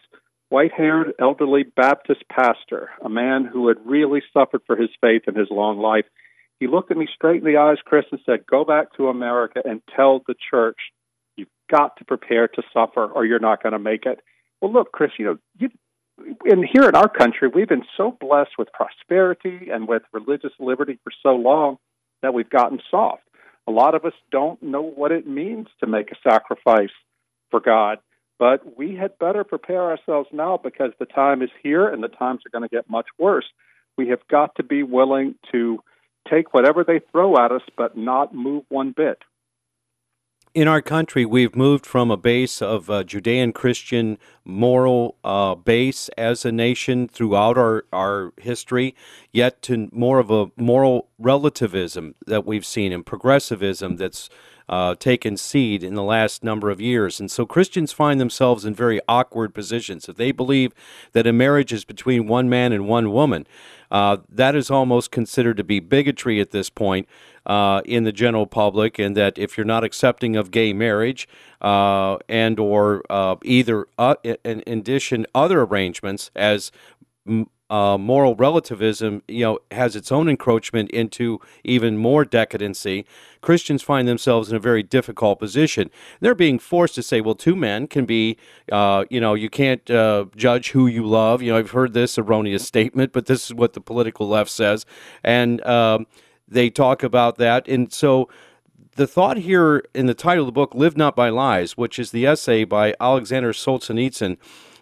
white 0.48 0.72
haired 0.72 1.12
elderly 1.20 1.64
Baptist 1.64 2.22
pastor, 2.28 2.90
a 3.04 3.08
man 3.08 3.48
who 3.50 3.68
had 3.68 3.78
really 3.84 4.22
suffered 4.32 4.62
for 4.66 4.76
his 4.76 4.90
faith 5.00 5.22
in 5.26 5.34
his 5.34 5.48
long 5.50 5.78
life. 5.78 6.04
He 6.60 6.66
looked 6.66 6.90
at 6.90 6.96
me 6.96 7.08
straight 7.12 7.42
in 7.42 7.52
the 7.52 7.58
eyes, 7.58 7.78
Chris, 7.84 8.04
and 8.10 8.20
said, 8.24 8.46
Go 8.46 8.64
back 8.64 8.94
to 8.96 9.08
America 9.08 9.60
and 9.64 9.82
tell 9.94 10.22
the 10.26 10.34
church 10.50 10.78
you've 11.36 11.48
got 11.70 11.96
to 11.98 12.04
prepare 12.04 12.48
to 12.48 12.62
suffer 12.72 13.04
or 13.04 13.26
you're 13.26 13.38
not 13.38 13.62
going 13.62 13.72
to 13.72 13.78
make 13.78 14.06
it. 14.06 14.20
Well, 14.60 14.72
look, 14.72 14.92
Chris, 14.92 15.10
you 15.18 15.26
know, 15.26 15.38
you, 15.58 15.68
and 16.18 16.64
here 16.72 16.88
in 16.88 16.94
our 16.94 17.08
country, 17.08 17.48
we've 17.48 17.68
been 17.68 17.84
so 17.96 18.16
blessed 18.18 18.52
with 18.58 18.68
prosperity 18.72 19.68
and 19.72 19.86
with 19.86 20.02
religious 20.12 20.52
liberty 20.58 20.98
for 21.04 21.12
so 21.22 21.30
long 21.30 21.78
that 22.22 22.34
we've 22.34 22.50
gotten 22.50 22.80
soft. 22.90 23.22
A 23.66 23.72
lot 23.72 23.94
of 23.94 24.04
us 24.04 24.12
don't 24.30 24.62
know 24.62 24.82
what 24.82 25.12
it 25.12 25.26
means 25.26 25.66
to 25.80 25.86
make 25.86 26.10
a 26.10 26.28
sacrifice 26.28 26.90
for 27.50 27.60
God, 27.60 27.98
but 28.38 28.78
we 28.78 28.94
had 28.94 29.18
better 29.18 29.44
prepare 29.44 29.90
ourselves 29.90 30.28
now 30.32 30.58
because 30.62 30.92
the 30.98 31.06
time 31.06 31.42
is 31.42 31.50
here 31.62 31.88
and 31.88 32.02
the 32.02 32.08
times 32.08 32.42
are 32.46 32.50
going 32.50 32.68
to 32.68 32.74
get 32.74 32.88
much 32.88 33.06
worse. 33.18 33.46
We 33.98 34.08
have 34.08 34.26
got 34.28 34.54
to 34.56 34.62
be 34.62 34.82
willing 34.82 35.34
to 35.52 35.80
take 36.30 36.54
whatever 36.54 36.84
they 36.84 37.00
throw 37.12 37.36
at 37.36 37.52
us, 37.52 37.62
but 37.76 37.96
not 37.96 38.34
move 38.34 38.64
one 38.68 38.92
bit 38.96 39.18
in 40.56 40.68
our 40.68 40.80
country, 40.80 41.26
we've 41.26 41.54
moved 41.54 41.84
from 41.84 42.10
a 42.10 42.16
base 42.16 42.62
of 42.62 42.88
uh, 42.88 43.04
Judean 43.04 43.52
Christian 43.52 44.16
moral 44.42 45.18
uh, 45.22 45.54
base 45.54 46.08
as 46.16 46.46
a 46.46 46.50
nation 46.50 47.08
throughout 47.08 47.58
our, 47.58 47.84
our 47.92 48.32
history, 48.38 48.94
yet 49.30 49.60
to 49.60 49.90
more 49.92 50.18
of 50.18 50.30
a 50.30 50.46
moral 50.56 51.08
relativism 51.18 52.14
that 52.26 52.46
we've 52.46 52.64
seen 52.64 52.90
and 52.90 53.04
progressivism 53.04 53.96
that's 53.96 54.30
uh, 54.68 54.94
taken 54.96 55.36
seed 55.36 55.82
in 55.82 55.94
the 55.94 56.02
last 56.02 56.42
number 56.42 56.70
of 56.70 56.80
years. 56.80 57.20
And 57.20 57.30
so 57.30 57.46
Christians 57.46 57.92
find 57.92 58.20
themselves 58.20 58.64
in 58.64 58.74
very 58.74 59.00
awkward 59.08 59.54
positions. 59.54 60.08
If 60.08 60.16
they 60.16 60.32
believe 60.32 60.72
that 61.12 61.26
a 61.26 61.32
marriage 61.32 61.72
is 61.72 61.84
between 61.84 62.26
one 62.26 62.48
man 62.48 62.72
and 62.72 62.88
one 62.88 63.12
woman, 63.12 63.46
uh, 63.90 64.18
that 64.28 64.56
is 64.56 64.70
almost 64.70 65.10
considered 65.10 65.56
to 65.56 65.64
be 65.64 65.80
bigotry 65.80 66.40
at 66.40 66.50
this 66.50 66.70
point 66.70 67.08
uh, 67.46 67.80
in 67.84 68.04
the 68.04 68.12
general 68.12 68.46
public, 68.46 68.98
and 68.98 69.16
that 69.16 69.38
if 69.38 69.56
you're 69.56 69.64
not 69.64 69.84
accepting 69.84 70.34
of 70.36 70.50
gay 70.50 70.72
marriage 70.72 71.28
uh, 71.60 72.16
and 72.28 72.58
or 72.58 73.04
uh, 73.08 73.36
either 73.44 73.86
uh, 73.98 74.16
in, 74.22 74.62
addition 74.66 75.26
other 75.34 75.62
arrangements 75.62 76.30
as 76.34 76.72
uh, 77.68 77.98
moral 77.98 78.34
relativism, 78.36 79.22
you 79.26 79.44
know, 79.44 79.58
has 79.70 79.96
its 79.96 80.12
own 80.12 80.28
encroachment 80.28 80.90
into 80.90 81.40
even 81.64 81.96
more 81.96 82.24
decadency. 82.24 83.04
Christians 83.40 83.82
find 83.82 84.06
themselves 84.06 84.50
in 84.50 84.56
a 84.56 84.60
very 84.60 84.82
difficult 84.82 85.38
position. 85.38 85.90
They're 86.20 86.34
being 86.34 86.58
forced 86.58 86.94
to 86.96 87.02
say, 87.02 87.20
well, 87.20 87.34
two 87.34 87.56
men 87.56 87.86
can 87.86 88.04
be, 88.04 88.36
uh, 88.70 89.04
you 89.10 89.20
know, 89.20 89.34
you 89.34 89.50
can't 89.50 89.88
uh, 89.90 90.26
judge 90.36 90.70
who 90.70 90.86
you 90.86 91.04
love. 91.04 91.42
You 91.42 91.52
know, 91.52 91.58
I've 91.58 91.70
heard 91.70 91.92
this 91.92 92.18
erroneous 92.18 92.64
statement, 92.64 93.12
but 93.12 93.26
this 93.26 93.46
is 93.46 93.54
what 93.54 93.72
the 93.72 93.80
political 93.80 94.28
left 94.28 94.50
says, 94.50 94.86
and 95.24 95.64
um, 95.66 96.06
they 96.48 96.70
talk 96.70 97.02
about 97.02 97.36
that, 97.38 97.66
and 97.68 97.92
so. 97.92 98.28
The 98.94 99.06
thought 99.06 99.36
here 99.36 99.84
in 99.94 100.06
the 100.06 100.14
title 100.14 100.44
of 100.44 100.46
the 100.46 100.52
book, 100.52 100.74
Live 100.74 100.96
Not 100.96 101.14
by 101.14 101.28
Lies, 101.28 101.76
which 101.76 101.98
is 101.98 102.12
the 102.12 102.24
essay 102.24 102.64
by 102.64 102.94
Alexander 102.98 103.52
Solzhenitsyn, 103.52 104.38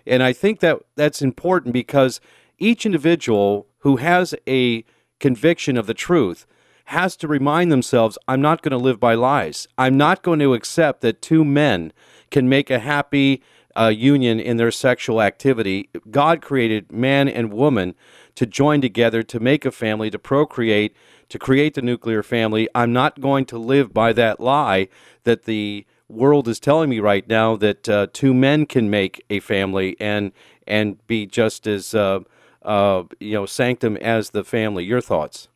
and 0.06 0.22
I 0.22 0.32
think 0.32 0.60
that 0.60 0.78
that's 0.94 1.20
important 1.20 1.72
because 1.72 2.20
each 2.58 2.86
individual 2.86 3.66
who 3.78 3.96
has 3.96 4.34
a 4.48 4.84
conviction 5.20 5.76
of 5.76 5.86
the 5.86 5.94
truth 5.94 6.46
has 6.86 7.16
to 7.16 7.28
remind 7.28 7.72
themselves 7.72 8.18
I'm 8.28 8.40
not 8.40 8.62
going 8.62 8.72
to 8.72 8.78
live 8.78 9.00
by 9.00 9.14
lies. 9.14 9.66
I'm 9.78 9.96
not 9.96 10.22
going 10.22 10.38
to 10.40 10.54
accept 10.54 11.00
that 11.00 11.22
two 11.22 11.44
men 11.44 11.92
can 12.30 12.48
make 12.48 12.70
a 12.70 12.78
happy 12.78 13.42
uh, 13.76 13.88
union 13.88 14.38
in 14.38 14.56
their 14.56 14.70
sexual 14.70 15.20
activity. 15.20 15.88
God 16.10 16.42
created 16.42 16.92
man 16.92 17.28
and 17.28 17.52
woman 17.52 17.94
to 18.34 18.46
join 18.46 18.80
together 18.80 19.22
to 19.22 19.40
make 19.40 19.64
a 19.64 19.72
family, 19.72 20.10
to 20.10 20.18
procreate, 20.18 20.94
to 21.28 21.38
create 21.38 21.74
the 21.74 21.82
nuclear 21.82 22.22
family. 22.22 22.68
I'm 22.74 22.92
not 22.92 23.20
going 23.20 23.46
to 23.46 23.58
live 23.58 23.92
by 23.92 24.12
that 24.12 24.40
lie 24.40 24.88
that 25.24 25.44
the 25.44 25.86
world 26.08 26.48
is 26.48 26.60
telling 26.60 26.90
me 26.90 27.00
right 27.00 27.26
now 27.28 27.56
that 27.56 27.88
uh, 27.88 28.06
two 28.12 28.34
men 28.34 28.66
can 28.66 28.90
make 28.90 29.24
a 29.30 29.40
family 29.40 29.96
and 29.98 30.32
and 30.66 31.04
be 31.06 31.26
just 31.26 31.66
as 31.66 31.94
uh, 31.94 32.20
uh, 32.64 33.04
you 33.20 33.34
know 33.34 33.46
sanctum 33.46 33.96
as 33.98 34.30
the 34.30 34.44
family. 34.44 34.84
Your 34.84 35.00
thoughts? 35.00 35.48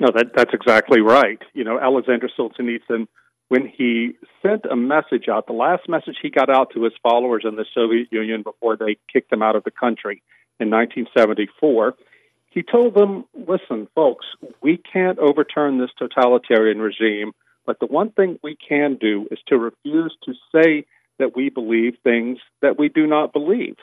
No, 0.00 0.08
that 0.14 0.32
that's 0.34 0.52
exactly 0.52 1.00
right. 1.00 1.38
You 1.54 1.64
know, 1.64 1.78
Alexander 1.78 2.28
Solzhenitsyn, 2.38 3.06
when 3.48 3.66
he 3.68 4.12
sent 4.42 4.64
a 4.70 4.76
message 4.76 5.28
out, 5.28 5.46
the 5.46 5.52
last 5.52 5.88
message 5.88 6.16
he 6.20 6.30
got 6.30 6.50
out 6.50 6.70
to 6.74 6.84
his 6.84 6.92
followers 7.02 7.44
in 7.46 7.56
the 7.56 7.64
Soviet 7.74 8.08
Union 8.10 8.42
before 8.42 8.76
they 8.76 8.96
kicked 9.12 9.32
him 9.32 9.42
out 9.42 9.56
of 9.56 9.64
the 9.64 9.70
country 9.70 10.22
in 10.58 10.70
1974, 10.70 11.94
he 12.50 12.62
told 12.62 12.94
them, 12.94 13.24
"Listen, 13.34 13.88
folks, 13.94 14.26
we 14.60 14.76
can't 14.76 15.18
overturn 15.18 15.78
this 15.78 15.90
totalitarian 15.98 16.80
regime." 16.80 17.32
But 17.64 17.78
the 17.78 17.86
one 17.86 18.10
thing 18.10 18.38
we 18.42 18.56
can 18.56 18.96
do 18.96 19.28
is 19.30 19.38
to 19.46 19.56
refuse 19.56 20.16
to 20.24 20.34
say 20.52 20.84
that 21.18 21.36
we 21.36 21.48
believe 21.48 21.96
things 22.02 22.38
that 22.60 22.78
we 22.78 22.88
do 22.88 23.06
not 23.06 23.32
believe. 23.32 23.76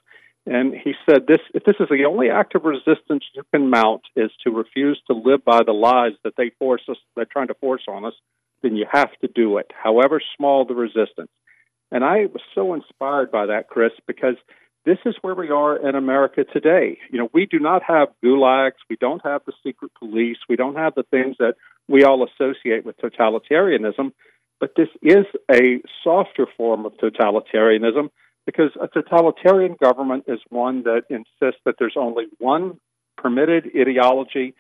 And 0.50 0.74
he 0.74 0.96
said, 1.08 1.28
"This 1.28 1.42
if 1.54 1.64
this 1.64 1.76
is 1.80 1.90
the 1.90 2.06
only 2.06 2.32
act 2.32 2.56
of 2.56 2.66
resistance 2.66 3.24
you 3.36 3.44
can 3.54 3.70
mount 3.70 4.02
is 4.16 4.32
to 4.44 4.50
refuse 4.50 5.00
to 5.06 5.14
live 5.14 5.46
by 5.46 5.62
the 5.62 5.74
lies 5.74 6.14
that 6.24 6.36
they 6.38 6.50
force 6.58 6.82
us, 6.90 6.98
they're 7.16 7.26
trying 7.26 7.50
to 7.50 7.54
force 7.54 7.84
on 7.88 8.04
us, 8.04 8.16
then 8.64 8.76
you 8.76 8.88
have 8.92 9.12
to 9.20 9.28
do 9.28 9.58
it, 9.60 9.72
however 9.72 10.20
small 10.36 10.66
the 10.66 10.74
resistance." 10.74 11.30
And 11.92 12.04
I 12.04 12.26
was 12.26 12.42
so 12.56 12.74
inspired 12.74 13.30
by 13.32 13.46
that, 13.46 13.68
Chris, 13.68 13.94
because 14.08 14.38
this 14.86 14.98
is 15.06 15.16
where 15.22 15.36
we 15.36 15.52
are 15.52 15.78
in 15.78 15.94
America 15.94 16.44
today. 16.44 16.98
You 17.12 17.20
know, 17.20 17.30
we 17.32 17.46
do 17.46 17.60
not 17.60 17.84
have 17.84 18.10
gulags, 18.24 18.80
we 18.90 18.96
don't 18.96 19.24
have 19.24 19.46
the 19.46 19.54
secret 19.62 19.92
police, 20.00 20.38
we 20.50 20.56
don't 20.56 20.78
have 20.78 20.96
the 20.96 21.04
things 21.04 21.38
that 21.38 21.58
we 21.88 22.04
all 22.04 22.24
associate 22.24 22.86
with 22.86 22.98
totalitarianism, 22.98 24.14
but 24.60 24.74
this 24.76 24.90
is 25.04 25.26
a 25.52 25.80
softer 26.04 26.48
form 26.58 26.88
of 26.88 26.98
totalitarianism 26.98 28.10
because 28.50 28.72
a 28.82 28.88
totalitarian 28.88 29.76
government 29.80 30.24
is 30.28 30.40
one 30.50 30.82
that 30.82 31.04
insists 31.12 31.62
that 31.66 31.76
there's 31.78 31.94
only 31.96 32.26
one 32.40 32.80
permitted 33.16 33.70
ideology 33.80 34.56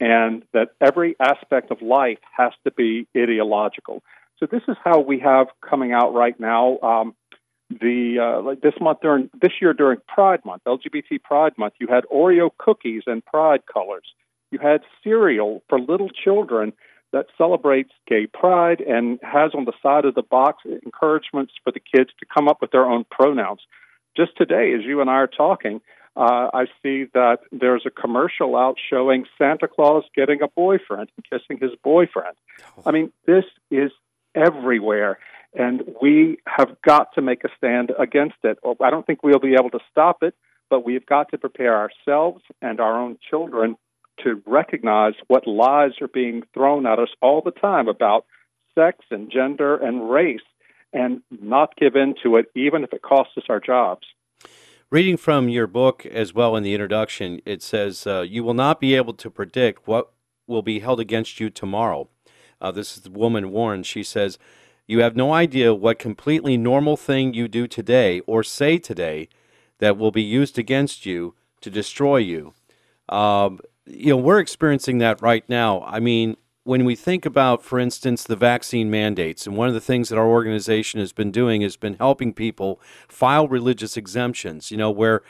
and 0.00 0.42
that 0.54 0.68
every 0.80 1.16
aspect 1.20 1.70
of 1.70 1.82
life 1.82 2.18
has 2.34 2.52
to 2.64 2.70
be 2.70 3.06
ideological. 3.14 4.02
So 4.38 4.46
this 4.50 4.62
is 4.68 4.76
how 4.82 5.00
we 5.00 5.18
have 5.18 5.48
coming 5.60 5.92
out 5.92 6.14
right 6.14 6.38
now. 6.40 6.78
Um, 6.78 7.14
the 7.68 8.18
uh, 8.20 8.42
like 8.42 8.62
this 8.62 8.74
month 8.80 9.00
during 9.02 9.28
this 9.38 9.52
year 9.60 9.74
during 9.74 9.98
Pride 10.08 10.40
Month, 10.46 10.62
LGBT 10.66 11.22
Pride 11.22 11.52
Month, 11.58 11.74
you 11.78 11.88
had 11.88 12.04
Oreo 12.04 12.48
cookies 12.56 13.02
and 13.06 13.22
Pride 13.22 13.60
colors. 13.70 14.06
You 14.50 14.60
had 14.60 14.80
cereal 15.04 15.62
for 15.68 15.78
little 15.78 16.08
children 16.08 16.72
that 17.16 17.26
celebrates 17.38 17.92
gay 18.06 18.26
pride 18.26 18.82
and 18.82 19.18
has 19.22 19.52
on 19.54 19.64
the 19.64 19.72
side 19.82 20.04
of 20.04 20.14
the 20.14 20.22
box 20.22 20.62
encouragements 20.84 21.54
for 21.64 21.72
the 21.72 21.80
kids 21.80 22.10
to 22.20 22.26
come 22.26 22.46
up 22.46 22.58
with 22.60 22.72
their 22.72 22.84
own 22.84 23.06
pronouns. 23.10 23.60
Just 24.14 24.36
today, 24.36 24.74
as 24.74 24.84
you 24.84 25.00
and 25.00 25.08
I 25.08 25.14
are 25.14 25.26
talking, 25.26 25.80
uh, 26.14 26.50
I 26.52 26.66
see 26.82 27.04
that 27.14 27.38
there's 27.50 27.84
a 27.86 27.90
commercial 27.90 28.54
out 28.54 28.76
showing 28.90 29.24
Santa 29.38 29.66
Claus 29.66 30.04
getting 30.14 30.42
a 30.42 30.48
boyfriend 30.48 31.08
and 31.16 31.24
kissing 31.24 31.58
his 31.58 31.70
boyfriend. 31.82 32.36
I 32.84 32.90
mean, 32.90 33.12
this 33.26 33.44
is 33.70 33.92
everywhere, 34.34 35.18
and 35.54 35.84
we 36.02 36.36
have 36.46 36.76
got 36.86 37.14
to 37.14 37.22
make 37.22 37.44
a 37.44 37.48
stand 37.56 37.92
against 37.98 38.36
it. 38.44 38.58
I 38.82 38.90
don't 38.90 39.06
think 39.06 39.22
we'll 39.22 39.38
be 39.38 39.54
able 39.54 39.70
to 39.70 39.80
stop 39.90 40.22
it, 40.22 40.34
but 40.68 40.84
we've 40.84 41.06
got 41.06 41.30
to 41.30 41.38
prepare 41.38 41.76
ourselves 41.78 42.42
and 42.60 42.78
our 42.78 43.00
own 43.00 43.16
children 43.30 43.76
to 44.24 44.42
recognize 44.46 45.14
what 45.28 45.46
lies 45.46 45.92
are 46.00 46.08
being 46.08 46.42
thrown 46.54 46.86
at 46.86 46.98
us 46.98 47.08
all 47.20 47.42
the 47.44 47.50
time 47.50 47.88
about 47.88 48.26
sex 48.74 48.98
and 49.10 49.30
gender 49.30 49.76
and 49.76 50.10
race 50.10 50.40
and 50.92 51.20
not 51.30 51.76
give 51.76 51.96
in 51.96 52.14
to 52.22 52.36
it, 52.36 52.46
even 52.54 52.84
if 52.84 52.92
it 52.92 53.02
costs 53.02 53.34
us 53.36 53.44
our 53.48 53.60
jobs. 53.60 54.06
Reading 54.88 55.16
from 55.16 55.48
your 55.48 55.66
book 55.66 56.06
as 56.06 56.32
well 56.32 56.54
in 56.54 56.62
the 56.62 56.72
introduction, 56.72 57.40
it 57.44 57.62
says, 57.62 58.06
uh, 58.06 58.24
You 58.26 58.44
will 58.44 58.54
not 58.54 58.80
be 58.80 58.94
able 58.94 59.14
to 59.14 59.30
predict 59.30 59.88
what 59.88 60.12
will 60.46 60.62
be 60.62 60.78
held 60.78 61.00
against 61.00 61.40
you 61.40 61.50
tomorrow. 61.50 62.08
Uh, 62.60 62.70
this 62.70 62.96
is 62.96 63.02
the 63.02 63.10
woman 63.10 63.50
Warren. 63.50 63.82
She 63.82 64.02
says, 64.02 64.38
You 64.86 65.00
have 65.00 65.16
no 65.16 65.32
idea 65.32 65.74
what 65.74 65.98
completely 65.98 66.56
normal 66.56 66.96
thing 66.96 67.34
you 67.34 67.48
do 67.48 67.66
today 67.66 68.20
or 68.20 68.44
say 68.44 68.78
today 68.78 69.28
that 69.78 69.98
will 69.98 70.12
be 70.12 70.22
used 70.22 70.58
against 70.58 71.04
you 71.04 71.34
to 71.60 71.70
destroy 71.70 72.18
you. 72.18 72.54
Um, 73.08 73.60
you 73.86 74.10
know, 74.10 74.16
we're 74.16 74.40
experiencing 74.40 74.98
that 74.98 75.22
right 75.22 75.48
now. 75.48 75.82
I 75.82 76.00
mean, 76.00 76.36
when 76.64 76.84
we 76.84 76.96
think 76.96 77.24
about, 77.24 77.62
for 77.62 77.78
instance, 77.78 78.24
the 78.24 78.34
vaccine 78.34 78.90
mandates, 78.90 79.46
and 79.46 79.56
one 79.56 79.68
of 79.68 79.74
the 79.74 79.80
things 79.80 80.08
that 80.08 80.18
our 80.18 80.26
organization 80.26 80.98
has 80.98 81.12
been 81.12 81.30
doing 81.30 81.62
has 81.62 81.76
been 81.76 81.94
helping 81.94 82.32
people 82.32 82.80
file 83.08 83.46
religious 83.46 83.96
exemptions, 83.96 84.72
you 84.72 84.76
know, 84.76 84.90
where 84.90 85.22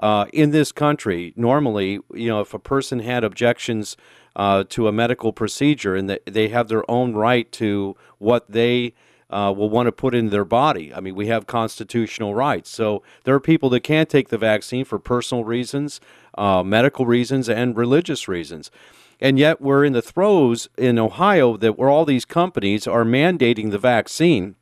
uh, 0.00 0.26
in 0.32 0.50
this 0.50 0.72
country, 0.72 1.32
normally, 1.36 2.00
you 2.12 2.28
know, 2.28 2.40
if 2.40 2.52
a 2.54 2.58
person 2.58 3.00
had 3.00 3.22
objections 3.22 3.96
uh, 4.34 4.64
to 4.68 4.88
a 4.88 4.92
medical 4.92 5.32
procedure 5.32 5.94
and 5.94 6.18
they 6.26 6.48
have 6.48 6.68
their 6.68 6.88
own 6.90 7.14
right 7.14 7.50
to 7.52 7.96
what 8.18 8.50
they 8.50 8.94
uh, 9.30 9.52
will 9.56 9.70
want 9.70 9.86
to 9.86 9.92
put 9.92 10.14
in 10.14 10.30
their 10.30 10.44
body. 10.44 10.92
I 10.92 11.00
mean, 11.00 11.14
we 11.14 11.28
have 11.28 11.46
constitutional 11.46 12.34
rights. 12.34 12.70
So 12.70 13.02
there 13.24 13.34
are 13.34 13.40
people 13.40 13.70
that 13.70 13.80
can't 13.80 14.08
take 14.08 14.28
the 14.28 14.38
vaccine 14.38 14.84
for 14.84 14.98
personal 14.98 15.44
reasons, 15.44 16.00
uh, 16.36 16.62
medical 16.62 17.06
reasons, 17.06 17.48
and 17.48 17.76
religious 17.76 18.28
reasons. 18.28 18.70
And 19.20 19.38
yet 19.38 19.60
we're 19.60 19.84
in 19.84 19.92
the 19.92 20.02
throes 20.02 20.68
in 20.78 20.98
Ohio 20.98 21.56
that 21.58 21.78
where 21.78 21.90
all 21.90 22.04
these 22.04 22.24
companies 22.24 22.86
are 22.86 23.04
mandating 23.04 23.70
the 23.70 23.78
vaccine 23.78 24.56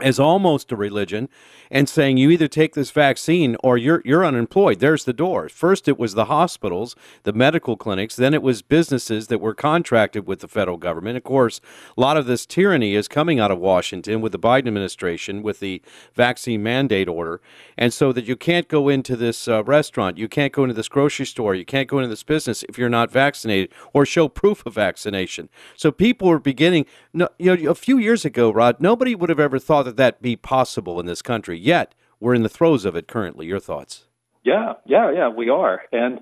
as 0.00 0.18
almost 0.20 0.72
a 0.72 0.76
religion 0.76 1.28
and 1.70 1.88
saying 1.88 2.16
you 2.16 2.30
either 2.30 2.48
take 2.48 2.74
this 2.74 2.90
vaccine 2.90 3.56
or 3.62 3.76
you're 3.76 4.02
you're 4.04 4.24
unemployed. 4.24 4.80
There's 4.80 5.04
the 5.04 5.12
door. 5.12 5.48
First 5.48 5.88
it 5.88 5.98
was 5.98 6.14
the 6.14 6.26
hospitals, 6.26 6.96
the 7.24 7.32
medical 7.32 7.76
clinics, 7.76 8.16
then 8.16 8.34
it 8.34 8.42
was 8.42 8.62
businesses 8.62 9.26
that 9.26 9.40
were 9.40 9.54
contracted 9.54 10.26
with 10.26 10.40
the 10.40 10.48
federal 10.48 10.76
government. 10.76 11.16
Of 11.16 11.24
course, 11.24 11.60
a 11.96 12.00
lot 12.00 12.16
of 12.16 12.26
this 12.26 12.46
tyranny 12.46 12.94
is 12.94 13.08
coming 13.08 13.40
out 13.40 13.50
of 13.50 13.58
Washington 13.58 14.20
with 14.20 14.32
the 14.32 14.38
Biden 14.38 14.68
administration 14.68 15.42
with 15.42 15.60
the 15.60 15.82
vaccine 16.14 16.62
mandate 16.62 17.08
order. 17.08 17.40
And 17.76 17.92
so 17.92 18.12
that 18.12 18.24
you 18.24 18.36
can't 18.36 18.68
go 18.68 18.88
into 18.88 19.16
this 19.16 19.48
uh, 19.48 19.64
restaurant, 19.64 20.18
you 20.18 20.28
can't 20.28 20.52
go 20.52 20.64
into 20.64 20.74
this 20.74 20.88
grocery 20.88 21.26
store, 21.26 21.54
you 21.54 21.64
can't 21.64 21.88
go 21.88 21.98
into 21.98 22.08
this 22.08 22.22
business 22.22 22.64
if 22.68 22.78
you're 22.78 22.88
not 22.88 23.10
vaccinated 23.10 23.70
or 23.92 24.06
show 24.06 24.28
proof 24.28 24.64
of 24.64 24.74
vaccination. 24.74 25.48
So 25.76 25.90
people 25.90 26.30
are 26.30 26.38
beginning 26.38 26.86
you 27.12 27.28
know 27.38 27.70
a 27.70 27.74
few 27.74 27.98
years 27.98 28.24
ago, 28.24 28.50
Rod, 28.50 28.80
nobody 28.80 29.14
would 29.14 29.28
have 29.28 29.40
ever 29.40 29.58
thought 29.58 29.87
that 29.88 29.96
that 29.96 30.22
be 30.22 30.36
possible 30.36 31.00
in 31.00 31.06
this 31.06 31.22
country. 31.22 31.58
Yet 31.58 31.94
we're 32.20 32.34
in 32.34 32.42
the 32.42 32.48
throes 32.48 32.84
of 32.84 32.96
it 32.96 33.08
currently. 33.08 33.46
Your 33.46 33.60
thoughts? 33.60 34.06
Yeah, 34.44 34.74
yeah, 34.86 35.10
yeah, 35.12 35.28
we 35.28 35.50
are. 35.50 35.82
And 35.92 36.20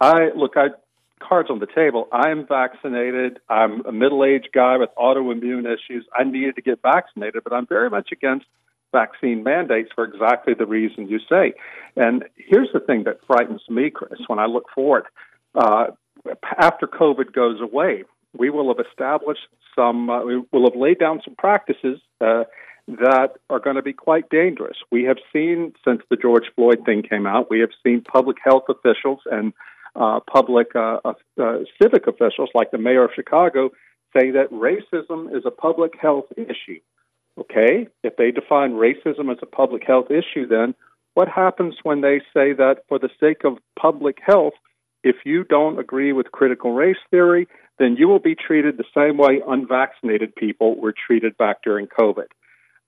I 0.00 0.30
look, 0.34 0.52
I 0.56 0.68
cards 1.20 1.50
on 1.50 1.60
the 1.60 1.66
table. 1.66 2.08
I'm 2.12 2.46
vaccinated. 2.46 3.38
I'm 3.48 3.86
a 3.86 3.92
middle-aged 3.92 4.48
guy 4.52 4.76
with 4.76 4.90
autoimmune 4.98 5.66
issues. 5.66 6.04
I 6.18 6.24
needed 6.24 6.56
to 6.56 6.62
get 6.62 6.82
vaccinated, 6.82 7.44
but 7.44 7.52
I'm 7.52 7.66
very 7.66 7.88
much 7.88 8.10
against 8.12 8.46
vaccine 8.92 9.42
mandates 9.42 9.90
for 9.94 10.04
exactly 10.04 10.54
the 10.54 10.66
reason 10.66 11.08
you 11.08 11.18
say. 11.28 11.54
And 11.96 12.24
here's 12.36 12.68
the 12.74 12.80
thing 12.80 13.04
that 13.04 13.18
frightens 13.26 13.62
me, 13.68 13.90
Chris, 13.90 14.20
when 14.26 14.38
I 14.38 14.46
look 14.46 14.66
forward. 14.74 15.04
Uh, 15.54 15.86
after 16.58 16.86
COVID 16.86 17.32
goes 17.32 17.60
away, 17.60 18.04
we 18.36 18.50
will 18.50 18.68
have 18.74 18.84
established 18.84 19.46
some, 19.74 20.10
uh, 20.10 20.24
we 20.24 20.42
will 20.52 20.64
have 20.70 20.78
laid 20.78 20.98
down 20.98 21.20
some 21.24 21.34
practices 21.36 22.00
uh, 22.20 22.44
that 22.88 23.30
are 23.48 23.60
going 23.60 23.76
to 23.76 23.82
be 23.82 23.92
quite 23.92 24.28
dangerous. 24.28 24.76
We 24.90 25.04
have 25.04 25.18
seen 25.32 25.72
since 25.84 26.02
the 26.10 26.16
George 26.16 26.44
Floyd 26.54 26.84
thing 26.84 27.02
came 27.02 27.26
out, 27.26 27.50
we 27.50 27.60
have 27.60 27.70
seen 27.84 28.02
public 28.02 28.38
health 28.44 28.64
officials 28.68 29.20
and 29.30 29.52
uh, 29.94 30.20
public 30.20 30.68
uh, 30.74 30.98
uh, 31.04 31.12
uh, 31.40 31.58
civic 31.80 32.06
officials, 32.06 32.50
like 32.54 32.70
the 32.70 32.78
mayor 32.78 33.04
of 33.04 33.10
Chicago, 33.14 33.70
say 34.16 34.30
that 34.30 34.50
racism 34.50 35.34
is 35.36 35.44
a 35.46 35.50
public 35.50 35.92
health 36.00 36.26
issue. 36.36 36.80
Okay, 37.38 37.88
if 38.02 38.16
they 38.16 38.30
define 38.30 38.72
racism 38.72 39.30
as 39.30 39.38
a 39.40 39.46
public 39.46 39.84
health 39.86 40.10
issue, 40.10 40.46
then 40.46 40.74
what 41.14 41.28
happens 41.28 41.74
when 41.82 42.00
they 42.02 42.20
say 42.34 42.52
that 42.52 42.84
for 42.88 42.98
the 42.98 43.08
sake 43.20 43.44
of 43.44 43.58
public 43.78 44.18
health, 44.24 44.52
if 45.02 45.16
you 45.24 45.44
don't 45.44 45.78
agree 45.78 46.12
with 46.12 46.30
critical 46.30 46.72
race 46.72 46.98
theory, 47.10 47.48
then 47.78 47.96
you 47.98 48.06
will 48.06 48.18
be 48.18 48.34
treated 48.34 48.76
the 48.76 48.84
same 48.94 49.16
way 49.16 49.40
unvaccinated 49.46 50.34
people 50.36 50.78
were 50.78 50.94
treated 51.06 51.36
back 51.38 51.62
during 51.62 51.86
COVID? 51.86 52.26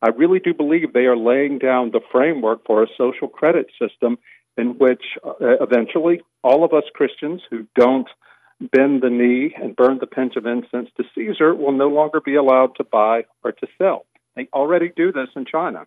I 0.03 0.09
really 0.09 0.39
do 0.39 0.53
believe 0.53 0.93
they 0.93 1.07
are 1.07 1.17
laying 1.17 1.59
down 1.59 1.91
the 1.91 2.01
framework 2.13 2.67
for 2.67 2.83
a 2.83 2.89
social 2.99 3.29
credit 3.29 3.67
system 3.81 4.19
in 4.57 4.79
which 4.79 5.03
uh, 5.25 5.33
eventually 5.41 6.21
all 6.43 6.65
of 6.65 6.73
us 6.73 6.85
Christians 6.95 7.43
who 7.51 7.67
don't 7.75 8.09
bend 8.61 9.03
the 9.03 9.11
knee 9.11 9.55
and 9.61 9.75
burn 9.75 9.99
the 9.99 10.07
pinch 10.07 10.37
of 10.37 10.47
incense 10.47 10.91
to 10.97 11.05
Caesar 11.15 11.55
will 11.55 11.73
no 11.73 11.89
longer 11.89 12.21
be 12.21 12.35
allowed 12.35 12.77
to 12.77 12.85
buy 12.85 13.25
or 13.43 13.53
to 13.53 13.67
sell. 13.79 14.07
They 14.37 14.49
already 14.53 14.93
do 14.95 15.13
this 15.13 15.29
in 15.37 15.45
China. 15.45 15.87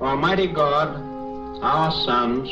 Almighty 0.00 0.48
God, 0.48 0.88
our 1.62 1.92
sons, 2.04 2.48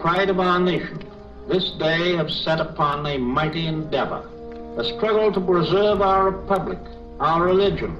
pride 0.00 0.30
of 0.30 0.40
our 0.40 0.60
nation, 0.60 1.04
this 1.48 1.70
day 1.72 2.16
have 2.16 2.30
set 2.30 2.60
upon 2.60 3.06
a 3.06 3.18
mighty 3.18 3.66
endeavor, 3.66 4.30
a 4.78 4.84
struggle 4.84 5.32
to 5.32 5.40
preserve 5.40 6.00
our 6.00 6.30
republic, 6.30 6.78
our 7.20 7.44
religion, 7.44 7.96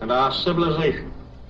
and 0.00 0.12
our 0.12 0.32
civilization, 0.32 1.12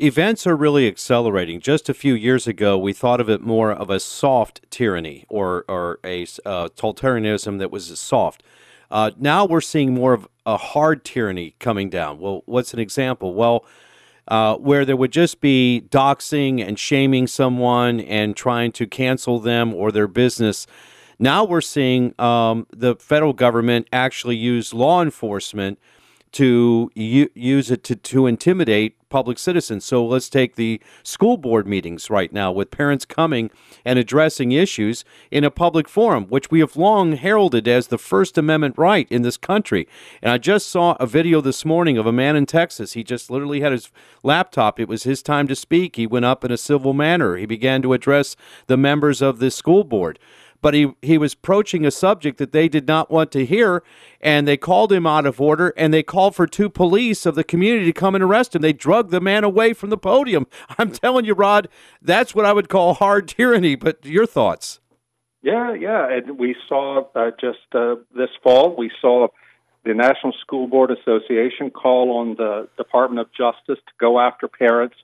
Events 0.00 0.46
are 0.46 0.54
really 0.54 0.86
accelerating. 0.86 1.58
Just 1.60 1.88
a 1.88 1.94
few 1.94 2.14
years 2.14 2.46
ago, 2.46 2.78
we 2.78 2.92
thought 2.92 3.20
of 3.20 3.28
it 3.28 3.40
more 3.40 3.72
of 3.72 3.90
a 3.90 3.98
soft 3.98 4.60
tyranny 4.70 5.26
or, 5.28 5.64
or 5.66 5.98
a 6.04 6.22
uh, 6.22 6.68
totalitarianism 6.68 7.58
that 7.58 7.72
was 7.72 7.98
soft. 7.98 8.44
Uh, 8.92 9.10
now 9.18 9.44
we're 9.44 9.60
seeing 9.60 9.92
more 9.94 10.12
of 10.12 10.28
a 10.46 10.56
hard 10.56 11.04
tyranny 11.04 11.56
coming 11.58 11.90
down. 11.90 12.20
Well, 12.20 12.44
what's 12.46 12.72
an 12.72 12.78
example? 12.78 13.34
Well, 13.34 13.64
uh, 14.28 14.54
where 14.54 14.84
there 14.84 14.96
would 14.96 15.10
just 15.10 15.40
be 15.40 15.82
doxing 15.88 16.64
and 16.64 16.78
shaming 16.78 17.26
someone 17.26 17.98
and 17.98 18.36
trying 18.36 18.70
to 18.72 18.86
cancel 18.86 19.40
them 19.40 19.74
or 19.74 19.90
their 19.90 20.06
business. 20.06 20.68
Now 21.18 21.42
we're 21.42 21.60
seeing 21.60 22.14
um, 22.20 22.68
the 22.70 22.94
federal 22.94 23.32
government 23.32 23.88
actually 23.92 24.36
use 24.36 24.72
law 24.72 25.02
enforcement 25.02 25.80
to 26.32 26.92
u- 26.94 27.30
use 27.34 27.72
it 27.72 27.82
to, 27.84 27.96
to 27.96 28.26
intimidate 28.28 28.97
public 29.08 29.38
citizens. 29.38 29.84
So 29.84 30.04
let's 30.04 30.28
take 30.28 30.56
the 30.56 30.80
school 31.02 31.36
board 31.36 31.66
meetings 31.66 32.10
right 32.10 32.32
now 32.32 32.52
with 32.52 32.70
parents 32.70 33.04
coming 33.04 33.50
and 33.84 33.98
addressing 33.98 34.52
issues 34.52 35.04
in 35.30 35.44
a 35.44 35.50
public 35.50 35.88
forum, 35.88 36.26
which 36.26 36.50
we 36.50 36.60
have 36.60 36.76
long 36.76 37.12
heralded 37.12 37.66
as 37.68 37.88
the 37.88 37.98
First 37.98 38.38
Amendment 38.38 38.76
right 38.76 39.06
in 39.10 39.22
this 39.22 39.36
country. 39.36 39.88
And 40.22 40.30
I 40.30 40.38
just 40.38 40.68
saw 40.68 40.96
a 41.00 41.06
video 41.06 41.40
this 41.40 41.64
morning 41.64 41.98
of 41.98 42.06
a 42.06 42.12
man 42.12 42.36
in 42.36 42.46
Texas. 42.46 42.92
He 42.92 43.04
just 43.04 43.30
literally 43.30 43.60
had 43.60 43.72
his 43.72 43.90
laptop. 44.22 44.78
It 44.78 44.88
was 44.88 45.04
his 45.04 45.22
time 45.22 45.48
to 45.48 45.56
speak. 45.56 45.96
He 45.96 46.06
went 46.06 46.24
up 46.24 46.44
in 46.44 46.50
a 46.50 46.56
civil 46.56 46.92
manner. 46.92 47.36
He 47.36 47.46
began 47.46 47.82
to 47.82 47.92
address 47.92 48.36
the 48.66 48.76
members 48.76 49.22
of 49.22 49.38
the 49.38 49.50
school 49.50 49.84
board 49.84 50.18
but 50.60 50.74
he, 50.74 50.92
he 51.02 51.18
was 51.18 51.34
approaching 51.34 51.86
a 51.86 51.90
subject 51.90 52.38
that 52.38 52.52
they 52.52 52.68
did 52.68 52.86
not 52.86 53.10
want 53.10 53.30
to 53.32 53.46
hear, 53.46 53.82
and 54.20 54.46
they 54.46 54.56
called 54.56 54.92
him 54.92 55.06
out 55.06 55.26
of 55.26 55.40
order, 55.40 55.72
and 55.76 55.92
they 55.94 56.02
called 56.02 56.34
for 56.34 56.46
two 56.46 56.68
police 56.68 57.26
of 57.26 57.34
the 57.34 57.44
community 57.44 57.86
to 57.86 57.92
come 57.92 58.14
and 58.14 58.24
arrest 58.24 58.54
him. 58.54 58.62
They 58.62 58.72
drug 58.72 59.10
the 59.10 59.20
man 59.20 59.44
away 59.44 59.72
from 59.72 59.90
the 59.90 59.98
podium. 59.98 60.46
I'm 60.78 60.90
telling 60.90 61.24
you, 61.24 61.34
Rod, 61.34 61.68
that's 62.02 62.34
what 62.34 62.44
I 62.44 62.52
would 62.52 62.68
call 62.68 62.94
hard 62.94 63.28
tyranny. 63.28 63.76
But 63.76 64.04
your 64.04 64.26
thoughts? 64.26 64.80
Yeah, 65.42 65.72
yeah, 65.74 66.10
and 66.10 66.38
we 66.38 66.56
saw 66.68 67.04
uh, 67.14 67.30
just 67.40 67.58
uh, 67.72 67.96
this 68.14 68.30
fall, 68.42 68.74
we 68.76 68.90
saw 69.00 69.28
the 69.84 69.94
National 69.94 70.32
School 70.40 70.66
Board 70.66 70.90
Association 70.90 71.70
call 71.70 72.18
on 72.18 72.34
the 72.34 72.68
Department 72.76 73.20
of 73.20 73.32
Justice 73.32 73.78
to 73.86 73.92
go 74.00 74.18
after 74.18 74.48
parents 74.48 74.96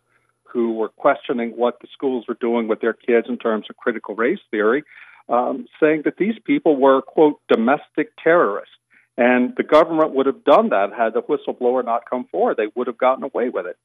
who 0.43 0.73
were 0.75 0.89
questioning 0.89 1.51
what 1.51 1.81
the 1.81 1.89
schools 1.93 2.27
were 2.29 2.37
doing 2.41 2.69
with 2.69 2.81
their 2.81 2.93
kids 2.93 3.27
in 3.29 3.39
terms 3.39 3.67
of 3.71 3.77
critical 3.77 4.15
race 4.15 4.41
theory 4.51 4.85
um, 5.29 5.67
saying 5.81 6.03
that 6.05 6.17
these 6.19 6.35
people 6.45 6.77
were, 6.77 7.03
quote, 7.03 7.41
domestic 7.49 8.11
terrorists. 8.23 8.75
And 9.17 9.55
the 9.57 9.63
government 9.63 10.15
would 10.15 10.27
have 10.27 10.45
done 10.45 10.71
that 10.71 10.91
had 10.97 11.15
the 11.15 11.23
whistleblower 11.23 11.85
not 11.85 12.09
come 12.09 12.27
forward. 12.31 12.57
They 12.57 12.71
would 12.75 12.89
have 12.89 12.99
gotten 12.99 13.25
away 13.25 13.49
with 13.49 13.67
it. 13.67 13.77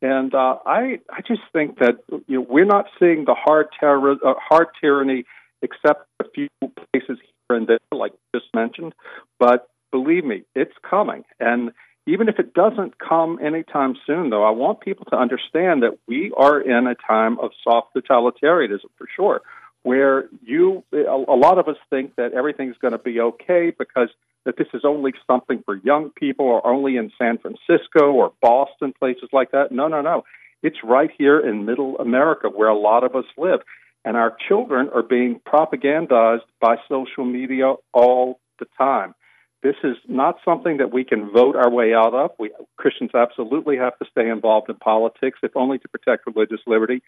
And 0.00 0.34
uh, 0.34 0.56
I, 0.64 1.00
I 1.10 1.20
just 1.26 1.42
think 1.52 1.78
that 1.80 1.96
you 2.26 2.38
know, 2.38 2.46
we're 2.48 2.64
not 2.64 2.86
seeing 2.98 3.24
the 3.24 3.34
hard, 3.34 3.66
terror, 3.78 4.12
uh, 4.24 4.34
hard 4.38 4.68
tyranny 4.80 5.24
except 5.60 6.06
a 6.20 6.24
few 6.34 6.48
places 6.60 7.18
here 7.48 7.56
and 7.56 7.66
there, 7.66 7.78
like 7.92 8.12
just 8.34 8.46
mentioned. 8.54 8.94
But 9.38 9.68
believe 9.90 10.24
me, 10.24 10.44
it's 10.54 10.74
coming. 10.88 11.24
And 11.40 11.72
even 12.06 12.28
if 12.28 12.38
it 12.38 12.54
doesn't 12.54 12.98
come 12.98 13.38
anytime 13.44 13.94
soon, 14.06 14.30
though, 14.30 14.44
I 14.44 14.50
want 14.50 14.80
people 14.80 15.04
to 15.06 15.16
understand 15.16 15.82
that 15.82 15.98
we 16.06 16.32
are 16.36 16.60
in 16.60 16.86
a 16.86 16.94
time 16.94 17.38
of 17.40 17.50
soft 17.62 17.88
totalitarianism 17.94 18.88
for 18.96 19.06
sure 19.14 19.42
where 19.88 20.28
you 20.44 20.84
a 20.92 21.38
lot 21.46 21.58
of 21.58 21.66
us 21.66 21.78
think 21.88 22.14
that 22.16 22.34
everything's 22.34 22.76
going 22.76 22.92
to 22.92 22.98
be 22.98 23.18
okay 23.20 23.72
because 23.76 24.10
that 24.44 24.56
this 24.58 24.66
is 24.74 24.82
only 24.84 25.12
something 25.26 25.62
for 25.64 25.76
young 25.76 26.10
people 26.10 26.44
or 26.46 26.66
only 26.66 26.96
in 26.96 27.10
San 27.16 27.38
Francisco 27.38 28.12
or 28.12 28.32
Boston 28.42 28.92
places 28.98 29.30
like 29.32 29.50
that 29.52 29.72
no 29.72 29.88
no 29.88 30.02
no 30.02 30.24
it's 30.62 30.78
right 30.84 31.10
here 31.16 31.38
in 31.40 31.64
middle 31.64 31.96
America 31.98 32.48
where 32.48 32.68
a 32.68 32.78
lot 32.78 33.02
of 33.02 33.16
us 33.16 33.24
live 33.38 33.60
and 34.04 34.16
our 34.16 34.36
children 34.46 34.90
are 34.94 35.02
being 35.02 35.40
propagandized 35.46 36.48
by 36.60 36.76
social 36.88 37.24
media 37.24 37.74
all 37.94 38.40
the 38.58 38.66
time 38.76 39.14
this 39.62 39.76
is 39.82 39.96
not 40.06 40.36
something 40.44 40.76
that 40.76 40.92
we 40.92 41.04
can 41.04 41.30
vote 41.32 41.56
our 41.56 41.70
way 41.70 41.92
out 41.92 42.14
of. 42.14 42.30
We 42.38 42.52
Christians 42.76 43.10
absolutely 43.14 43.76
have 43.76 43.98
to 43.98 44.06
stay 44.10 44.28
involved 44.28 44.68
in 44.70 44.76
politics, 44.76 45.40
if 45.42 45.56
only 45.56 45.78
to 45.78 45.88
protect 45.88 46.26
religious 46.26 46.60
liberty. 46.66 47.02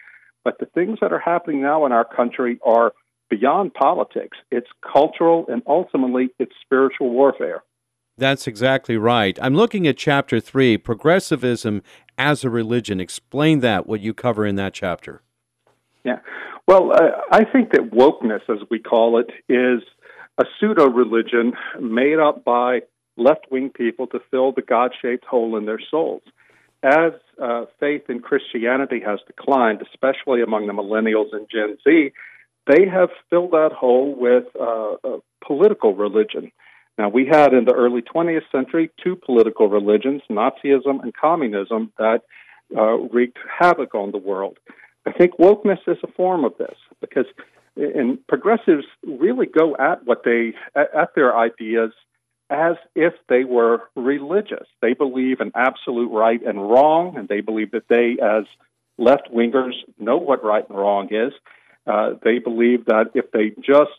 But 0.44 0.58
the 0.58 0.66
things 0.66 0.98
that 1.00 1.12
are 1.12 1.18
happening 1.18 1.62
now 1.62 1.86
in 1.86 1.92
our 1.92 2.04
country 2.04 2.58
are 2.64 2.92
beyond 3.28 3.74
politics. 3.74 4.38
It's 4.50 4.68
cultural 4.92 5.46
and 5.48 5.62
ultimately 5.66 6.30
it's 6.38 6.52
spiritual 6.62 7.10
warfare. 7.10 7.62
That's 8.18 8.46
exactly 8.46 8.96
right. 8.96 9.38
I'm 9.40 9.54
looking 9.54 9.86
at 9.86 9.96
chapter 9.96 10.40
three, 10.40 10.76
progressivism 10.76 11.82
as 12.18 12.44
a 12.44 12.50
religion. 12.50 13.00
Explain 13.00 13.60
that, 13.60 13.86
what 13.86 14.00
you 14.00 14.12
cover 14.12 14.44
in 14.44 14.56
that 14.56 14.74
chapter. 14.74 15.22
Yeah. 16.04 16.18
Well, 16.66 16.92
uh, 16.92 17.22
I 17.32 17.44
think 17.44 17.72
that 17.72 17.90
wokeness, 17.92 18.42
as 18.48 18.66
we 18.70 18.78
call 18.78 19.18
it, 19.18 19.30
is 19.48 19.82
a 20.38 20.44
pseudo 20.58 20.88
religion 20.88 21.52
made 21.80 22.18
up 22.18 22.44
by 22.44 22.80
left 23.16 23.46
wing 23.50 23.70
people 23.70 24.06
to 24.08 24.20
fill 24.30 24.52
the 24.52 24.62
God 24.62 24.92
shaped 25.00 25.24
hole 25.24 25.56
in 25.56 25.66
their 25.66 25.80
souls 25.90 26.22
as 26.82 27.12
uh, 27.40 27.66
faith 27.78 28.02
in 28.08 28.20
Christianity 28.20 29.00
has 29.04 29.20
declined, 29.26 29.82
especially 29.82 30.42
among 30.42 30.66
the 30.66 30.72
millennials 30.72 31.32
and 31.32 31.46
Gen 31.50 31.76
Z, 31.84 32.12
they 32.66 32.88
have 32.88 33.10
filled 33.28 33.52
that 33.52 33.72
hole 33.72 34.14
with 34.16 34.44
uh, 34.60 35.18
political 35.46 35.94
religion. 35.94 36.52
Now, 36.98 37.08
we 37.08 37.26
had 37.26 37.54
in 37.54 37.64
the 37.64 37.72
early 37.72 38.02
20th 38.02 38.50
century 38.52 38.90
two 39.02 39.16
political 39.16 39.68
religions, 39.68 40.22
Nazism 40.30 41.02
and 41.02 41.14
communism, 41.14 41.92
that 41.98 42.22
uh, 42.76 42.96
wreaked 43.12 43.38
havoc 43.58 43.94
on 43.94 44.12
the 44.12 44.18
world. 44.18 44.58
I 45.06 45.12
think 45.12 45.38
wokeness 45.38 45.80
is 45.86 45.96
a 46.02 46.12
form 46.12 46.44
of 46.44 46.56
this 46.58 46.76
because 47.00 47.26
and 47.76 48.18
progressives 48.26 48.84
really 49.06 49.46
go 49.46 49.76
at 49.76 50.04
what 50.04 50.22
they 50.24 50.52
at 50.74 51.14
their 51.14 51.36
ideas 51.36 51.92
as 52.50 52.76
if 52.96 53.14
they 53.28 53.44
were 53.44 53.82
religious. 53.94 54.66
They 54.82 54.94
believe 54.94 55.40
in 55.40 55.52
absolute 55.54 56.10
right 56.10 56.40
and 56.44 56.60
wrong, 56.60 57.16
and 57.16 57.28
they 57.28 57.40
believe 57.40 57.70
that 57.70 57.88
they, 57.88 58.16
as 58.22 58.44
left 58.98 59.32
wingers, 59.32 59.74
know 59.98 60.16
what 60.16 60.44
right 60.44 60.68
and 60.68 60.76
wrong 60.76 61.08
is. 61.12 61.32
Uh, 61.86 62.14
they 62.22 62.38
believe 62.38 62.86
that 62.86 63.12
if 63.14 63.30
they 63.30 63.50
just 63.62 63.90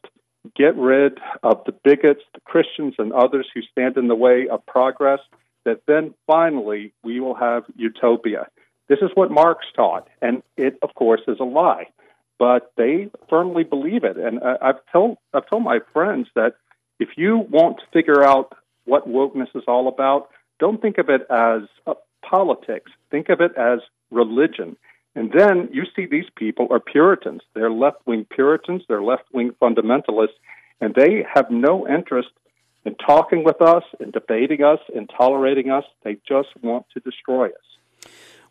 get 0.55 0.75
rid 0.75 1.19
of 1.43 1.63
the 1.65 1.71
bigots, 1.71 2.21
the 2.33 2.41
Christians, 2.41 2.95
and 2.97 3.13
others 3.13 3.47
who 3.53 3.61
stand 3.61 3.97
in 3.97 4.07
the 4.07 4.15
way 4.15 4.47
of 4.49 4.65
progress, 4.65 5.19
that 5.65 5.81
then 5.87 6.13
finally 6.27 6.93
we 7.03 7.19
will 7.19 7.35
have 7.35 7.63
utopia. 7.75 8.47
This 8.89 8.99
is 9.01 9.11
what 9.13 9.31
Marx 9.31 9.65
taught, 9.75 10.09
and 10.21 10.43
it, 10.57 10.77
of 10.81 10.93
course, 10.95 11.21
is 11.27 11.39
a 11.39 11.45
lie. 11.45 11.87
But 12.37 12.71
they 12.75 13.09
firmly 13.29 13.63
believe 13.63 14.03
it, 14.03 14.17
and 14.17 14.39
I've 14.43 14.79
told 14.91 15.17
I've 15.33 15.47
told 15.47 15.63
my 15.63 15.79
friends 15.93 16.27
that 16.35 16.55
if 17.01 17.09
you 17.17 17.39
want 17.49 17.77
to 17.79 17.83
figure 17.91 18.23
out 18.23 18.55
what 18.85 19.09
wokeness 19.09 19.53
is 19.55 19.63
all 19.67 19.87
about, 19.87 20.29
don't 20.59 20.79
think 20.79 20.99
of 20.99 21.09
it 21.09 21.21
as 21.31 21.63
uh, 21.87 21.95
politics. 22.21 22.91
Think 23.09 23.29
of 23.29 23.41
it 23.41 23.53
as 23.57 23.79
religion. 24.11 24.77
And 25.15 25.31
then 25.35 25.69
you 25.73 25.83
see 25.95 26.05
these 26.05 26.29
people 26.35 26.67
are 26.69 26.79
Puritans. 26.79 27.41
They're 27.55 27.71
left 27.71 27.97
wing 28.05 28.25
Puritans, 28.29 28.83
they're 28.87 29.01
left 29.01 29.23
wing 29.33 29.51
fundamentalists, 29.59 30.37
and 30.79 30.93
they 30.93 31.25
have 31.33 31.49
no 31.49 31.87
interest 31.87 32.29
in 32.85 32.95
talking 32.95 33.43
with 33.43 33.61
us, 33.61 33.83
in 33.99 34.11
debating 34.11 34.63
us, 34.63 34.79
in 34.93 35.07
tolerating 35.07 35.71
us. 35.71 35.83
They 36.03 36.17
just 36.27 36.49
want 36.61 36.85
to 36.93 36.99
destroy 36.99 37.47
us. 37.47 37.70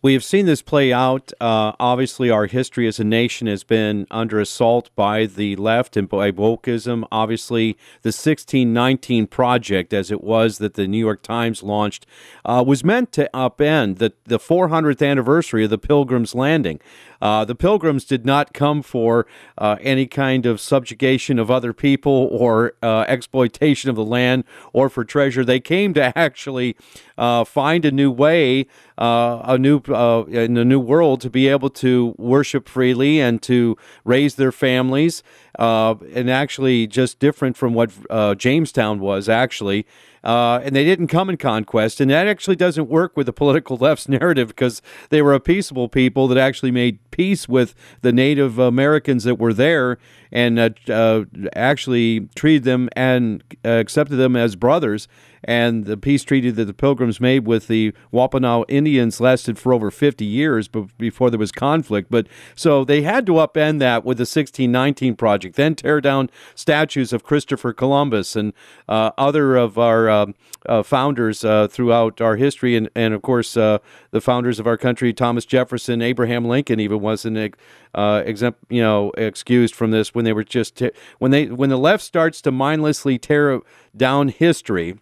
We 0.03 0.15
have 0.15 0.25
seen 0.25 0.47
this 0.47 0.63
play 0.63 0.95
out. 0.95 1.31
Uh, 1.43 1.73
obviously, 1.79 2.31
our 2.31 2.47
history 2.47 2.87
as 2.89 2.99
a 2.99 3.05
nation 3.05 3.47
has 3.49 3.65
been 3.65 4.07
under 4.11 4.41
assault 4.41 4.89
by 4.97 5.27
the 5.27 5.57
left 5.57 5.95
and 5.95 6.09
by 6.09 6.31
wokeism. 6.31 7.07
Obviously, 7.13 7.73
the 8.01 8.09
1619 8.09 9.27
Project, 9.27 9.93
as 9.93 10.11
it 10.11 10.25
was 10.25 10.57
that 10.57 10.73
the 10.73 10.89
New 10.89 10.99
York 10.99 11.21
Times 11.21 11.63
launched, 11.63 12.07
uh, 12.47 12.65
was 12.67 12.83
meant 12.83 13.13
to 13.13 13.29
upend 13.35 13.99
the, 13.99 14.15
the 14.25 14.39
400th 14.39 15.07
anniversary 15.07 15.65
of 15.65 15.71
the 15.71 15.77
Pilgrim's 15.77 16.35
Landing. 16.35 16.81
Uh, 17.21 17.45
the 17.45 17.55
Pilgrims 17.55 18.05
did 18.05 18.25
not 18.25 18.53
come 18.53 18.83
for 18.83 19.27
uh, 19.59 19.77
any 19.81 20.07
kind 20.07 20.47
of 20.47 20.61
subjugation 20.61 21.39
of 21.39 21.51
other 21.51 21.73
people 21.73 22.29
or 22.31 22.75
uh, 22.83 23.05
exploitation 23.09 23.91
of 23.91 23.97
the 23.97 24.05
land 24.05 24.45
or 24.73 24.89
for 24.89 25.05
treasure. 25.05 25.45
They 25.45 25.61
came 25.61 25.95
to 25.95 26.16
actually 26.18 26.77
uh, 27.18 27.45
find 27.45 27.85
a 27.85 27.91
new 27.91 28.11
way, 28.11 28.66
uh, 28.99 29.43
a 29.45 29.59
new 29.59 29.81
in 30.29 30.57
a 30.57 30.64
new 30.64 30.81
world, 30.81 31.21
to 31.21 31.31
be 31.31 31.49
able 31.49 31.71
to 31.71 32.14
worship 32.16 32.68
freely 32.68 33.21
and 33.21 33.43
to 33.43 33.77
raise 34.05 34.37
their 34.37 34.53
families, 34.53 35.23
and 35.61 36.31
actually 36.31 36.87
just 36.87 37.19
different 37.19 37.57
from 37.57 37.75
what 37.75 37.91
Jamestown 38.39 39.01
was 39.01 39.29
actually. 39.29 39.87
Uh, 40.23 40.61
and 40.63 40.77
they 40.77 40.85
didn't 40.85 41.07
come 41.07 41.31
in 41.31 41.37
conquest. 41.37 42.01
And 42.01 42.11
that 42.11 42.27
actually 42.27 42.57
doesn't 42.57 42.89
work 42.89 43.17
with 43.17 43.27
the 43.27 43.33
political 43.33 43.77
left's 43.81 44.09
narrative 44.09 44.49
because 44.49 44.83
they 45.09 45.23
were 45.23 45.35
a 45.35 45.41
peaceable 45.41 45.89
people 45.89 46.29
that 46.29 46.39
actually 46.39 46.71
made 46.71 46.99
peace 47.11 47.49
with 47.49 47.75
the 48.03 48.13
Native 48.13 48.59
Americans 48.59 49.25
that 49.25 49.37
were 49.37 49.55
there 49.55 49.99
and 50.33 50.59
uh, 50.59 50.71
uh, 50.89 51.25
actually 51.55 52.29
treated 52.35 52.65
them 52.65 52.89
and 52.95 53.43
uh, 53.65 53.71
accepted 53.71 54.17
them 54.17 54.37
as 54.37 54.57
brothers. 54.57 55.09
And 55.45 55.84
the 55.84 55.97
peace 55.97 56.22
treaty 56.22 56.51
that 56.51 56.64
the 56.64 56.74
Pilgrims 56.74 57.20
made 57.20 57.47
with 57.47 57.68
the 57.68 57.93
Wampanoag 58.11 58.66
Indians 58.68 59.20
lasted 59.20 59.59
for 59.59 59.72
over 59.72 59.91
50 59.91 60.24
years 60.24 60.68
before 60.68 61.30
there 61.30 61.38
was 61.38 61.53
conflict. 61.53 62.11
But 62.11 62.26
so 62.55 62.84
they 62.84 63.03
had 63.03 63.26
to 63.26 63.32
upend 63.32 63.78
that 63.78 64.05
with 64.05 64.18
the 64.18 64.22
1619 64.22 65.16
project, 65.16 65.57
then 65.57 65.74
tear 65.74 66.01
down 66.01 66.30
statues 66.55 67.12
of 67.12 67.24
Christopher 67.24 67.72
Columbus 67.72 68.36
and 68.36 68.53
uh, 68.88 69.12
other 69.16 69.57
of 69.57 69.78
our 69.78 70.09
uh, 70.09 70.26
uh, 70.66 70.82
founders 70.82 71.41
throughout 71.41 72.20
our 72.20 72.36
history, 72.36 72.76
and, 72.76 72.91
and 72.95 73.14
of 73.14 73.22
course 73.22 73.55
the 73.55 73.80
founders 74.20 74.59
of 74.59 74.66
our 74.66 74.76
country, 74.76 75.12
Thomas 75.12 75.47
Jefferson, 75.47 76.03
Abraham 76.03 76.45
Lincoln, 76.45 76.80
even 76.80 77.01
wasn't 77.01 77.55
exempt, 77.95 78.59
you 78.68 78.82
know, 78.82 79.11
excused 79.16 79.74
from 79.74 79.91
this 79.91 80.14
when 80.14 80.24
they 80.24 80.32
were 80.32 80.45
just 80.45 80.82
when 81.18 81.30
they 81.30 81.47
when 81.47 81.70
the 81.70 81.78
left 81.78 82.05
starts 82.05 82.43
to 82.43 82.53
mindlessly 82.53 83.18
tear 83.18 83.61
down 83.97 84.28
history, 84.28 84.99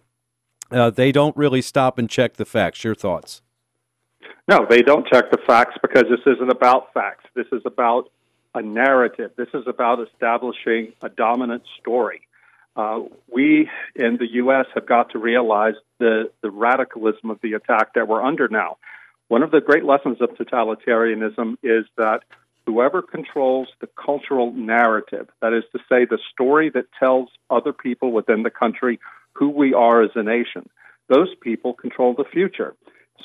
uh, 0.71 0.89
they 0.89 1.11
don't 1.11 1.35
really 1.35 1.61
stop 1.61 1.97
and 1.97 2.09
check 2.09 2.35
the 2.35 2.45
facts. 2.45 2.83
Your 2.83 2.95
thoughts? 2.95 3.41
No, 4.47 4.65
they 4.69 4.81
don't 4.81 5.07
check 5.07 5.31
the 5.31 5.37
facts 5.45 5.75
because 5.81 6.05
this 6.09 6.21
isn't 6.25 6.49
about 6.49 6.93
facts. 6.93 7.25
This 7.35 7.45
is 7.51 7.61
about 7.65 8.09
a 8.55 8.61
narrative. 8.61 9.31
This 9.37 9.49
is 9.53 9.63
about 9.67 9.99
establishing 9.99 10.93
a 11.01 11.09
dominant 11.09 11.63
story. 11.79 12.21
Uh, 12.75 13.01
we 13.31 13.69
in 13.95 14.17
the 14.17 14.27
U.S. 14.33 14.65
have 14.73 14.87
got 14.87 15.11
to 15.11 15.19
realize 15.19 15.75
the, 15.99 16.31
the 16.41 16.49
radicalism 16.49 17.29
of 17.29 17.39
the 17.41 17.53
attack 17.53 17.93
that 17.95 18.07
we're 18.07 18.23
under 18.23 18.47
now. 18.47 18.77
One 19.27 19.43
of 19.43 19.51
the 19.51 19.61
great 19.61 19.85
lessons 19.85 20.17
of 20.21 20.29
totalitarianism 20.31 21.57
is 21.61 21.85
that 21.97 22.21
whoever 22.65 23.01
controls 23.01 23.67
the 23.81 23.89
cultural 24.03 24.51
narrative, 24.53 25.27
that 25.41 25.53
is 25.53 25.63
to 25.73 25.79
say, 25.89 26.05
the 26.05 26.19
story 26.31 26.69
that 26.71 26.85
tells 26.97 27.29
other 27.49 27.73
people 27.73 28.11
within 28.11 28.43
the 28.43 28.49
country 28.49 28.99
who 29.39 29.49
we 29.49 29.73
are 29.73 30.03
as 30.03 30.11
a 30.15 30.23
nation, 30.23 30.69
those 31.07 31.33
people 31.41 31.73
control 31.73 32.13
the 32.13 32.25
future. 32.25 32.75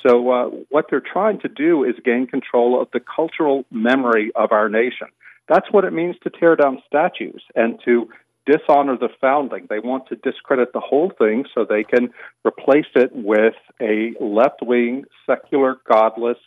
So, 0.06 0.30
uh, 0.30 0.46
what 0.70 0.86
they're 0.90 1.00
trying 1.00 1.40
to 1.40 1.48
do 1.48 1.84
is 1.84 1.94
gain 2.04 2.26
control 2.26 2.80
of 2.80 2.88
the 2.92 3.00
cultural 3.00 3.64
memory 3.70 4.32
of 4.34 4.52
our 4.52 4.68
nation. 4.68 5.08
That's 5.48 5.70
what 5.70 5.84
it 5.84 5.92
means 5.92 6.16
to 6.22 6.30
tear 6.30 6.56
down 6.56 6.82
statues 6.86 7.42
and 7.54 7.80
to 7.84 8.08
dishonor 8.46 8.96
the 8.96 9.08
founding. 9.20 9.66
They 9.68 9.78
want 9.78 10.08
to 10.08 10.16
discredit 10.16 10.72
the 10.72 10.80
whole 10.80 11.12
thing 11.16 11.44
so 11.54 11.64
they 11.64 11.84
can 11.84 12.10
replace 12.44 12.90
it 12.94 13.10
with 13.14 13.54
a 13.80 14.14
left 14.20 14.60
wing, 14.62 15.04
secular, 15.26 15.76
godless, 15.88 16.38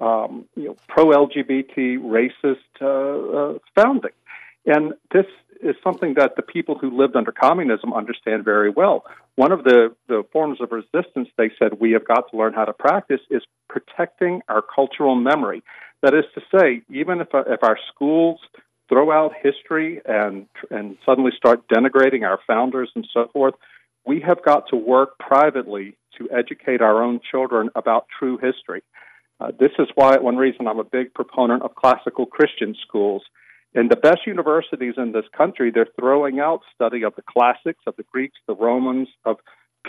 um, 0.00 0.46
you 0.56 0.68
know, 0.68 0.76
pro 0.88 1.06
LGBT, 1.06 1.98
racist 1.98 2.56
uh, 2.80 3.54
uh, 3.54 3.58
founding. 3.76 4.12
And 4.66 4.94
this 5.12 5.26
is 5.62 5.76
something 5.82 6.14
that 6.14 6.36
the 6.36 6.42
people 6.42 6.76
who 6.78 6.96
lived 6.96 7.16
under 7.16 7.32
communism 7.32 7.92
understand 7.92 8.44
very 8.44 8.70
well. 8.70 9.04
One 9.36 9.52
of 9.52 9.64
the, 9.64 9.94
the 10.08 10.22
forms 10.32 10.60
of 10.60 10.72
resistance 10.72 11.28
they 11.36 11.50
said 11.58 11.80
we 11.80 11.92
have 11.92 12.06
got 12.06 12.30
to 12.30 12.36
learn 12.36 12.54
how 12.54 12.64
to 12.64 12.72
practice 12.72 13.20
is 13.30 13.42
protecting 13.68 14.42
our 14.48 14.62
cultural 14.62 15.14
memory. 15.14 15.62
That 16.02 16.14
is 16.14 16.24
to 16.34 16.40
say, 16.54 16.82
even 16.90 17.20
if, 17.20 17.34
uh, 17.34 17.44
if 17.46 17.62
our 17.62 17.78
schools 17.92 18.40
throw 18.88 19.12
out 19.12 19.32
history 19.40 20.00
and, 20.04 20.46
and 20.70 20.96
suddenly 21.06 21.30
start 21.36 21.68
denigrating 21.68 22.22
our 22.26 22.40
founders 22.46 22.90
and 22.94 23.06
so 23.12 23.28
forth, 23.32 23.54
we 24.06 24.20
have 24.20 24.42
got 24.44 24.68
to 24.68 24.76
work 24.76 25.18
privately 25.18 25.96
to 26.18 26.28
educate 26.30 26.80
our 26.80 27.02
own 27.02 27.20
children 27.30 27.70
about 27.76 28.06
true 28.18 28.38
history. 28.38 28.82
Uh, 29.38 29.52
this 29.58 29.70
is 29.78 29.88
why 29.94 30.16
one 30.18 30.36
reason 30.36 30.66
I'm 30.66 30.78
a 30.78 30.84
big 30.84 31.14
proponent 31.14 31.62
of 31.62 31.74
classical 31.74 32.26
Christian 32.26 32.74
schools. 32.86 33.22
In 33.72 33.88
the 33.88 33.96
best 33.96 34.26
universities 34.26 34.94
in 34.96 35.12
this 35.12 35.26
country, 35.36 35.70
they're 35.70 35.86
throwing 35.98 36.40
out 36.40 36.62
study 36.74 37.04
of 37.04 37.14
the 37.14 37.22
classics, 37.22 37.80
of 37.86 37.94
the 37.96 38.02
Greeks, 38.02 38.36
the 38.48 38.54
Romans, 38.54 39.08
of 39.24 39.36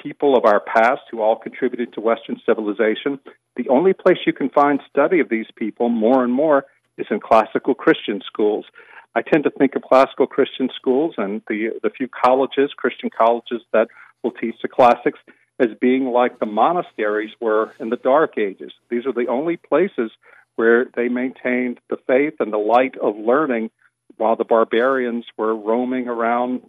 people 0.02 0.38
of 0.38 0.46
our 0.46 0.60
past 0.60 1.02
who 1.10 1.22
all 1.22 1.36
contributed 1.36 1.94
to 1.94 2.02
Western 2.02 2.40
civilization. 2.46 3.20
The 3.56 3.68
only 3.70 3.94
place 3.94 4.20
you 4.26 4.34
can 4.34 4.50
find 4.50 4.80
study 4.90 5.20
of 5.20 5.30
these 5.30 5.48
people 5.56 5.90
more 5.90 6.24
and 6.24 6.32
more 6.32 6.66
is 6.98 7.08
in 7.10 7.20
classical 7.20 7.74
Christian 7.74 8.22
schools. 8.26 8.66
I 9.16 9.22
tend 9.22 9.44
to 9.44 9.50
think 9.50 9.76
of 9.76 9.82
classical 9.82 10.28
Christian 10.28 10.70
schools 10.76 11.16
and 11.18 11.42
the 11.50 11.72
the 11.84 11.90
few 11.90 12.08
colleges, 12.08 12.72
Christian 12.78 13.10
colleges 13.10 13.62
that 13.74 13.88
will 14.24 14.32
teach 14.32 14.56
the 14.62 14.70
classics 14.70 15.20
as 15.60 15.70
being 15.80 16.06
like 16.06 16.40
the 16.40 16.46
monasteries 16.46 17.32
were 17.42 17.74
in 17.80 17.90
the 17.90 17.98
Dark 17.98 18.38
Ages. 18.38 18.72
These 18.90 19.06
are 19.06 19.14
the 19.14 19.28
only 19.28 19.58
places 19.58 20.12
where 20.62 20.86
they 20.96 21.08
maintained 21.08 21.80
the 21.90 21.98
faith 22.06 22.36
and 22.40 22.54
the 22.54 22.58
light 22.76 22.96
of 23.02 23.16
learning 23.18 23.72
while 24.18 24.36
the 24.36 24.46
barbarians 24.46 25.26
were 25.36 25.56
roaming 25.56 26.08
around 26.08 26.62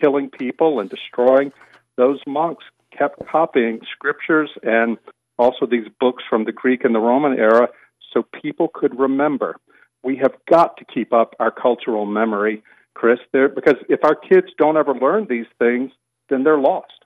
killing 0.00 0.28
people 0.30 0.80
and 0.80 0.90
destroying. 0.90 1.52
Those 1.96 2.18
monks 2.26 2.64
kept 2.90 3.24
copying 3.28 3.82
scriptures 3.92 4.50
and 4.64 4.98
also 5.38 5.64
these 5.64 5.86
books 6.00 6.24
from 6.28 6.44
the 6.44 6.50
Greek 6.50 6.82
and 6.82 6.92
the 6.92 6.98
Roman 6.98 7.38
era 7.38 7.68
so 8.12 8.24
people 8.42 8.66
could 8.66 8.98
remember. 8.98 9.54
We 10.02 10.16
have 10.16 10.32
got 10.50 10.76
to 10.78 10.84
keep 10.84 11.12
up 11.12 11.36
our 11.38 11.52
cultural 11.52 12.06
memory, 12.06 12.64
Chris, 12.94 13.20
there 13.32 13.48
because 13.48 13.76
if 13.88 14.00
our 14.02 14.16
kids 14.16 14.48
don't 14.58 14.76
ever 14.76 14.92
learn 14.92 15.28
these 15.30 15.46
things, 15.60 15.92
then 16.30 16.42
they're 16.42 16.58
lost. 16.58 17.04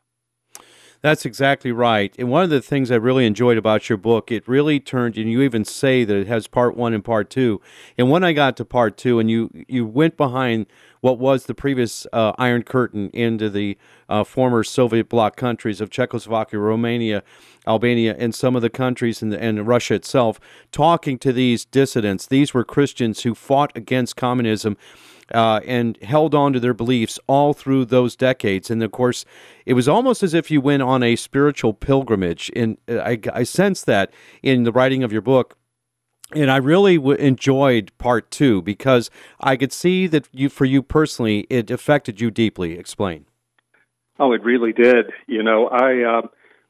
That's 1.01 1.25
exactly 1.25 1.71
right. 1.71 2.13
And 2.19 2.29
one 2.29 2.43
of 2.43 2.51
the 2.51 2.61
things 2.61 2.91
I 2.91 2.97
really 2.97 3.25
enjoyed 3.25 3.57
about 3.57 3.89
your 3.89 3.99
book, 3.99 4.33
it 4.33 4.49
really 4.49 4.81
turned, 4.81 5.17
and 5.17 5.31
you 5.31 5.43
even 5.43 5.65
say 5.65 6.03
that 6.05 6.17
it 6.17 6.27
has 6.27 6.49
part 6.49 6.77
one 6.77 6.93
and 6.93 7.05
part 7.05 7.31
two. 7.31 7.61
And 7.97 8.11
when 8.11 8.25
I 8.25 8.33
got 8.33 8.57
to 8.57 8.65
part 8.65 8.97
two, 8.97 9.21
and 9.21 9.31
you 9.31 9.49
you 9.69 9.87
went 9.87 10.17
behind 10.17 10.67
what 11.01 11.21
was 11.21 11.47
the 11.47 11.55
previous 11.55 12.05
uh, 12.13 12.33
Iron 12.39 12.65
Curtain 12.65 13.11
into 13.11 13.49
the 13.49 13.79
uh, 14.09 14.25
former 14.25 14.65
Soviet 14.65 15.09
bloc 15.09 15.37
countries 15.37 15.81
of 15.81 15.91
Czechoslovakia, 15.91 16.59
Romania, 16.59 17.23
Albania, 17.65 18.17
and 18.19 18.35
some 18.35 18.57
of 18.57 18.63
the 18.63 18.71
countries 18.71 19.21
the, 19.21 19.41
and 19.41 19.65
Russia 19.69 19.95
itself, 19.95 20.41
talking 20.73 21.17
to 21.19 21.33
these 21.33 21.65
dissidents. 21.65 22.27
These 22.27 22.53
were 22.53 22.65
Christians 22.65 23.23
who 23.23 23.37
fought 23.37 23.71
against 23.77 24.17
communism 24.17 24.77
uh, 25.35 25.61
and 25.67 25.97
held 26.03 26.35
on 26.35 26.53
to 26.53 26.61
their 26.61 26.75
beliefs 26.75 27.19
all 27.27 27.53
through 27.53 27.85
those 27.85 28.17
decades. 28.17 28.71
And 28.71 28.83
of 28.83 28.93
course, 28.93 29.25
it 29.67 29.75
was 29.75 29.89
almost 29.89 30.23
as 30.23 30.35
if 30.35 30.51
you 30.51 30.61
went 30.61 30.83
on 30.83 31.03
a 31.03 31.17
spiritual 31.17 31.75
pilgrimage. 31.75 32.51
And 32.57 32.79
I, 32.89 33.19
I 33.33 33.43
sense 33.43 33.83
that 33.85 34.11
in 34.43 34.65
the 34.65 34.73
writing 34.73 35.03
of 35.03 35.13
your 35.13 35.23
book 35.23 35.59
and 36.35 36.51
I 36.51 36.59
really 36.59 36.97
w- 36.97 37.17
enjoyed 37.17 37.91
part 37.99 38.31
two 38.31 38.61
because 38.63 39.11
I 39.41 39.57
could 39.57 39.73
see 39.73 40.07
that 40.09 40.29
you, 40.33 40.49
for 40.49 40.65
you 40.67 40.83
personally, 40.83 41.47
it 41.49 41.71
affected 41.71 42.21
you 42.21 42.31
deeply. 42.31 42.79
Explain. 42.79 43.25
Oh, 44.19 44.33
it 44.33 44.43
really 44.43 44.73
did. 44.73 45.07
You 45.27 45.43
know, 45.43 45.69
I 45.69 46.03
uh, 46.03 46.29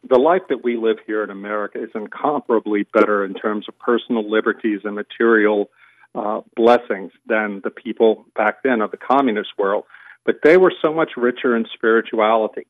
the 0.08 0.18
life 0.18 0.42
that 0.48 0.62
we 0.62 0.76
live 0.76 0.98
here 1.06 1.24
in 1.24 1.30
America 1.30 1.82
is 1.82 1.90
incomparably 1.94 2.86
better 2.92 3.24
in 3.24 3.34
terms 3.34 3.66
of 3.68 3.78
personal 3.78 4.30
liberties 4.30 4.82
and 4.84 4.94
material 4.94 5.70
uh, 6.18 6.40
blessings 6.56 7.12
than 7.26 7.60
the 7.62 7.70
people 7.70 8.26
back 8.34 8.62
then 8.64 8.80
of 8.80 8.90
the 8.90 8.96
communist 8.96 9.50
world. 9.56 9.84
But 10.26 10.36
they 10.42 10.56
were 10.56 10.72
so 10.82 10.92
much 10.92 11.12
richer 11.16 11.56
in 11.56 11.64
spirituality. 11.74 12.66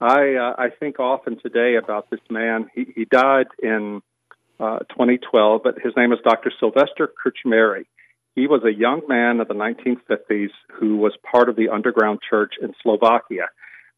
I 0.00 0.34
uh, 0.34 0.54
I 0.56 0.68
think 0.78 1.00
often 1.00 1.38
today 1.40 1.76
about 1.76 2.10
this 2.10 2.20
man. 2.30 2.70
He 2.74 2.86
he 2.94 3.04
died 3.04 3.48
in 3.62 4.02
uh, 4.58 4.80
2012, 4.90 5.62
but 5.64 5.76
his 5.82 5.94
name 5.96 6.12
is 6.12 6.18
Dr. 6.22 6.52
Silvester 6.60 7.08
Krčméry. 7.08 7.84
He 8.34 8.46
was 8.46 8.62
a 8.64 8.72
young 8.72 9.02
man 9.08 9.40
of 9.40 9.48
the 9.48 9.54
1950s 9.54 10.50
who 10.78 10.96
was 10.96 11.12
part 11.30 11.48
of 11.48 11.56
the 11.56 11.68
underground 11.70 12.20
church 12.28 12.54
in 12.62 12.74
Slovakia. 12.82 13.48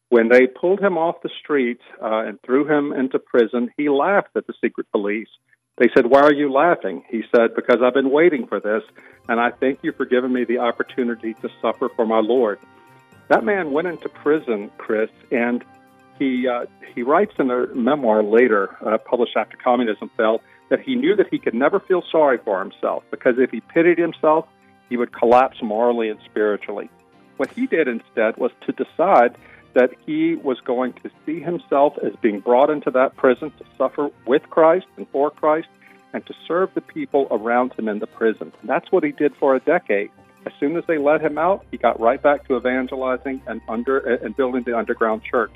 When 0.09 0.29
they 0.29 0.47
pulled 0.47 0.79
him 0.79 0.97
off 0.97 1.21
the 1.23 1.29
street 1.41 1.79
uh, 2.01 2.23
and 2.27 2.39
threw 2.45 2.67
him 2.67 2.93
into 2.93 3.19
prison, 3.19 3.69
he 3.77 3.89
laughed 3.89 4.35
at 4.35 4.47
the 4.47 4.53
secret 4.61 4.87
police. 4.91 5.29
They 5.77 5.89
said, 5.95 6.05
Why 6.07 6.21
are 6.21 6.33
you 6.33 6.51
laughing? 6.51 7.03
He 7.09 7.23
said, 7.35 7.55
Because 7.55 7.81
I've 7.83 7.93
been 7.93 8.11
waiting 8.11 8.47
for 8.47 8.59
this, 8.59 8.83
and 9.27 9.39
I 9.39 9.51
thank 9.51 9.79
you 9.81 9.91
for 9.91 10.05
giving 10.05 10.31
me 10.31 10.43
the 10.43 10.59
opportunity 10.59 11.33
to 11.35 11.49
suffer 11.61 11.89
for 11.95 12.05
my 12.05 12.19
Lord. 12.19 12.59
That 13.29 13.43
man 13.43 13.71
went 13.71 13.87
into 13.87 14.09
prison, 14.09 14.69
Chris, 14.77 15.09
and 15.31 15.63
he 16.19 16.47
uh, 16.47 16.65
he 16.93 17.01
writes 17.01 17.33
in 17.39 17.49
a 17.49 17.67
memoir 17.73 18.21
later, 18.21 18.77
uh, 18.85 18.97
published 18.99 19.35
after 19.35 19.57
communism 19.57 20.11
fell, 20.15 20.41
that 20.69 20.79
he 20.79 20.95
knew 20.95 21.15
that 21.15 21.27
he 21.31 21.39
could 21.39 21.53
never 21.53 21.79
feel 21.79 22.03
sorry 22.11 22.37
for 22.37 22.59
himself 22.59 23.03
because 23.09 23.35
if 23.39 23.49
he 23.49 23.61
pitied 23.61 23.97
himself, 23.97 24.47
he 24.89 24.97
would 24.97 25.11
collapse 25.11 25.57
morally 25.61 26.09
and 26.09 26.19
spiritually. 26.25 26.89
What 27.37 27.49
he 27.49 27.65
did 27.65 27.87
instead 27.87 28.37
was 28.37 28.51
to 28.67 28.71
decide 28.73 29.35
that 29.73 29.91
he 30.05 30.35
was 30.35 30.59
going 30.61 30.93
to 30.93 31.09
see 31.25 31.39
himself 31.39 31.97
as 32.03 32.13
being 32.21 32.39
brought 32.39 32.69
into 32.69 32.91
that 32.91 33.15
prison 33.15 33.51
to 33.57 33.65
suffer 33.77 34.09
with 34.25 34.49
Christ 34.49 34.85
and 34.97 35.07
for 35.09 35.31
Christ 35.31 35.67
and 36.13 36.25
to 36.27 36.33
serve 36.47 36.73
the 36.75 36.81
people 36.81 37.27
around 37.31 37.73
him 37.73 37.87
in 37.89 37.99
the 37.99 38.07
prison. 38.07 38.53
And 38.61 38.69
that's 38.69 38.91
what 38.91 39.03
he 39.03 39.11
did 39.11 39.35
for 39.35 39.55
a 39.55 39.59
decade. 39.59 40.11
As 40.45 40.53
soon 40.59 40.77
as 40.77 40.83
they 40.87 40.97
let 40.97 41.21
him 41.21 41.37
out, 41.37 41.65
he 41.71 41.77
got 41.77 41.99
right 41.99 42.21
back 42.21 42.47
to 42.47 42.57
evangelizing 42.57 43.41
and 43.47 43.61
under 43.67 43.97
and 43.97 44.35
building 44.35 44.63
the 44.63 44.77
underground 44.77 45.23
church. 45.23 45.55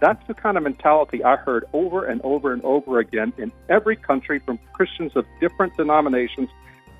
That's 0.00 0.24
the 0.26 0.34
kind 0.34 0.56
of 0.56 0.62
mentality 0.62 1.24
I 1.24 1.36
heard 1.36 1.64
over 1.72 2.04
and 2.04 2.20
over 2.22 2.52
and 2.52 2.62
over 2.64 2.98
again 2.98 3.32
in 3.38 3.50
every 3.68 3.96
country 3.96 4.40
from 4.40 4.58
Christians 4.72 5.12
of 5.16 5.24
different 5.40 5.76
denominations. 5.76 6.50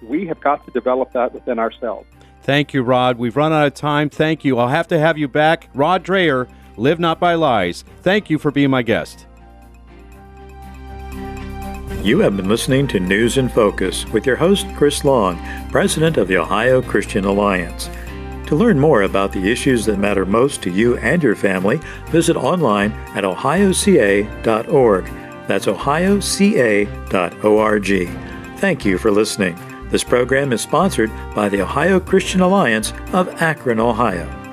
We 0.02 0.26
have 0.26 0.40
got 0.40 0.64
to 0.66 0.72
develop 0.72 1.12
that 1.12 1.32
within 1.32 1.58
ourselves. 1.58 2.06
Thank 2.42 2.72
you, 2.72 2.82
Rod. 2.82 3.18
We've 3.18 3.36
run 3.36 3.52
out 3.52 3.66
of 3.66 3.74
time. 3.74 4.08
Thank 4.08 4.44
you. 4.44 4.58
I'll 4.58 4.68
have 4.68 4.88
to 4.88 4.98
have 4.98 5.18
you 5.18 5.28
back. 5.28 5.68
Rod 5.74 6.04
Dreher, 6.04 6.48
Live 6.76 6.98
Not 6.98 7.20
by 7.20 7.34
Lies. 7.34 7.84
Thank 8.02 8.30
you 8.30 8.38
for 8.38 8.50
being 8.50 8.70
my 8.70 8.82
guest. 8.82 9.26
You 12.02 12.20
have 12.20 12.36
been 12.36 12.48
listening 12.48 12.86
to 12.88 13.00
News 13.00 13.38
in 13.38 13.48
Focus 13.48 14.06
with 14.06 14.24
your 14.24 14.36
host, 14.36 14.66
Chris 14.76 15.04
Long, 15.04 15.36
President 15.70 16.16
of 16.16 16.28
the 16.28 16.38
Ohio 16.38 16.80
Christian 16.80 17.24
Alliance. 17.24 17.90
To 18.46 18.54
learn 18.56 18.78
more 18.80 19.02
about 19.02 19.32
the 19.32 19.50
issues 19.50 19.84
that 19.84 19.98
matter 19.98 20.24
most 20.24 20.62
to 20.62 20.70
you 20.70 20.96
and 20.98 21.22
your 21.22 21.36
family, 21.36 21.80
visit 22.06 22.36
online 22.36 22.92
at 23.14 23.24
ohioca.org. 23.24 25.04
That's 25.46 25.66
ohioca.org. 25.66 26.88
Thank 28.58 28.84
you 28.84 28.96
for 28.96 29.10
listening. 29.10 29.67
This 29.90 30.04
program 30.04 30.52
is 30.52 30.60
sponsored 30.60 31.10
by 31.34 31.48
the 31.48 31.62
Ohio 31.62 31.98
Christian 31.98 32.42
Alliance 32.42 32.92
of 33.12 33.28
Akron, 33.40 33.80
Ohio. 33.80 34.47